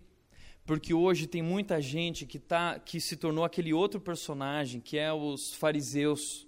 Porque 0.65 0.93
hoje 0.93 1.27
tem 1.27 1.43
muita 1.43 1.81
gente 1.81 2.27
que, 2.27 2.39
tá, 2.39 2.79
que 2.79 3.01
se 3.01 3.17
tornou 3.17 3.45
aquele 3.45 3.73
outro 3.73 4.01
personagem, 4.01 4.81
que 4.81 4.99
é 4.99 5.13
os 5.13 5.55
fariseus 5.55 6.46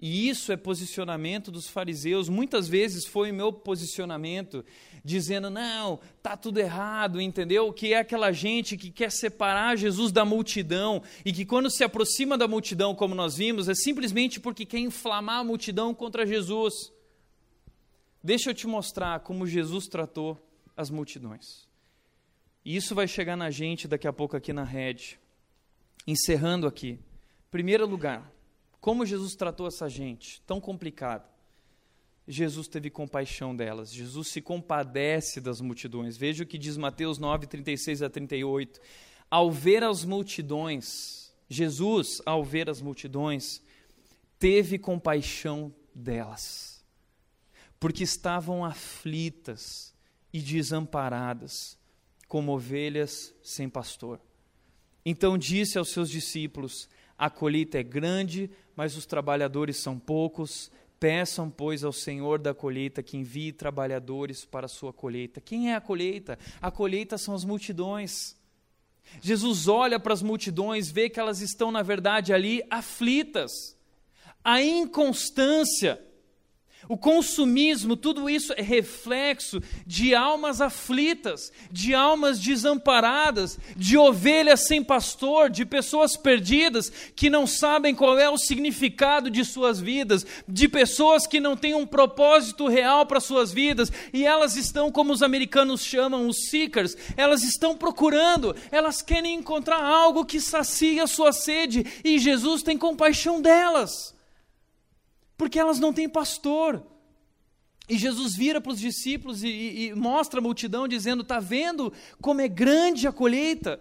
e 0.00 0.28
isso 0.28 0.52
é 0.52 0.56
posicionamento 0.56 1.50
dos 1.50 1.68
fariseus. 1.68 2.28
Muitas 2.28 2.68
vezes 2.68 3.06
foi 3.06 3.30
o 3.30 3.34
meu 3.34 3.52
posicionamento, 3.52 4.64
dizendo: 5.04 5.50
não, 5.50 6.00
tá 6.22 6.36
tudo 6.36 6.58
errado, 6.58 7.20
entendeu? 7.20 7.72
Que 7.72 7.94
é 7.94 7.98
aquela 7.98 8.32
gente 8.32 8.76
que 8.76 8.90
quer 8.90 9.10
separar 9.10 9.76
Jesus 9.76 10.12
da 10.12 10.24
multidão 10.24 11.02
e 11.24 11.32
que 11.32 11.44
quando 11.44 11.70
se 11.70 11.84
aproxima 11.84 12.36
da 12.36 12.48
multidão, 12.48 12.94
como 12.94 13.14
nós 13.14 13.36
vimos, 13.36 13.68
é 13.68 13.74
simplesmente 13.74 14.40
porque 14.40 14.66
quer 14.66 14.78
inflamar 14.78 15.40
a 15.40 15.44
multidão 15.44 15.94
contra 15.94 16.26
Jesus. 16.26 16.74
Deixa 18.22 18.50
eu 18.50 18.54
te 18.54 18.66
mostrar 18.66 19.20
como 19.20 19.46
Jesus 19.46 19.86
tratou 19.86 20.38
as 20.76 20.90
multidões. 20.90 21.68
E 22.64 22.74
isso 22.74 22.94
vai 22.94 23.06
chegar 23.06 23.36
na 23.36 23.50
gente 23.50 23.86
daqui 23.86 24.08
a 24.08 24.12
pouco 24.12 24.36
aqui 24.36 24.52
na 24.52 24.64
rede. 24.64 25.18
Encerrando 26.06 26.66
aqui. 26.66 26.98
Primeiro 27.50 27.86
lugar, 27.86 28.33
como 28.84 29.06
Jesus 29.06 29.34
tratou 29.34 29.66
essa 29.66 29.88
gente 29.88 30.42
tão 30.42 30.60
complicada? 30.60 31.24
Jesus 32.28 32.68
teve 32.68 32.90
compaixão 32.90 33.56
delas. 33.56 33.90
Jesus 33.90 34.28
se 34.28 34.42
compadece 34.42 35.40
das 35.40 35.58
multidões. 35.58 36.18
Veja 36.18 36.44
o 36.44 36.46
que 36.46 36.58
diz 36.58 36.76
Mateus 36.76 37.16
9, 37.16 37.46
36 37.46 38.02
a 38.02 38.10
38. 38.10 38.78
Ao 39.30 39.50
ver 39.50 39.82
as 39.82 40.04
multidões, 40.04 41.34
Jesus, 41.48 42.20
ao 42.26 42.44
ver 42.44 42.68
as 42.68 42.82
multidões, 42.82 43.62
teve 44.38 44.78
compaixão 44.78 45.74
delas, 45.94 46.84
porque 47.80 48.02
estavam 48.04 48.66
aflitas 48.66 49.94
e 50.30 50.40
desamparadas, 50.40 51.78
como 52.28 52.52
ovelhas 52.52 53.34
sem 53.42 53.66
pastor. 53.66 54.20
Então 55.06 55.38
disse 55.38 55.78
aos 55.78 55.88
seus 55.88 56.10
discípulos: 56.10 56.86
A 57.18 57.30
colheita 57.30 57.78
é 57.78 57.82
grande, 57.82 58.50
mas 58.76 58.96
os 58.96 59.06
trabalhadores 59.06 59.76
são 59.76 59.98
poucos. 59.98 60.70
Peçam, 60.98 61.50
pois, 61.50 61.84
ao 61.84 61.92
Senhor 61.92 62.38
da 62.38 62.54
colheita 62.54 63.02
que 63.02 63.16
envie 63.16 63.52
trabalhadores 63.52 64.44
para 64.44 64.66
a 64.66 64.68
sua 64.68 64.92
colheita. 64.92 65.40
Quem 65.40 65.70
é 65.70 65.74
a 65.76 65.80
colheita? 65.80 66.38
A 66.60 66.70
colheita 66.70 67.18
são 67.18 67.34
as 67.34 67.44
multidões. 67.44 68.36
Jesus 69.20 69.68
olha 69.68 70.00
para 70.00 70.14
as 70.14 70.22
multidões, 70.22 70.90
vê 70.90 71.10
que 71.10 71.20
elas 71.20 71.40
estão, 71.40 71.70
na 71.70 71.82
verdade, 71.82 72.32
ali 72.32 72.62
aflitas. 72.70 73.76
A 74.42 74.62
inconstância 74.62 76.00
o 76.88 76.96
consumismo, 76.96 77.96
tudo 77.96 78.28
isso 78.28 78.52
é 78.56 78.62
reflexo 78.62 79.60
de 79.86 80.14
almas 80.14 80.60
aflitas, 80.60 81.52
de 81.70 81.94
almas 81.94 82.38
desamparadas, 82.38 83.58
de 83.76 83.96
ovelhas 83.96 84.66
sem 84.66 84.82
pastor, 84.82 85.48
de 85.48 85.64
pessoas 85.64 86.16
perdidas 86.16 86.90
que 87.14 87.30
não 87.30 87.46
sabem 87.46 87.94
qual 87.94 88.18
é 88.18 88.28
o 88.28 88.38
significado 88.38 89.30
de 89.30 89.44
suas 89.44 89.80
vidas, 89.80 90.26
de 90.46 90.68
pessoas 90.68 91.26
que 91.26 91.40
não 91.40 91.56
têm 91.56 91.74
um 91.74 91.86
propósito 91.86 92.68
real 92.68 93.06
para 93.06 93.20
suas 93.20 93.52
vidas 93.52 93.90
e 94.12 94.24
elas 94.26 94.56
estão, 94.56 94.90
como 94.90 95.12
os 95.12 95.22
americanos 95.22 95.82
chamam, 95.82 96.28
os 96.28 96.48
seekers, 96.48 96.96
elas 97.16 97.42
estão 97.42 97.76
procurando, 97.76 98.54
elas 98.70 99.00
querem 99.00 99.34
encontrar 99.34 99.82
algo 99.82 100.24
que 100.24 100.40
sacia 100.40 101.04
a 101.04 101.08
sua 101.08 101.32
sede 101.32 101.84
e 102.04 102.18
Jesus 102.18 102.62
tem 102.62 102.76
compaixão 102.76 103.40
delas 103.40 104.13
porque 105.36 105.58
elas 105.58 105.78
não 105.78 105.92
têm 105.92 106.08
pastor. 106.08 106.84
E 107.88 107.98
Jesus 107.98 108.34
vira 108.34 108.60
para 108.60 108.72
os 108.72 108.80
discípulos 108.80 109.42
e, 109.42 109.48
e, 109.48 109.86
e, 109.88 109.94
mostra 109.94 110.40
a 110.40 110.42
multidão, 110.42 110.88
dizendo: 110.88 111.22
Está 111.22 111.38
vendo 111.38 111.92
como 112.20 112.40
é 112.40 112.48
grande 112.48 113.06
a 113.06 113.12
colheita? 113.12 113.80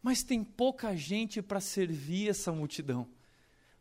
Mas 0.00 0.22
tem 0.22 0.42
pouca 0.42 0.96
gente 0.96 1.42
para 1.42 1.60
servir 1.60 2.28
essa 2.28 2.52
multidão. 2.52 3.06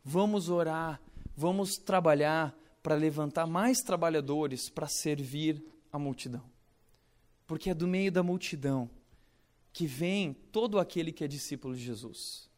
Vamos 0.03 0.49
orar, 0.49 0.99
vamos 1.35 1.77
trabalhar 1.77 2.55
para 2.81 2.95
levantar 2.95 3.45
mais 3.45 3.79
trabalhadores 3.79 4.69
para 4.69 4.87
servir 4.87 5.63
a 5.91 5.99
multidão. 5.99 6.43
Porque 7.45 7.69
é 7.69 7.73
do 7.73 7.87
meio 7.87 8.11
da 8.11 8.23
multidão 8.23 8.89
que 9.73 9.85
vem 9.85 10.33
todo 10.51 10.79
aquele 10.79 11.11
que 11.11 11.23
é 11.23 11.27
discípulo 11.27 11.75
de 11.75 11.83
Jesus. 11.83 12.50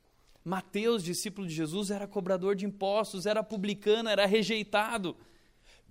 Mateus, 0.43 1.03
discípulo 1.03 1.47
de 1.47 1.53
Jesus, 1.53 1.89
era 1.89 2.05
cobrador 2.05 2.55
de 2.55 2.65
impostos, 2.65 3.25
era 3.25 3.41
publicano, 3.41 4.09
era 4.09 4.25
rejeitado. 4.25 5.15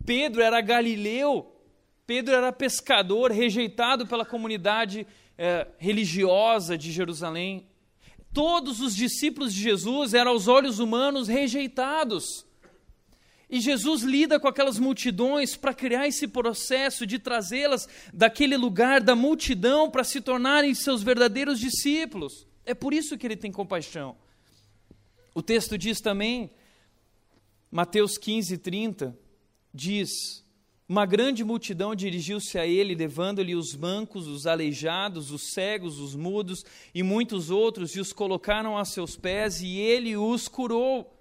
Pedro 0.05 0.43
era 0.43 0.61
galileu, 0.61 1.55
Pedro 2.07 2.35
era 2.35 2.53
pescador, 2.53 3.31
rejeitado 3.31 4.07
pela 4.07 4.27
comunidade 4.27 5.07
eh, 5.39 5.67
religiosa 5.79 6.77
de 6.77 6.93
Jerusalém. 6.93 7.67
Todos 8.33 8.81
os 8.81 8.95
discípulos 8.95 9.55
de 9.55 9.61
Jesus 9.61 10.13
eram, 10.13 10.33
aos 10.33 10.49
olhos 10.49 10.79
humanos, 10.79 11.29
rejeitados. 11.29 12.47
E 13.49 13.61
Jesus 13.61 14.03
lida 14.03 14.41
com 14.41 14.49
aquelas 14.49 14.79
multidões 14.79 15.57
para 15.57 15.75
criar 15.75 16.09
esse 16.09 16.27
processo 16.27 17.07
de 17.07 17.19
trazê-las 17.19 17.87
daquele 18.13 18.57
lugar 18.57 19.03
da 19.03 19.15
multidão 19.15 19.91
para 19.91 20.05
se 20.05 20.23
tornarem 20.23 20.75
seus 20.75 21.03
verdadeiros 21.03 21.61
discípulos. 21.61 22.47
É 22.65 22.73
por 22.73 22.95
isso 22.95 23.19
que 23.19 23.27
ele 23.27 23.37
tem 23.37 23.53
compaixão. 23.53 24.17
O 25.35 25.43
texto 25.43 25.79
diz 25.79 26.01
também, 26.01 26.51
Mateus 27.71 28.19
15, 28.19 28.59
30, 28.59 29.19
diz: 29.73 30.45
Uma 30.87 31.07
grande 31.07 31.43
multidão 31.43 31.95
dirigiu-se 31.95 32.59
a 32.59 32.67
ele, 32.67 32.95
levando-lhe 32.95 33.55
os 33.55 33.75
mancos, 33.75 34.27
os 34.27 34.47
aleijados, 34.47 35.31
os 35.31 35.53
cegos, 35.55 35.99
os 35.99 36.15
mudos 36.15 36.65
e 36.95 37.03
muitos 37.03 37.51
outros, 37.51 37.97
e 37.97 38.01
os 38.01 38.13
colocaram 38.13 38.77
a 38.77 38.85
seus 38.85 39.17
pés, 39.17 39.63
e 39.63 39.79
ele 39.79 40.17
os 40.17 40.49
curou. 40.49 41.12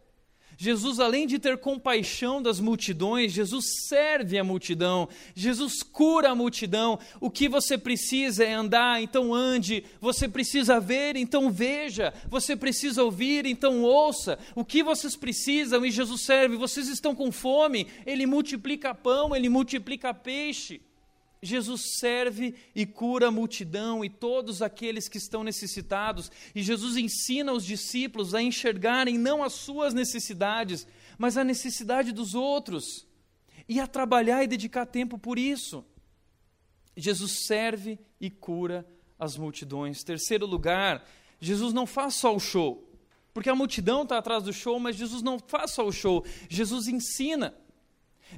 Jesus, 0.62 1.00
além 1.00 1.26
de 1.26 1.40
ter 1.40 1.58
compaixão 1.58 2.40
das 2.40 2.60
multidões, 2.60 3.32
Jesus 3.32 3.66
serve 3.88 4.38
a 4.38 4.44
multidão, 4.44 5.10
Jesus 5.34 5.82
cura 5.82 6.30
a 6.30 6.36
multidão. 6.36 7.00
O 7.20 7.32
que 7.32 7.50
você 7.50 7.80
precisa 7.80 8.44
é 8.44 8.54
andar, 8.54 9.02
então 9.02 9.34
ande. 9.34 9.84
Você 10.00 10.28
precisa 10.28 10.80
ver, 10.80 11.16
então 11.16 11.50
veja. 11.50 12.14
Você 12.30 12.56
precisa 12.56 13.04
ouvir, 13.04 13.48
então 13.48 13.82
ouça. 13.82 14.38
O 14.54 14.64
que 14.64 14.84
vocês 14.84 15.16
precisam 15.16 15.84
e 15.84 15.90
Jesus 15.90 16.22
serve. 16.22 16.56
Vocês 16.58 16.88
estão 16.90 17.16
com 17.16 17.32
fome, 17.32 17.88
Ele 18.06 18.28
multiplica 18.28 18.94
pão, 18.94 19.36
Ele 19.36 19.50
multiplica 19.50 20.14
peixe. 20.14 20.80
Jesus 21.42 21.98
serve 21.98 22.54
e 22.76 22.86
cura 22.86 23.30
a 23.30 23.32
multidão 23.32 24.06
e 24.06 24.10
todos 24.10 24.62
aqueles 24.62 25.08
que 25.08 25.18
estão 25.18 25.44
necessitados, 25.44 26.32
e 26.54 26.62
Jesus 26.62 26.98
ensina 26.98 27.52
os 27.52 27.66
discípulos 27.66 28.36
a 28.36 28.42
enxergarem 28.44 29.18
não 29.18 29.42
as 29.42 29.54
suas 29.54 29.92
necessidades, 29.94 30.86
mas 31.18 31.38
a 31.38 31.44
necessidade 31.44 32.12
dos 32.12 32.36
outros, 32.36 33.08
e 33.68 33.80
a 33.80 33.88
trabalhar 33.88 34.44
e 34.44 34.48
dedicar 34.48 34.86
tempo 34.86 35.18
por 35.18 35.40
isso. 35.40 35.84
Jesus 36.96 37.46
serve 37.48 37.98
e 38.20 38.30
cura 38.30 38.86
as 39.18 39.36
multidões. 39.36 40.04
Terceiro 40.04 40.46
lugar, 40.46 41.08
Jesus 41.40 41.74
não 41.74 41.88
faz 41.88 42.16
só 42.16 42.36
o 42.36 42.40
show, 42.40 42.88
porque 43.34 43.50
a 43.50 43.56
multidão 43.56 44.04
está 44.04 44.20
atrás 44.20 44.44
do 44.44 44.54
show, 44.54 44.80
mas 44.80 44.96
Jesus 44.96 45.24
não 45.24 45.40
faz 45.40 45.72
só 45.72 45.88
o 45.88 45.92
show, 45.92 46.24
Jesus 46.48 46.88
ensina. 46.88 47.56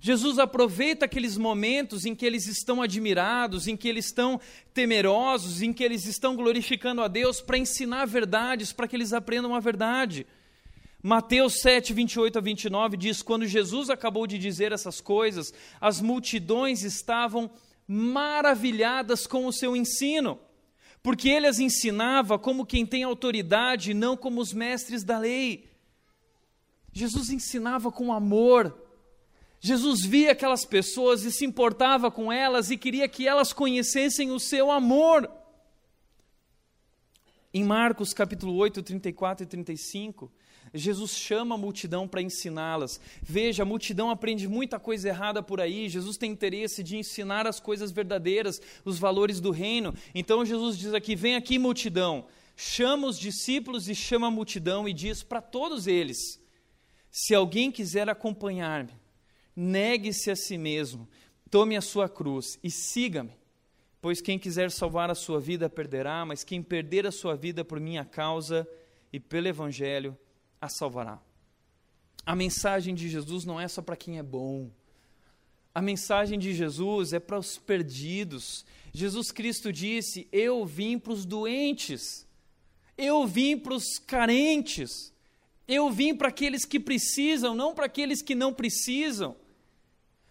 Jesus 0.01 0.39
aproveita 0.39 1.05
aqueles 1.05 1.37
momentos 1.37 2.05
em 2.05 2.15
que 2.15 2.25
eles 2.25 2.47
estão 2.47 2.81
admirados, 2.81 3.67
em 3.67 3.77
que 3.77 3.87
eles 3.87 4.05
estão 4.05 4.39
temerosos, 4.73 5.61
em 5.61 5.71
que 5.71 5.83
eles 5.83 6.05
estão 6.05 6.35
glorificando 6.35 7.01
a 7.01 7.07
Deus 7.07 7.41
para 7.41 7.57
ensinar 7.57 8.05
verdades, 8.05 8.73
para 8.73 8.87
que 8.87 8.95
eles 8.95 9.13
aprendam 9.13 9.55
a 9.55 9.59
verdade. 9.59 10.25
Mateus 11.01 11.59
7, 11.59 11.93
28 11.93 12.37
a 12.37 12.41
29 12.41 12.97
diz: 12.97 13.21
Quando 13.21 13.45
Jesus 13.45 13.89
acabou 13.89 14.25
de 14.25 14.37
dizer 14.37 14.71
essas 14.71 15.01
coisas, 15.01 15.53
as 15.79 15.99
multidões 15.99 16.81
estavam 16.83 17.51
maravilhadas 17.85 19.27
com 19.27 19.45
o 19.45 19.51
seu 19.51 19.75
ensino, 19.75 20.39
porque 21.01 21.27
ele 21.29 21.47
as 21.47 21.59
ensinava 21.59 22.39
como 22.39 22.65
quem 22.65 22.85
tem 22.85 23.03
autoridade, 23.03 23.93
não 23.93 24.15
como 24.15 24.39
os 24.39 24.53
mestres 24.53 25.03
da 25.03 25.19
lei. 25.19 25.69
Jesus 26.93 27.29
ensinava 27.29 27.91
com 27.91 28.13
amor, 28.13 28.82
Jesus 29.65 30.05
via 30.05 30.33
aquelas 30.33 30.65
pessoas 30.65 31.23
e 31.23 31.31
se 31.31 31.45
importava 31.45 32.11
com 32.11 32.29
elas 32.29 32.69
e 32.69 32.75
queria 32.75 33.07
que 33.07 33.25
elas 33.25 33.53
conhecessem 33.53 34.29
o 34.29 34.37
seu 34.37 34.69
amor. 34.69 35.31
Em 37.53 37.63
Marcos 37.63 38.13
capítulo 38.13 38.55
8, 38.55 38.83
34 38.83 39.45
e 39.45 39.47
35, 39.47 40.29
Jesus 40.73 41.11
chama 41.11 41.55
a 41.55 41.57
multidão 41.57 42.09
para 42.09 42.21
ensiná-las. 42.21 42.99
Veja, 43.21 43.63
a 43.63 43.65
multidão 43.65 44.11
aprende 44.11 44.49
muita 44.49 44.77
coisa 44.77 45.07
errada 45.07 45.41
por 45.41 45.61
aí. 45.61 45.87
Jesus 45.87 46.17
tem 46.17 46.29
interesse 46.29 46.83
de 46.83 46.97
ensinar 46.97 47.47
as 47.47 47.61
coisas 47.61 47.89
verdadeiras, 47.89 48.59
os 48.83 48.99
valores 48.99 49.39
do 49.39 49.49
reino. 49.49 49.95
Então 50.13 50.43
Jesus 50.43 50.77
diz 50.77 50.93
aqui: 50.93 51.15
vem 51.15 51.37
aqui, 51.37 51.57
multidão. 51.57 52.25
Chama 52.57 53.07
os 53.07 53.17
discípulos 53.17 53.87
e 53.87 53.95
chama 53.95 54.27
a 54.27 54.31
multidão 54.31 54.89
e 54.89 54.93
diz 54.93 55.23
para 55.23 55.41
todos 55.41 55.87
eles: 55.87 56.37
se 57.09 57.33
alguém 57.33 57.71
quiser 57.71 58.09
acompanhar-me, 58.09 59.02
negue-se 59.55 60.31
a 60.31 60.35
si 60.35 60.57
mesmo, 60.57 61.07
tome 61.49 61.75
a 61.75 61.81
sua 61.81 62.09
cruz 62.09 62.59
e 62.63 62.69
siga-me. 62.69 63.31
Pois 64.01 64.19
quem 64.19 64.37
quiser 64.37 64.69
salvar 64.69 65.09
a 65.09 65.15
sua 65.15 65.39
vida 65.39 65.69
perderá, 65.69 66.25
mas 66.25 66.43
quem 66.43 66.61
perder 66.61 67.07
a 67.07 67.11
sua 67.11 67.35
vida 67.35 67.63
por 67.63 67.79
minha 67.79 68.03
causa 68.03 68.67
e 69.13 69.19
pelo 69.19 69.47
Evangelho 69.47 70.17
a 70.59 70.67
salvará. 70.67 71.21
A 72.25 72.35
mensagem 72.35 72.95
de 72.95 73.07
Jesus 73.07 73.45
não 73.45 73.59
é 73.59 73.67
só 73.67 73.81
para 73.81 73.95
quem 73.95 74.17
é 74.17 74.23
bom. 74.23 74.71
A 75.75 75.81
mensagem 75.81 76.37
de 76.37 76.53
Jesus 76.53 77.13
é 77.13 77.19
para 77.19 77.37
os 77.37 77.57
perdidos. 77.57 78.65
Jesus 78.93 79.31
Cristo 79.31 79.71
disse: 79.71 80.27
Eu 80.31 80.65
vim 80.65 80.99
para 80.99 81.13
os 81.13 81.25
doentes, 81.25 82.27
eu 82.97 83.25
vim 83.25 83.57
para 83.57 83.73
os 83.73 83.97
carentes, 83.99 85.13
eu 85.67 85.89
vim 85.89 86.15
para 86.15 86.29
aqueles 86.29 86.63
que 86.65 86.79
precisam, 86.79 87.55
não 87.55 87.73
para 87.73 87.85
aqueles 87.85 88.21
que 88.21 88.35
não 88.35 88.53
precisam. 88.53 89.35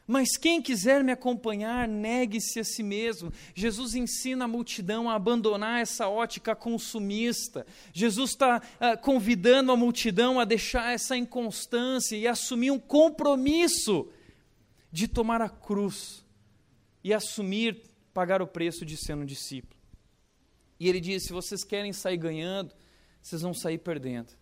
Mas 0.06 0.36
quem 0.36 0.60
quiser 0.60 1.04
me 1.04 1.12
acompanhar, 1.12 1.86
negue-se 1.86 2.58
a 2.58 2.64
si 2.64 2.82
mesmo. 2.82 3.32
Jesus 3.54 3.94
ensina 3.94 4.44
a 4.44 4.48
multidão 4.48 5.08
a 5.08 5.14
abandonar 5.14 5.80
essa 5.80 6.08
ótica 6.08 6.56
consumista. 6.56 7.64
Jesus 7.92 8.30
está 8.30 8.58
uh, 8.58 9.00
convidando 9.00 9.70
a 9.70 9.76
multidão 9.76 10.40
a 10.40 10.44
deixar 10.44 10.92
essa 10.92 11.16
inconstância 11.16 12.16
e 12.16 12.26
assumir 12.26 12.70
um 12.70 12.80
compromisso 12.80 14.08
de 14.90 15.06
tomar 15.06 15.40
a 15.40 15.48
cruz 15.48 16.24
e 17.02 17.14
assumir, 17.14 17.82
pagar 18.12 18.42
o 18.42 18.46
preço 18.46 18.84
de 18.84 18.96
ser 18.96 19.14
um 19.14 19.24
discípulo. 19.24 19.80
E 20.78 20.88
ele 20.88 21.00
diz: 21.00 21.24
se 21.24 21.32
vocês 21.32 21.62
querem 21.62 21.92
sair 21.92 22.16
ganhando, 22.16 22.74
vocês 23.20 23.40
vão 23.40 23.54
sair 23.54 23.78
perdendo. 23.78 24.32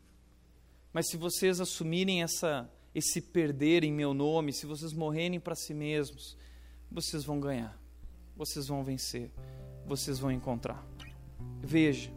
Mas 0.93 1.09
se 1.09 1.17
vocês 1.17 1.61
assumirem 1.61 2.23
essa, 2.23 2.69
esse 2.95 3.21
perder 3.21 3.85
em 3.85 3.93
meu 3.93 4.13
nome, 4.13 4.53
se 4.53 4.67
vocês 4.67 4.93
morrerem 4.93 5.39
para 5.39 5.55
si 5.55 5.73
mesmos, 5.73 6.37
vocês 6.91 7.25
vão 7.25 7.39
ganhar, 7.39 7.81
vocês 8.37 8.67
vão 8.67 8.83
vencer, 8.83 9.31
vocês 9.87 10.19
vão 10.19 10.31
encontrar. 10.33 10.85
Veja, 11.63 12.11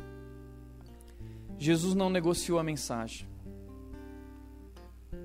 Jesus 1.59 1.93
não 1.93 2.09
negociou 2.09 2.59
a 2.59 2.63
mensagem. 2.63 3.27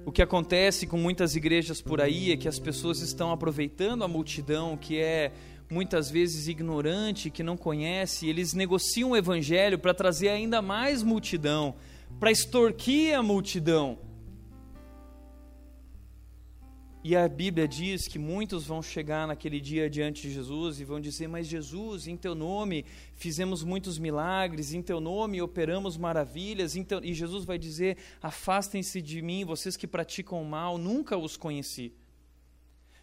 O 0.04 0.12
que 0.12 0.22
acontece 0.22 0.86
com 0.86 0.98
muitas 0.98 1.34
igrejas 1.34 1.80
por 1.80 2.00
aí 2.00 2.32
é 2.32 2.36
que 2.36 2.48
as 2.48 2.58
pessoas 2.58 3.00
estão 3.00 3.32
aproveitando 3.32 4.04
a 4.04 4.08
multidão 4.08 4.76
que 4.76 4.98
é 4.98 5.32
muitas 5.70 6.10
vezes 6.10 6.48
ignorante, 6.48 7.30
que 7.30 7.42
não 7.42 7.56
conhece, 7.56 8.26
eles 8.26 8.54
negociam 8.54 9.10
o 9.10 9.16
evangelho 9.16 9.78
para 9.78 9.92
trazer 9.92 10.28
ainda 10.28 10.62
mais 10.62 11.02
multidão, 11.02 11.74
para 12.18 12.30
extorquir 12.30 13.14
a 13.16 13.22
multidão. 13.22 13.98
E 17.08 17.16
a 17.16 17.26
Bíblia 17.26 17.66
diz 17.66 18.06
que 18.06 18.18
muitos 18.18 18.66
vão 18.66 18.82
chegar 18.82 19.26
naquele 19.26 19.62
dia 19.62 19.88
diante 19.88 20.20
de 20.20 20.30
Jesus 20.30 20.78
e 20.78 20.84
vão 20.84 21.00
dizer: 21.00 21.26
Mas 21.26 21.46
Jesus, 21.46 22.06
em 22.06 22.18
teu 22.18 22.34
nome 22.34 22.84
fizemos 23.14 23.64
muitos 23.64 23.98
milagres, 23.98 24.74
em 24.74 24.82
teu 24.82 25.00
nome 25.00 25.40
operamos 25.40 25.96
maravilhas. 25.96 26.74
Teu... 26.86 27.02
E 27.02 27.14
Jesus 27.14 27.46
vai 27.46 27.56
dizer: 27.56 27.96
Afastem-se 28.20 29.00
de 29.00 29.22
mim, 29.22 29.42
vocês 29.42 29.74
que 29.74 29.86
praticam 29.86 30.42
o 30.42 30.44
mal, 30.44 30.76
nunca 30.76 31.16
os 31.16 31.34
conheci. 31.34 31.94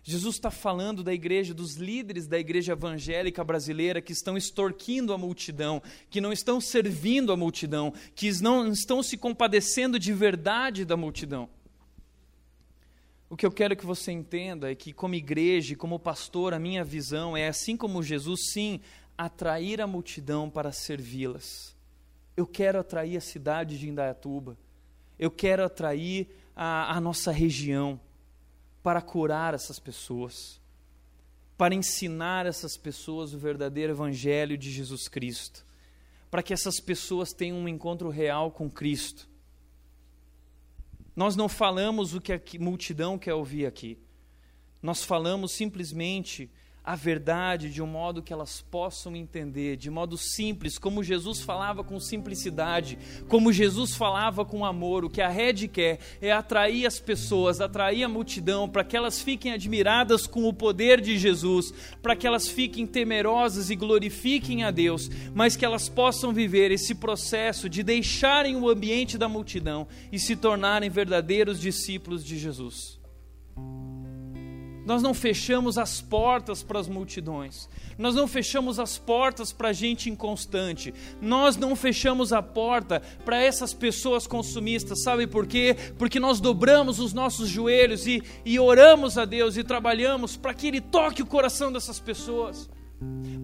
Jesus 0.03 0.35
está 0.35 0.51
falando 0.51 1.03
da 1.03 1.11
igreja, 1.11 1.51
dos 1.51 1.73
líderes 1.73 2.27
da 2.27 2.37
igreja 2.37 2.73
evangélica 2.73 3.43
brasileira 3.43 4.03
que 4.03 4.13
estão 4.13 4.37
extorquindo 4.37 5.13
a 5.13 5.17
multidão, 5.17 5.81
que 6.11 6.21
não 6.21 6.31
estão 6.31 6.61
servindo 6.61 7.31
a 7.31 7.35
multidão, 7.35 7.91
que 8.13 8.31
não 8.39 8.71
estão 8.71 9.01
se 9.01 9.17
compadecendo 9.17 9.97
de 9.97 10.13
verdade 10.13 10.85
da 10.85 10.95
multidão. 10.95 11.49
O 13.29 13.35
que 13.35 13.45
eu 13.45 13.51
quero 13.51 13.75
que 13.75 13.85
você 13.85 14.11
entenda 14.11 14.71
é 14.71 14.75
que, 14.75 14.93
como 14.93 15.15
igreja 15.15 15.75
como 15.75 15.99
pastor, 15.99 16.53
a 16.53 16.59
minha 16.59 16.83
visão 16.83 17.35
é, 17.35 17.47
assim 17.47 17.75
como 17.75 18.03
Jesus, 18.03 18.51
sim, 18.51 18.79
atrair 19.17 19.81
a 19.81 19.87
multidão 19.87 20.49
para 20.49 20.71
servi-las. 20.71 21.75
Eu 22.37 22.45
quero 22.45 22.79
atrair 22.79 23.17
a 23.17 23.21
cidade 23.21 23.79
de 23.79 23.89
Indaiatuba. 23.89 24.57
Eu 25.17 25.31
quero 25.31 25.63
atrair 25.63 26.27
a, 26.55 26.95
a 26.95 27.01
nossa 27.01 27.31
região 27.31 27.99
para 28.83 29.01
curar 29.01 29.55
essas 29.55 29.79
pessoas, 29.79 30.61
para 31.57 31.73
ensinar 31.73 32.45
essas 32.45 32.77
pessoas 32.77 33.33
o 33.33 33.39
verdadeiro 33.39 33.93
Evangelho 33.93 34.55
de 34.57 34.69
Jesus 34.69 35.07
Cristo, 35.07 35.65
para 36.29 36.43
que 36.43 36.53
essas 36.53 36.79
pessoas 36.79 37.31
tenham 37.31 37.57
um 37.57 37.67
encontro 37.67 38.09
real 38.09 38.51
com 38.51 38.69
Cristo 38.69 39.27
nós 41.15 41.35
não 41.35 41.47
falamos 41.47 42.13
o 42.13 42.21
que 42.21 42.33
a 42.33 42.41
multidão 42.59 43.17
quer 43.17 43.33
ouvir 43.33 43.65
aqui. 43.65 43.97
Nós 44.81 45.03
falamos 45.03 45.51
simplesmente 45.51 46.51
a 46.85 46.95
verdade 46.95 47.71
de 47.71 47.81
um 47.81 47.87
modo 47.87 48.21
que 48.21 48.31
elas 48.31 48.61
possam 48.61 49.15
entender, 49.15 49.75
de 49.75 49.89
modo 49.89 50.17
simples, 50.17 50.77
como 50.77 51.03
Jesus 51.03 51.41
falava 51.41 51.83
com 51.83 51.99
simplicidade, 51.99 52.99
como 53.27 53.51
Jesus 53.51 53.95
falava 53.95 54.45
com 54.45 54.63
amor. 54.63 55.03
O 55.03 55.09
que 55.09 55.21
a 55.21 55.27
rede 55.27 55.67
quer 55.67 55.97
é 56.21 56.31
atrair 56.31 56.85
as 56.85 56.99
pessoas, 56.99 57.59
atrair 57.59 58.03
a 58.03 58.09
multidão, 58.09 58.69
para 58.69 58.83
que 58.83 58.95
elas 58.95 59.19
fiquem 59.19 59.51
admiradas 59.51 60.27
com 60.27 60.47
o 60.47 60.53
poder 60.53 61.01
de 61.01 61.17
Jesus, 61.17 61.73
para 62.03 62.15
que 62.15 62.27
elas 62.27 62.47
fiquem 62.47 62.85
temerosas 62.85 63.71
e 63.71 63.75
glorifiquem 63.75 64.63
a 64.63 64.69
Deus, 64.69 65.09
mas 65.33 65.55
que 65.55 65.65
elas 65.65 65.89
possam 65.89 66.31
viver 66.31 66.69
esse 66.69 66.93
processo 66.93 67.67
de 67.67 67.81
deixarem 67.81 68.55
o 68.55 68.69
ambiente 68.69 69.17
da 69.17 69.27
multidão 69.27 69.87
e 70.11 70.19
se 70.19 70.35
tornarem 70.35 70.89
verdadeiros 70.89 71.59
discípulos 71.59 72.23
de 72.23 72.37
Jesus. 72.37 73.03
Nós 74.85 75.01
não 75.01 75.15
fechamos 75.15 75.79
as 75.79 75.99
portas 75.99 76.61
para 76.61 76.79
as 76.79 76.87
multidões. 76.87 77.67
Nós 77.97 78.13
não 78.13 78.27
fechamos 78.27 78.79
as 78.79 78.99
portas 78.99 79.51
para 79.51 79.73
gente 79.73 80.11
inconstante. 80.11 80.93
Nós 81.19 81.57
não 81.57 81.75
fechamos 81.75 82.31
a 82.31 82.41
porta 82.41 83.01
para 83.25 83.41
essas 83.41 83.73
pessoas 83.73 84.27
consumistas. 84.27 85.01
Sabe 85.01 85.25
por 85.25 85.47
quê? 85.47 85.75
Porque 85.97 86.19
nós 86.19 86.39
dobramos 86.39 86.99
os 86.99 87.13
nossos 87.13 87.49
joelhos 87.49 88.05
e, 88.05 88.21
e 88.45 88.59
oramos 88.59 89.17
a 89.17 89.25
Deus 89.25 89.57
e 89.57 89.63
trabalhamos 89.63 90.37
para 90.37 90.53
que 90.53 90.67
Ele 90.67 90.79
toque 90.79 91.23
o 91.23 91.25
coração 91.25 91.71
dessas 91.71 91.99
pessoas. 91.99 92.69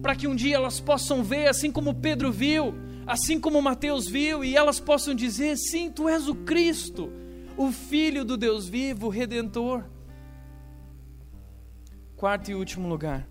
Para 0.00 0.14
que 0.14 0.28
um 0.28 0.36
dia 0.36 0.56
elas 0.56 0.78
possam 0.78 1.24
ver, 1.24 1.48
assim 1.48 1.72
como 1.72 1.94
Pedro 1.94 2.30
viu, 2.30 2.74
assim 3.06 3.40
como 3.40 3.60
Mateus 3.60 4.06
viu, 4.06 4.44
e 4.44 4.56
elas 4.56 4.78
possam 4.78 5.14
dizer: 5.14 5.56
sim, 5.56 5.90
tu 5.90 6.08
és 6.08 6.28
o 6.28 6.34
Cristo, 6.34 7.12
o 7.56 7.70
Filho 7.72 8.24
do 8.24 8.36
Deus 8.36 8.68
vivo, 8.68 9.06
o 9.06 9.10
Redentor. 9.10 9.84
Quarto 12.22 12.52
e 12.52 12.54
último 12.54 12.88
lugar. 12.88 13.28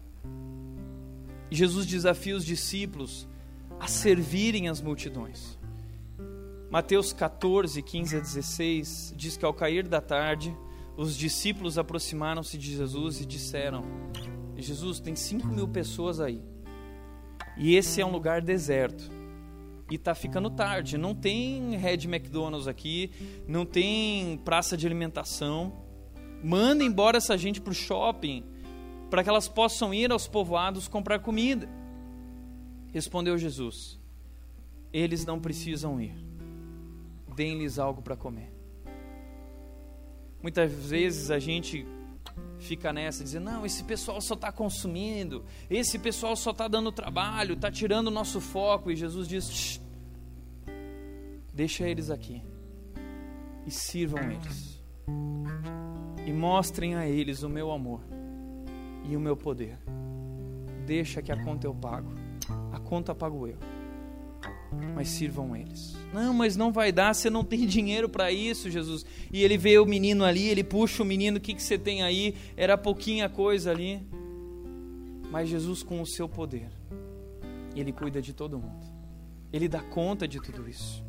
Jesus 1.50 1.86
desafia 1.88 2.36
os 2.36 2.44
discípulos 2.44 3.26
a 3.80 3.88
servirem 3.88 4.68
as 4.68 4.82
multidões. 4.82 5.58
Mateus 6.70 7.14
14, 7.14 7.82
15 7.82 8.18
a 8.18 8.20
16 8.20 9.14
diz 9.16 9.38
que 9.38 9.46
ao 9.46 9.54
cair 9.54 9.88
da 9.88 10.02
tarde, 10.02 10.54
os 10.98 11.16
discípulos 11.16 11.78
aproximaram-se 11.78 12.58
de 12.58 12.76
Jesus 12.76 13.22
e 13.22 13.26
disseram: 13.26 13.82
Jesus, 14.58 15.00
tem 15.00 15.16
5 15.16 15.48
mil 15.48 15.70
pessoas 15.70 16.20
aí. 16.20 16.42
E 17.56 17.78
esse 17.78 18.02
é 18.02 18.06
um 18.06 18.12
lugar 18.12 18.42
deserto. 18.42 19.10
E 19.89 19.96
está 19.96 20.14
ficando 20.14 20.50
tarde. 20.50 20.98
Não 20.98 21.16
tem 21.16 21.78
Red 21.78 22.10
McDonald's 22.10 22.68
aqui, 22.68 23.10
não 23.48 23.66
tem 23.66 24.38
praça 24.44 24.76
de 24.76 24.86
alimentação. 24.86 25.82
Manda 26.44 26.84
embora 26.84 27.20
essa 27.20 27.38
gente 27.38 27.62
para 27.62 27.72
o 27.72 27.74
shopping 27.74 28.51
para 29.12 29.24
que 29.24 29.30
elas 29.30 29.49
possam 29.49 29.93
ir 29.93 30.09
aos 30.09 30.26
povoados 30.26 30.88
comprar 30.88 31.20
comida. 31.20 31.68
Respondeu 32.93 33.38
Jesus: 33.38 33.99
Eles 34.93 35.26
não 35.26 35.38
precisam 35.38 35.99
ir. 35.99 36.16
Deem-lhes 37.36 37.78
algo 37.78 38.01
para 38.01 38.16
comer. 38.16 38.49
Muitas 40.41 40.72
vezes 40.72 41.30
a 41.30 41.39
gente 41.39 41.86
fica 42.57 42.93
nessa, 42.93 43.22
dizendo: 43.22 43.51
não, 43.51 43.66
esse 43.66 43.84
pessoal 43.84 44.22
só 44.22 44.34
está 44.34 44.49
consumindo, 44.49 45.43
esse 45.70 45.99
pessoal 45.99 46.36
só 46.38 46.51
está 46.51 46.70
dando 46.70 46.89
trabalho, 46.89 47.55
está 47.55 47.70
tirando 47.70 48.07
o 48.07 48.12
nosso 48.12 48.39
foco. 48.39 48.89
E 48.89 48.95
Jesus 48.95 49.28
diz: 49.28 49.82
deixa 51.53 51.86
eles 51.86 52.09
aqui 52.09 52.41
e 53.68 53.72
sirvam 53.72 54.24
eles, 54.32 54.82
e 56.26 56.32
mostrem 56.32 56.95
a 56.95 57.05
eles 57.05 57.43
o 57.43 57.49
meu 57.49 57.72
amor 57.72 58.20
e 59.04 59.16
o 59.16 59.20
meu 59.20 59.36
poder. 59.36 59.78
Deixa 60.86 61.22
que 61.22 61.32
a 61.32 61.43
conta 61.43 61.68
eu 61.68 61.74
pago. 61.74 62.12
A 62.72 62.80
conta 62.80 63.14
pago 63.14 63.47
eu. 63.47 63.58
Mas 64.95 65.10
sirvam 65.10 65.56
eles. 65.56 65.95
Não, 66.14 66.34
mas 66.34 66.56
não 66.56 66.72
vai 66.72 66.91
dar, 66.91 67.14
você 67.14 67.30
não 67.30 67.43
tem 67.43 67.66
dinheiro 67.68 68.10
para 68.10 68.32
isso, 68.32 68.70
Jesus. 68.70 69.06
E 69.32 69.43
ele 69.43 69.58
vê 69.58 69.78
o 69.80 69.86
menino 69.86 70.24
ali, 70.24 70.47
ele 70.47 70.64
puxa 70.64 71.04
o 71.04 71.06
menino, 71.06 71.38
o 71.38 71.41
que, 71.41 71.54
que 71.54 71.64
você 71.64 71.78
tem 71.78 72.04
aí? 72.04 72.36
Era 72.56 72.78
pouquinha 72.78 73.30
coisa 73.30 73.72
ali. 73.72 74.02
Mas 75.30 75.49
Jesus, 75.49 75.82
com 75.82 76.02
o 76.02 76.06
seu 76.06 76.28
poder, 76.28 76.70
ele 77.76 77.91
cuida 77.91 78.22
de 78.22 78.34
todo 78.34 78.60
mundo. 78.60 78.86
Ele 79.52 79.68
dá 79.68 79.82
conta 79.82 80.28
de 80.28 80.41
tudo 80.41 80.68
isso. 80.68 81.04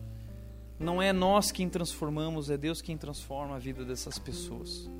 Não 0.78 1.00
é 1.00 1.12
nós 1.12 1.52
quem 1.52 1.68
transformamos, 1.68 2.50
é 2.50 2.56
Deus 2.56 2.82
quem 2.82 2.96
transforma 2.96 3.56
a 3.56 3.58
vida 3.58 3.84
dessas 3.84 4.18
pessoas. 4.18 4.90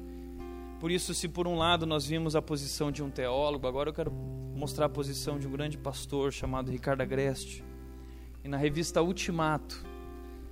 Por 0.82 0.90
isso, 0.90 1.14
se 1.14 1.28
por 1.28 1.46
um 1.46 1.54
lado 1.54 1.86
nós 1.86 2.06
vimos 2.06 2.34
a 2.34 2.42
posição 2.42 2.90
de 2.90 3.04
um 3.04 3.08
teólogo, 3.08 3.68
agora 3.68 3.90
eu 3.90 3.94
quero 3.94 4.10
mostrar 4.10 4.86
a 4.86 4.88
posição 4.88 5.38
de 5.38 5.46
um 5.46 5.52
grande 5.52 5.78
pastor 5.78 6.32
chamado 6.32 6.72
Ricardo 6.72 7.02
Agreste. 7.02 7.62
E 8.42 8.48
na 8.48 8.56
revista 8.56 9.00
Ultimato, 9.00 9.86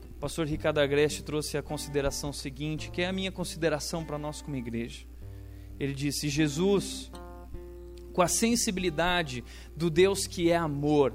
o 0.08 0.20
pastor 0.20 0.46
Ricardo 0.46 0.78
Agreste 0.78 1.24
trouxe 1.24 1.58
a 1.58 1.62
consideração 1.64 2.32
seguinte, 2.32 2.92
que 2.92 3.02
é 3.02 3.08
a 3.08 3.12
minha 3.12 3.32
consideração 3.32 4.04
para 4.04 4.18
nós 4.18 4.40
como 4.40 4.54
igreja. 4.54 5.04
Ele 5.80 5.92
disse: 5.92 6.28
Jesus, 6.28 7.10
com 8.12 8.22
a 8.22 8.28
sensibilidade 8.28 9.42
do 9.76 9.90
Deus 9.90 10.28
que 10.28 10.48
é 10.48 10.56
amor, 10.56 11.12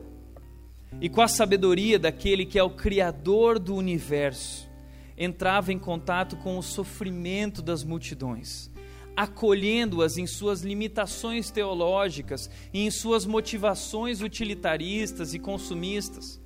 e 0.99 1.07
com 1.07 1.21
a 1.21 1.29
sabedoria 1.29 1.97
daquele 1.97 2.45
que 2.45 2.59
é 2.59 2.63
o 2.63 2.71
Criador 2.71 3.59
do 3.59 3.75
universo, 3.75 4.69
entrava 5.17 5.71
em 5.71 5.79
contato 5.79 6.35
com 6.35 6.57
o 6.57 6.61
sofrimento 6.61 7.61
das 7.61 7.81
multidões 7.81 8.74
acolhendo-as 9.15 10.17
em 10.17 10.27
suas 10.27 10.61
limitações 10.61 11.49
teológicas 11.49 12.49
e 12.73 12.85
em 12.85 12.91
suas 12.91 13.25
motivações 13.25 14.21
utilitaristas 14.21 15.33
e 15.33 15.39
consumistas, 15.39 16.41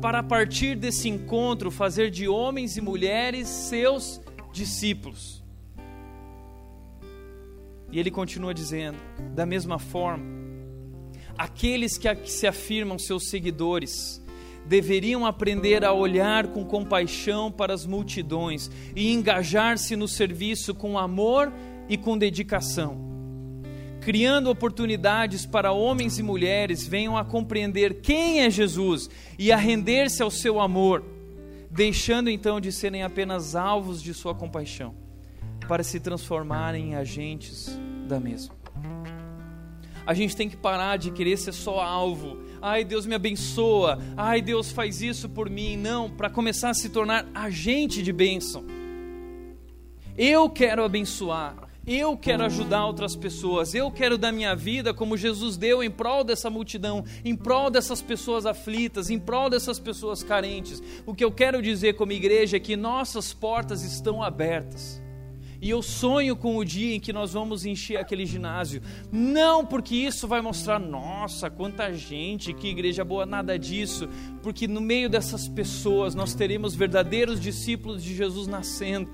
para 0.00 0.20
a 0.20 0.22
partir 0.22 0.76
desse 0.76 1.08
encontro 1.08 1.70
fazer 1.70 2.10
de 2.10 2.28
homens 2.28 2.76
e 2.76 2.80
mulheres 2.80 3.48
seus 3.48 4.20
discípulos. 4.52 5.42
E 7.90 7.98
ele 7.98 8.10
continua 8.10 8.54
dizendo: 8.54 8.98
da 9.34 9.44
mesma 9.44 9.78
forma, 9.78 10.24
aqueles 11.36 11.98
que 11.98 12.08
se 12.30 12.46
afirmam 12.46 12.98
seus 12.98 13.28
seguidores 13.28 14.22
deveriam 14.66 15.26
aprender 15.26 15.84
a 15.84 15.92
olhar 15.92 16.46
com 16.48 16.64
compaixão 16.64 17.52
para 17.52 17.74
as 17.74 17.84
multidões 17.84 18.70
e 18.96 19.12
engajar-se 19.12 19.94
no 19.94 20.08
serviço 20.08 20.74
com 20.74 20.98
amor 20.98 21.52
e 21.88 21.96
com 21.96 22.16
dedicação, 22.16 22.98
criando 24.00 24.50
oportunidades 24.50 25.46
para 25.46 25.72
homens 25.72 26.18
e 26.18 26.22
mulheres 26.22 26.86
venham 26.86 27.16
a 27.16 27.24
compreender 27.24 28.00
quem 28.00 28.42
é 28.42 28.50
Jesus 28.50 29.08
e 29.38 29.50
a 29.50 29.56
render-se 29.56 30.22
ao 30.22 30.30
seu 30.30 30.60
amor, 30.60 31.04
deixando 31.70 32.30
então 32.30 32.60
de 32.60 32.70
serem 32.70 33.02
apenas 33.02 33.54
alvos 33.54 34.02
de 34.02 34.12
sua 34.14 34.34
compaixão, 34.34 34.94
para 35.66 35.82
se 35.82 35.98
transformarem 36.00 36.90
em 36.90 36.94
agentes 36.94 37.78
da 38.06 38.20
mesma. 38.20 38.54
A 40.06 40.12
gente 40.12 40.36
tem 40.36 40.48
que 40.48 40.56
parar 40.56 40.98
de 40.98 41.10
querer 41.10 41.38
ser 41.38 41.52
só 41.52 41.80
alvo. 41.80 42.38
Ai, 42.60 42.84
Deus 42.84 43.06
me 43.06 43.14
abençoa. 43.14 43.98
Ai, 44.16 44.42
Deus 44.42 44.70
faz 44.70 45.00
isso 45.00 45.28
por 45.30 45.48
mim. 45.48 45.76
Não, 45.76 46.10
para 46.10 46.28
começar 46.28 46.70
a 46.70 46.74
se 46.74 46.90
tornar 46.90 47.26
agente 47.34 48.02
de 48.02 48.12
bênção. 48.12 48.64
Eu 50.16 50.48
quero 50.50 50.84
abençoar. 50.84 51.63
Eu 51.86 52.16
quero 52.16 52.42
ajudar 52.44 52.86
outras 52.86 53.14
pessoas. 53.14 53.74
Eu 53.74 53.90
quero 53.90 54.16
dar 54.16 54.32
minha 54.32 54.56
vida 54.56 54.94
como 54.94 55.18
Jesus 55.18 55.58
deu 55.58 55.82
em 55.82 55.90
prol 55.90 56.24
dessa 56.24 56.48
multidão, 56.48 57.04
em 57.22 57.36
prol 57.36 57.70
dessas 57.70 58.00
pessoas 58.00 58.46
aflitas, 58.46 59.10
em 59.10 59.18
prol 59.18 59.50
dessas 59.50 59.78
pessoas 59.78 60.22
carentes. 60.22 60.82
O 61.04 61.14
que 61.14 61.22
eu 61.22 61.30
quero 61.30 61.60
dizer 61.60 61.94
como 61.94 62.12
igreja 62.12 62.56
é 62.56 62.60
que 62.60 62.74
nossas 62.74 63.34
portas 63.34 63.82
estão 63.82 64.22
abertas. 64.22 65.02
E 65.60 65.70
eu 65.70 65.82
sonho 65.82 66.36
com 66.36 66.56
o 66.56 66.64
dia 66.64 66.94
em 66.94 67.00
que 67.00 67.12
nós 67.12 67.32
vamos 67.32 67.64
encher 67.64 67.96
aquele 67.96 68.26
ginásio. 68.26 68.82
Não 69.10 69.64
porque 69.64 69.94
isso 69.94 70.28
vai 70.28 70.40
mostrar, 70.40 70.78
nossa, 70.78 71.48
quanta 71.48 71.92
gente, 71.92 72.52
que 72.52 72.68
igreja 72.68 73.04
boa, 73.04 73.24
nada 73.24 73.58
disso. 73.58 74.08
Porque 74.42 74.66
no 74.66 74.80
meio 74.80 75.08
dessas 75.08 75.48
pessoas 75.48 76.14
nós 76.14 76.34
teremos 76.34 76.74
verdadeiros 76.74 77.40
discípulos 77.40 78.02
de 78.02 78.14
Jesus 78.14 78.46
nascendo, 78.46 79.10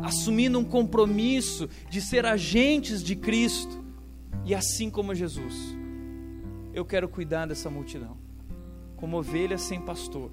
assumindo 0.00 0.58
um 0.58 0.64
compromisso 0.64 1.68
de 1.90 2.00
ser 2.00 2.24
agentes 2.24 3.02
de 3.02 3.16
Cristo. 3.16 3.82
E 4.44 4.54
assim 4.54 4.90
como 4.90 5.14
Jesus, 5.14 5.76
eu 6.72 6.84
quero 6.84 7.08
cuidar 7.08 7.46
dessa 7.46 7.70
multidão, 7.70 8.16
como 8.96 9.18
ovelha 9.18 9.58
sem 9.58 9.80
pastor. 9.80 10.32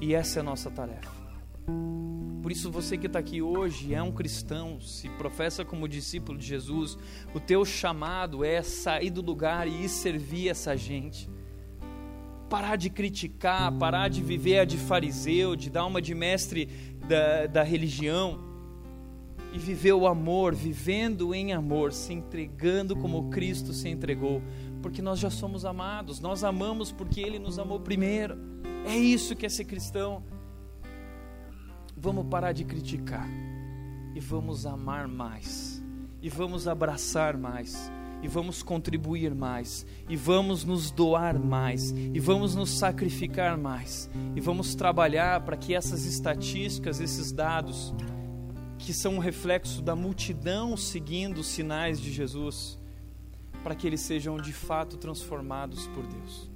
E 0.00 0.14
essa 0.14 0.38
é 0.38 0.40
a 0.40 0.44
nossa 0.44 0.70
tarefa. 0.70 1.10
Por 2.42 2.50
isso, 2.50 2.72
você 2.72 2.98
que 2.98 3.06
está 3.06 3.20
aqui 3.20 3.40
hoje 3.40 3.94
é 3.94 4.02
um 4.02 4.10
cristão, 4.10 4.80
se 4.80 5.08
professa 5.10 5.64
como 5.64 5.86
discípulo 5.86 6.36
de 6.36 6.44
Jesus, 6.44 6.98
o 7.32 7.38
teu 7.38 7.64
chamado 7.64 8.44
é 8.44 8.62
sair 8.62 9.10
do 9.10 9.22
lugar 9.22 9.68
e 9.68 9.84
ir 9.84 9.88
servir 9.88 10.48
essa 10.48 10.76
gente. 10.76 11.30
Parar 12.50 12.74
de 12.74 12.90
criticar, 12.90 13.70
parar 13.78 14.08
de 14.08 14.20
viver 14.20 14.58
a 14.58 14.64
de 14.64 14.76
fariseu, 14.76 15.54
de 15.54 15.70
dar 15.70 15.86
uma 15.86 16.02
de 16.02 16.14
mestre 16.16 16.66
da, 17.06 17.46
da 17.46 17.62
religião 17.62 18.51
e 19.52 19.58
viver 19.58 19.92
o 19.92 20.06
amor, 20.06 20.54
vivendo 20.54 21.34
em 21.34 21.52
amor, 21.52 21.92
se 21.92 22.12
entregando 22.12 22.96
como 22.96 23.28
Cristo 23.28 23.72
se 23.72 23.88
entregou, 23.88 24.42
porque 24.80 25.02
nós 25.02 25.18
já 25.18 25.30
somos 25.30 25.64
amados, 25.64 26.20
nós 26.20 26.42
amamos 26.42 26.90
porque 26.90 27.20
Ele 27.20 27.38
nos 27.38 27.58
amou 27.58 27.78
primeiro. 27.78 28.36
É 28.86 28.96
isso 28.96 29.36
que 29.36 29.44
é 29.44 29.48
ser 29.48 29.64
cristão. 29.64 30.22
Vamos 31.96 32.26
parar 32.26 32.52
de 32.52 32.64
criticar 32.64 33.28
e 34.14 34.20
vamos 34.20 34.66
amar 34.66 35.06
mais, 35.06 35.82
e 36.20 36.28
vamos 36.28 36.66
abraçar 36.66 37.36
mais, 37.36 37.90
e 38.22 38.28
vamos 38.28 38.62
contribuir 38.62 39.34
mais, 39.34 39.86
e 40.08 40.16
vamos 40.16 40.64
nos 40.64 40.90
doar 40.90 41.38
mais, 41.38 41.90
e 41.90 42.20
vamos 42.20 42.54
nos 42.54 42.70
sacrificar 42.70 43.56
mais, 43.56 44.08
e 44.34 44.40
vamos 44.40 44.74
trabalhar 44.74 45.40
para 45.44 45.56
que 45.56 45.74
essas 45.74 46.04
estatísticas, 46.04 47.00
esses 47.00 47.32
dados, 47.32 47.94
que 48.82 48.92
são 48.92 49.14
um 49.14 49.18
reflexo 49.20 49.80
da 49.80 49.94
multidão 49.94 50.76
seguindo 50.76 51.38
os 51.38 51.46
sinais 51.46 52.00
de 52.00 52.10
Jesus, 52.10 52.78
para 53.62 53.76
que 53.76 53.86
eles 53.86 54.00
sejam 54.00 54.36
de 54.36 54.52
fato 54.52 54.96
transformados 54.96 55.86
por 55.86 56.04
Deus. 56.04 56.50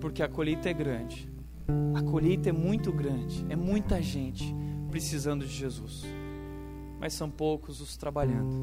Porque 0.00 0.20
a 0.20 0.28
colheita 0.28 0.68
é 0.68 0.72
grande. 0.72 1.30
A 1.94 2.02
colheita 2.02 2.48
é 2.48 2.52
muito 2.52 2.90
grande, 2.90 3.46
é 3.48 3.54
muita 3.54 4.02
gente 4.02 4.52
precisando 4.90 5.46
de 5.46 5.52
Jesus, 5.52 6.02
mas 6.98 7.12
são 7.12 7.30
poucos 7.30 7.80
os 7.80 7.96
trabalhando. 7.96 8.56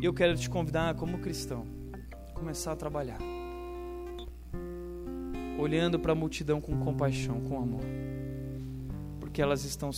E 0.00 0.04
eu 0.04 0.12
quero 0.12 0.36
te 0.36 0.48
convidar, 0.50 0.94
como 0.94 1.18
cristão, 1.18 1.66
a 2.30 2.32
começar 2.32 2.72
a 2.72 2.76
trabalhar, 2.76 3.18
olhando 5.58 5.98
para 5.98 6.12
a 6.12 6.14
multidão 6.14 6.60
com 6.60 6.76
compaixão, 6.80 7.40
com 7.42 7.58
amor, 7.58 7.84
porque 9.30 9.40
elas 9.40 9.64
estão 9.64 9.90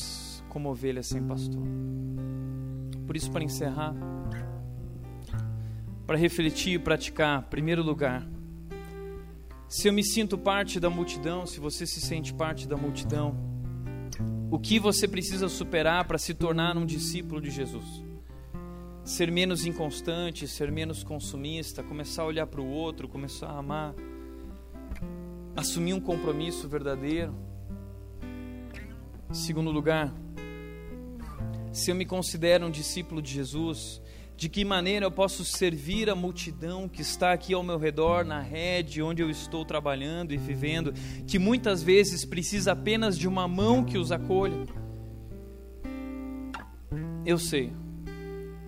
como 0.51 0.69
ovelhas 0.69 1.07
sem 1.07 1.23
pastor. 1.23 1.63
Por 3.07 3.17
isso, 3.17 3.31
para 3.31 3.43
encerrar, 3.43 3.95
para 6.07 6.19
refletir 6.19 6.75
e 6.75 6.79
praticar, 6.79 7.49
primeiro 7.49 7.83
lugar, 7.83 8.29
se 9.67 9.89
eu 9.89 9.93
me 9.93 10.05
sinto 10.05 10.37
parte 10.37 10.79
da 10.79 10.91
multidão, 10.91 11.47
se 11.47 11.59
você 11.61 11.87
se 11.87 11.99
sente 11.99 12.35
parte 12.35 12.69
da 12.69 12.77
multidão, 12.77 13.35
o 14.51 14.59
que 14.59 14.79
você 14.79 15.09
precisa 15.09 15.49
superar 15.49 16.07
para 16.07 16.19
se 16.19 16.35
tornar 16.35 16.77
um 16.77 16.85
discípulo 16.85 17.41
de 17.41 17.51
Jesus? 17.51 18.05
Ser 19.03 19.33
menos 19.33 19.65
inconstante, 19.65 20.47
ser 20.47 20.71
menos 20.71 21.03
consumista, 21.03 21.83
começar 21.83 22.25
a 22.25 22.27
olhar 22.27 22.47
para 22.47 22.61
o 22.61 22.69
outro, 22.69 23.09
começar 23.09 23.47
a 23.47 23.59
amar, 23.59 23.95
assumir 25.57 25.95
um 25.95 26.01
compromisso 26.01 26.69
verdadeiro. 26.69 27.35
Segundo 29.33 29.71
lugar, 29.71 30.13
se 31.73 31.91
eu 31.91 31.95
me 31.95 32.05
considero 32.05 32.67
um 32.67 32.71
discípulo 32.71 33.23
de 33.23 33.33
Jesus, 33.33 34.03
de 34.37 34.47
que 34.47 34.63
maneira 34.63 35.07
eu 35.07 35.11
posso 35.11 35.43
servir 35.43 36.11
a 36.11 36.15
multidão 36.15 36.87
que 36.87 37.01
está 37.01 37.33
aqui 37.33 37.55
ao 37.55 37.63
meu 37.63 37.79
redor, 37.79 38.27
na 38.27 38.41
rede 38.41 39.01
onde 39.01 39.23
eu 39.23 39.31
estou 39.31 39.65
trabalhando 39.65 40.35
e 40.35 40.37
vivendo, 40.37 40.93
que 41.27 41.39
muitas 41.39 41.83
vezes 41.83 42.27
precisa 42.27 42.73
apenas 42.73 43.17
de 43.17 43.27
uma 43.27 43.49
mão 43.49 43.83
que 43.83 43.97
os 43.97 44.13
acolha. 44.13 44.67
Eu 47.25 47.39
sei, 47.39 47.73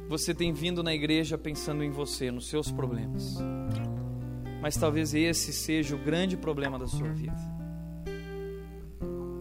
você 0.09 0.33
tem 0.33 0.51
vindo 0.51 0.83
na 0.83 0.95
igreja 0.95 1.37
pensando 1.37 1.85
em 1.85 1.91
você, 1.91 2.31
nos 2.31 2.49
seus 2.49 2.73
problemas, 2.73 3.37
mas 4.63 4.79
talvez 4.79 5.13
esse 5.13 5.53
seja 5.53 5.95
o 5.95 5.99
grande 5.99 6.39
problema 6.39 6.79
da 6.79 6.87
sua 6.87 7.13
vida. 7.13 7.54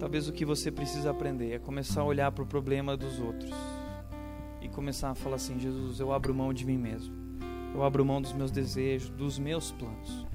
Talvez 0.04 0.28
o 0.28 0.34
que 0.34 0.44
você 0.44 0.70
precisa 0.70 1.12
aprender 1.12 1.54
é 1.54 1.60
começar 1.60 2.02
a 2.02 2.04
olhar 2.04 2.30
para 2.30 2.44
o 2.44 2.46
problema 2.46 2.98
dos 2.98 3.22
outros 3.22 3.54
e 4.62 4.68
começar 4.68 5.12
a 5.12 5.16
falar 5.16 5.38
assim: 5.38 5.58
Jesus, 5.58 5.98
eu 5.98 6.12
abro 6.12 6.36
mão 6.36 6.54
de 6.54 6.66
mim 6.66 6.78
mesmo, 6.78 7.16
eu 7.74 7.82
abro 7.82 8.04
mão 8.04 8.22
dos 8.22 8.34
meus 8.34 8.52
desejos, 8.52 9.10
dos 9.12 9.40
meus 9.40 9.72
planos. 9.72 10.28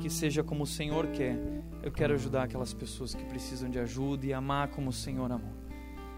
Que 0.00 0.10
seja 0.10 0.42
como 0.42 0.64
o 0.64 0.66
Senhor 0.66 1.06
quer. 1.12 1.38
Eu 1.80 1.92
quero 1.92 2.12
ajudar 2.14 2.42
aquelas 2.42 2.74
pessoas 2.74 3.14
que 3.14 3.22
precisam 3.26 3.70
de 3.70 3.78
ajuda 3.78 4.26
e 4.26 4.32
amar 4.32 4.66
como 4.66 4.90
o 4.90 4.92
Senhor 4.92 5.30
amou. 5.30 5.54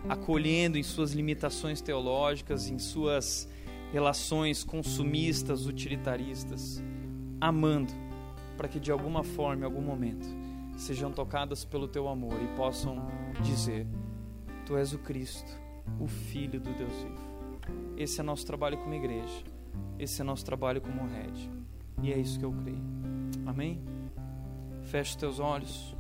Acolhendo 0.09 0.79
em 0.79 0.83
suas 0.83 1.13
limitações 1.13 1.83
teológicas, 1.83 2.67
em 2.71 2.79
suas 2.79 3.47
relações 3.93 4.65
consumistas, 4.65 5.67
utilitaristas, 5.67 6.83
amando, 7.43 7.93
para 8.57 8.69
que 8.69 8.81
de 8.81 8.91
alguma 8.91 9.23
forma, 9.23 9.61
em 9.61 9.65
algum 9.67 9.83
momento, 9.83 10.27
sejam 10.77 11.11
tocadas 11.11 11.65
pelo 11.65 11.89
teu 11.89 12.09
amor 12.09 12.41
e 12.43 12.57
possam 12.57 13.07
dizer: 13.43 13.87
Tu 14.65 14.77
és 14.77 14.93
o 14.93 14.99
Cristo, 14.99 15.51
o 15.99 16.07
Filho 16.07 16.61
do 16.61 16.73
Deus 16.75 16.93
vivo. 17.03 17.27
Esse 17.97 18.21
é 18.21 18.23
nosso 18.23 18.47
trabalho 18.47 18.79
como 18.79 18.95
igreja. 18.95 19.43
Esse 19.99 20.21
é 20.21 20.25
nosso 20.25 20.45
trabalho 20.45 20.81
como 20.81 21.07
rede. 21.07 21.51
E 22.03 22.13
é 22.13 22.19
isso 22.19 22.39
que 22.39 22.45
eu 22.45 22.53
creio. 22.53 22.83
Amém? 23.47 23.81
Feche 24.83 25.11
os 25.11 25.17
teus 25.17 25.41
olhos. 25.41 25.97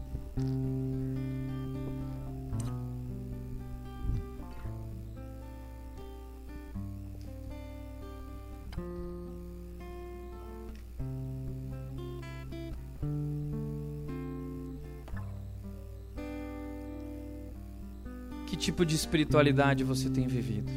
Tipo 18.77 18.85
de 18.85 18.95
espiritualidade 18.95 19.83
você 19.83 20.11
tem 20.11 20.27
vivido? 20.27 20.71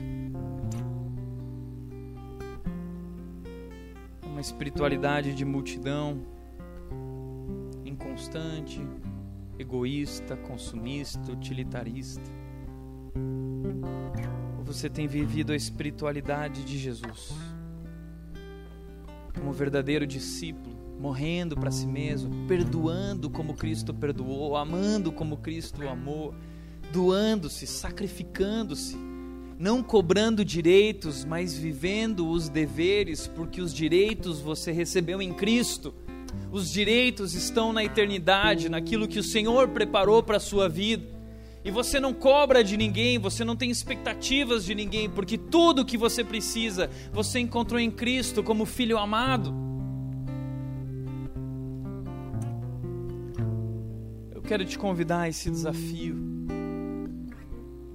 uma 4.23 4.39
espiritualidade 4.39 5.35
de 5.35 5.43
multidão, 5.43 6.21
inconstante, 7.83 8.79
egoísta, 9.57 10.37
consumista, 10.37 11.29
utilitarista? 11.29 12.23
Ou 14.57 14.63
você 14.63 14.89
tem 14.89 15.05
vivido 15.05 15.51
a 15.51 15.55
espiritualidade 15.57 16.63
de 16.63 16.77
Jesus? 16.77 17.33
como 19.37 19.51
verdadeiro 19.51 20.07
discípulo, 20.07 20.75
morrendo 20.99 21.55
para 21.55 21.71
si 21.71 21.87
mesmo, 21.87 22.47
perdoando 22.47 23.29
como 23.29 23.53
Cristo 23.53 23.93
perdoou, 23.93 24.55
amando 24.55 25.11
como 25.11 25.37
Cristo 25.37 25.87
amou, 25.87 26.33
doando-se, 26.91 27.67
sacrificando-se, 27.67 28.97
não 29.57 29.83
cobrando 29.83 30.45
direitos, 30.45 31.25
mas 31.25 31.53
vivendo 31.53 32.29
os 32.29 32.47
deveres, 32.49 33.27
porque 33.27 33.61
os 33.61 33.73
direitos 33.73 34.39
você 34.39 34.71
recebeu 34.71 35.21
em 35.21 35.33
Cristo. 35.33 35.93
Os 36.51 36.71
direitos 36.71 37.33
estão 37.33 37.73
na 37.73 37.83
eternidade, 37.83 38.69
naquilo 38.69 39.07
que 39.07 39.19
o 39.19 39.23
Senhor 39.23 39.67
preparou 39.69 40.23
para 40.23 40.37
a 40.37 40.39
sua 40.39 40.69
vida. 40.69 41.19
E 41.63 41.71
você 41.71 41.99
não 41.99 42.13
cobra 42.13 42.63
de 42.63 42.77
ninguém, 42.77 43.19
você 43.19 43.43
não 43.43 43.55
tem 43.55 43.69
expectativas 43.69 44.63
de 44.63 44.73
ninguém, 44.73 45.09
porque 45.09 45.37
tudo 45.37 45.83
que 45.83 45.97
você 45.97 46.23
precisa, 46.23 46.89
você 47.11 47.39
encontrou 47.39 47.79
em 47.79 47.91
Cristo 47.91 48.41
como 48.41 48.65
filho 48.65 48.97
amado. 48.97 49.53
Eu 54.31 54.41
quero 54.41 54.63
te 54.63 54.79
convidar 54.79 55.21
a 55.21 55.29
esse 55.29 55.49
desafio 55.51 56.28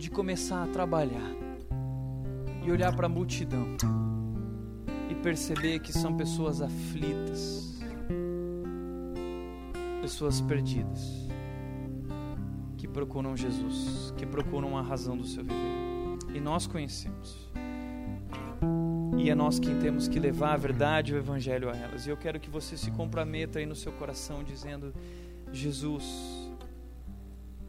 de 0.05 0.11
começar 0.11 0.63
a 0.63 0.67
trabalhar 0.67 1.35
e 2.63 2.71
olhar 2.71 2.95
para 2.95 3.07
a 3.07 3.09
multidão 3.09 3.75
e 5.09 5.15
perceber 5.15 5.79
que 5.79 5.95
são 5.95 6.15
pessoas 6.15 6.61
aflitas, 6.61 7.81
pessoas 10.03 10.43
perdidas 10.43 11.27
que 12.77 12.87
procuram 12.87 13.35
Jesus, 13.35 14.13
que 14.19 14.27
procuram 14.27 14.77
a 14.77 14.83
razão 14.83 15.17
do 15.17 15.25
seu 15.25 15.43
viver. 15.43 16.37
E 16.37 16.39
nós 16.39 16.67
conhecemos. 16.67 17.51
E 19.17 19.31
é 19.31 19.35
nós 19.35 19.59
quem 19.59 19.79
temos 19.79 20.07
que 20.07 20.21
levar 20.21 20.53
a 20.53 20.59
verdade 20.59 21.15
o 21.15 21.17
evangelho 21.17 21.71
a 21.71 21.75
elas. 21.75 22.07
E 22.07 22.11
eu 22.11 22.17
quero 22.19 22.39
que 22.39 22.51
você 22.51 22.77
se 22.77 22.91
comprometa 22.91 23.59
aí 23.59 23.65
no 23.65 23.75
seu 23.75 23.93
coração 23.93 24.45
dizendo: 24.45 24.93
Jesus, 25.51 26.51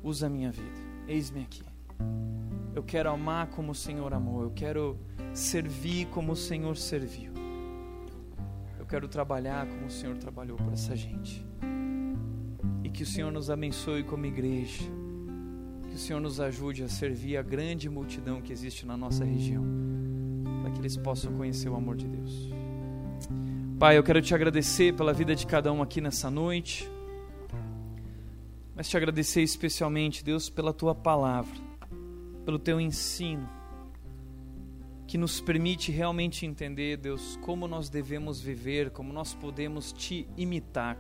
usa 0.04 0.28
a 0.28 0.30
minha 0.30 0.52
vida. 0.52 0.82
Eis-me 1.08 1.42
aqui. 1.42 1.75
Eu 2.74 2.84
quero 2.84 3.10
amar 3.10 3.48
como 3.48 3.72
o 3.72 3.76
Senhor 3.76 4.14
amou. 4.14 4.44
Eu 4.44 4.52
quero 4.52 4.98
servir 5.34 6.08
como 6.08 6.34
o 6.34 6.36
Senhor 6.36 6.76
serviu. 6.76 7.34
Eu 8.78 8.86
quero 8.86 9.08
trabalhar 9.08 9.66
como 9.68 9.86
o 9.86 9.92
Senhor 9.92 10.18
trabalhou 10.18 10.58
por 10.58 10.74
essa 10.74 10.96
gente. 10.96 11.46
E 12.84 12.90
que 12.90 13.04
o 13.04 13.06
Senhor 13.06 13.32
nos 13.32 13.50
abençoe 13.50 14.04
como 14.04 14.26
igreja 14.26 14.84
que 15.96 16.02
o 16.02 16.04
Senhor 16.04 16.20
nos 16.20 16.42
ajude 16.42 16.84
a 16.84 16.90
servir 16.90 17.38
a 17.38 17.42
grande 17.42 17.90
multidão 17.90 18.42
que 18.42 18.52
existe 18.52 18.86
na 18.86 18.98
nossa 18.98 19.24
região, 19.24 19.64
para 20.62 20.72
que 20.72 20.80
eles 20.80 20.98
possam 20.98 21.32
conhecer 21.32 21.70
o 21.70 21.76
amor 21.76 21.96
de 21.96 22.06
Deus. 22.06 22.50
Pai, 23.80 23.98
eu 23.98 24.04
quero 24.04 24.22
te 24.22 24.36
agradecer 24.36 24.94
pela 24.94 25.14
vida 25.14 25.34
de 25.34 25.48
cada 25.48 25.72
um 25.72 25.82
aqui 25.82 26.02
nessa 26.02 26.30
noite, 26.30 26.92
mas 28.76 28.90
te 28.90 28.98
agradecer 28.98 29.42
especialmente, 29.42 30.22
Deus, 30.22 30.50
pela 30.50 30.74
tua 30.74 30.94
palavra, 30.94 31.56
pelo 32.46 32.60
teu 32.60 32.80
ensino, 32.80 33.50
que 35.08 35.18
nos 35.18 35.42
permite 35.42 35.92
realmente 35.92 36.46
entender, 36.46 36.98
Deus, 36.98 37.38
como 37.42 37.68
nós 37.68 37.90
devemos 37.90 38.40
viver, 38.40 38.92
como 38.92 39.12
nós 39.12 39.34
podemos 39.34 39.92
te 39.92 40.28
imitar 40.38 40.98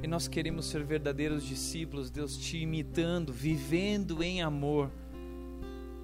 e 0.00 0.06
nós 0.06 0.26
queremos 0.26 0.66
ser 0.66 0.84
verdadeiros 0.84 1.44
discípulos, 1.44 2.10
Deus, 2.10 2.36
te 2.36 2.58
imitando, 2.58 3.32
vivendo 3.32 4.22
em 4.22 4.42
amor. 4.42 4.90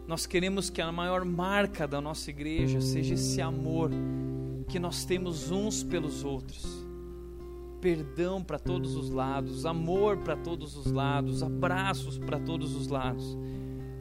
Nós 0.07 0.25
queremos 0.25 0.71
que 0.71 0.81
a 0.81 0.91
maior 0.93 1.25
marca 1.25 1.87
da 1.87 2.01
nossa 2.01 2.31
igreja 2.31 2.81
seja 2.81 3.15
esse 3.15 3.41
amor 3.41 3.91
que 4.69 4.79
nós 4.79 5.05
temos 5.05 5.51
uns 5.51 5.83
pelos 5.83 6.25
outros. 6.25 6.87
Perdão 7.81 8.43
para 8.43 8.59
todos 8.59 8.95
os 8.95 9.11
lados, 9.11 9.67
amor 9.67 10.19
para 10.19 10.37
todos 10.37 10.77
os 10.77 10.91
lados, 10.91 11.43
abraços 11.43 12.19
para 12.19 12.39
todos 12.39 12.75
os 12.75 12.89
lados, 12.89 13.37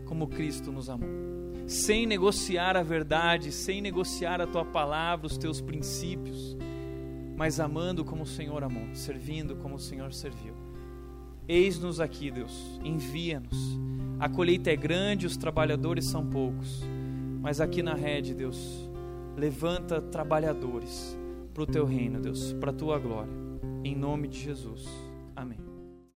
como 0.08 0.28
Cristo 0.28 0.72
nos 0.72 0.90
amou. 0.90 1.10
Sem 1.68 2.06
negociar 2.06 2.78
a 2.78 2.84
verdade, 2.84 3.52
sem 3.52 3.82
negociar 3.82 4.42
a 4.42 4.48
tua 4.48 4.66
palavra, 4.66 5.28
os 5.28 5.38
teus 5.38 5.60
princípios 5.60 6.58
mas 7.38 7.60
amando 7.60 8.04
como 8.04 8.24
o 8.24 8.26
Senhor 8.26 8.64
amou, 8.64 8.96
servindo 8.96 9.56
como 9.58 9.76
o 9.76 9.80
Senhor 9.80 10.12
serviu. 10.12 10.56
Eis-nos 11.48 12.00
aqui, 12.00 12.32
Deus, 12.32 12.80
envia-nos. 12.84 13.80
A 14.20 14.28
colheita 14.28 14.72
é 14.72 14.76
grande, 14.76 15.28
os 15.28 15.38
trabalhadores 15.38 16.06
são 16.06 16.26
poucos, 16.26 16.84
mas 17.40 17.62
aqui 17.62 17.84
na 17.84 17.94
rede, 17.94 18.34
Deus, 18.34 18.90
levanta 19.38 20.02
trabalhadores 20.02 21.16
para 21.54 21.62
o 21.62 21.68
teu 21.68 21.86
reino, 21.86 22.20
Deus, 22.20 22.54
para 22.54 22.72
a 22.72 22.74
tua 22.74 22.98
glória. 22.98 23.32
Em 23.84 23.96
nome 23.96 24.28
de 24.28 24.40
Jesus. 24.40 24.84
Amém. 25.36 25.67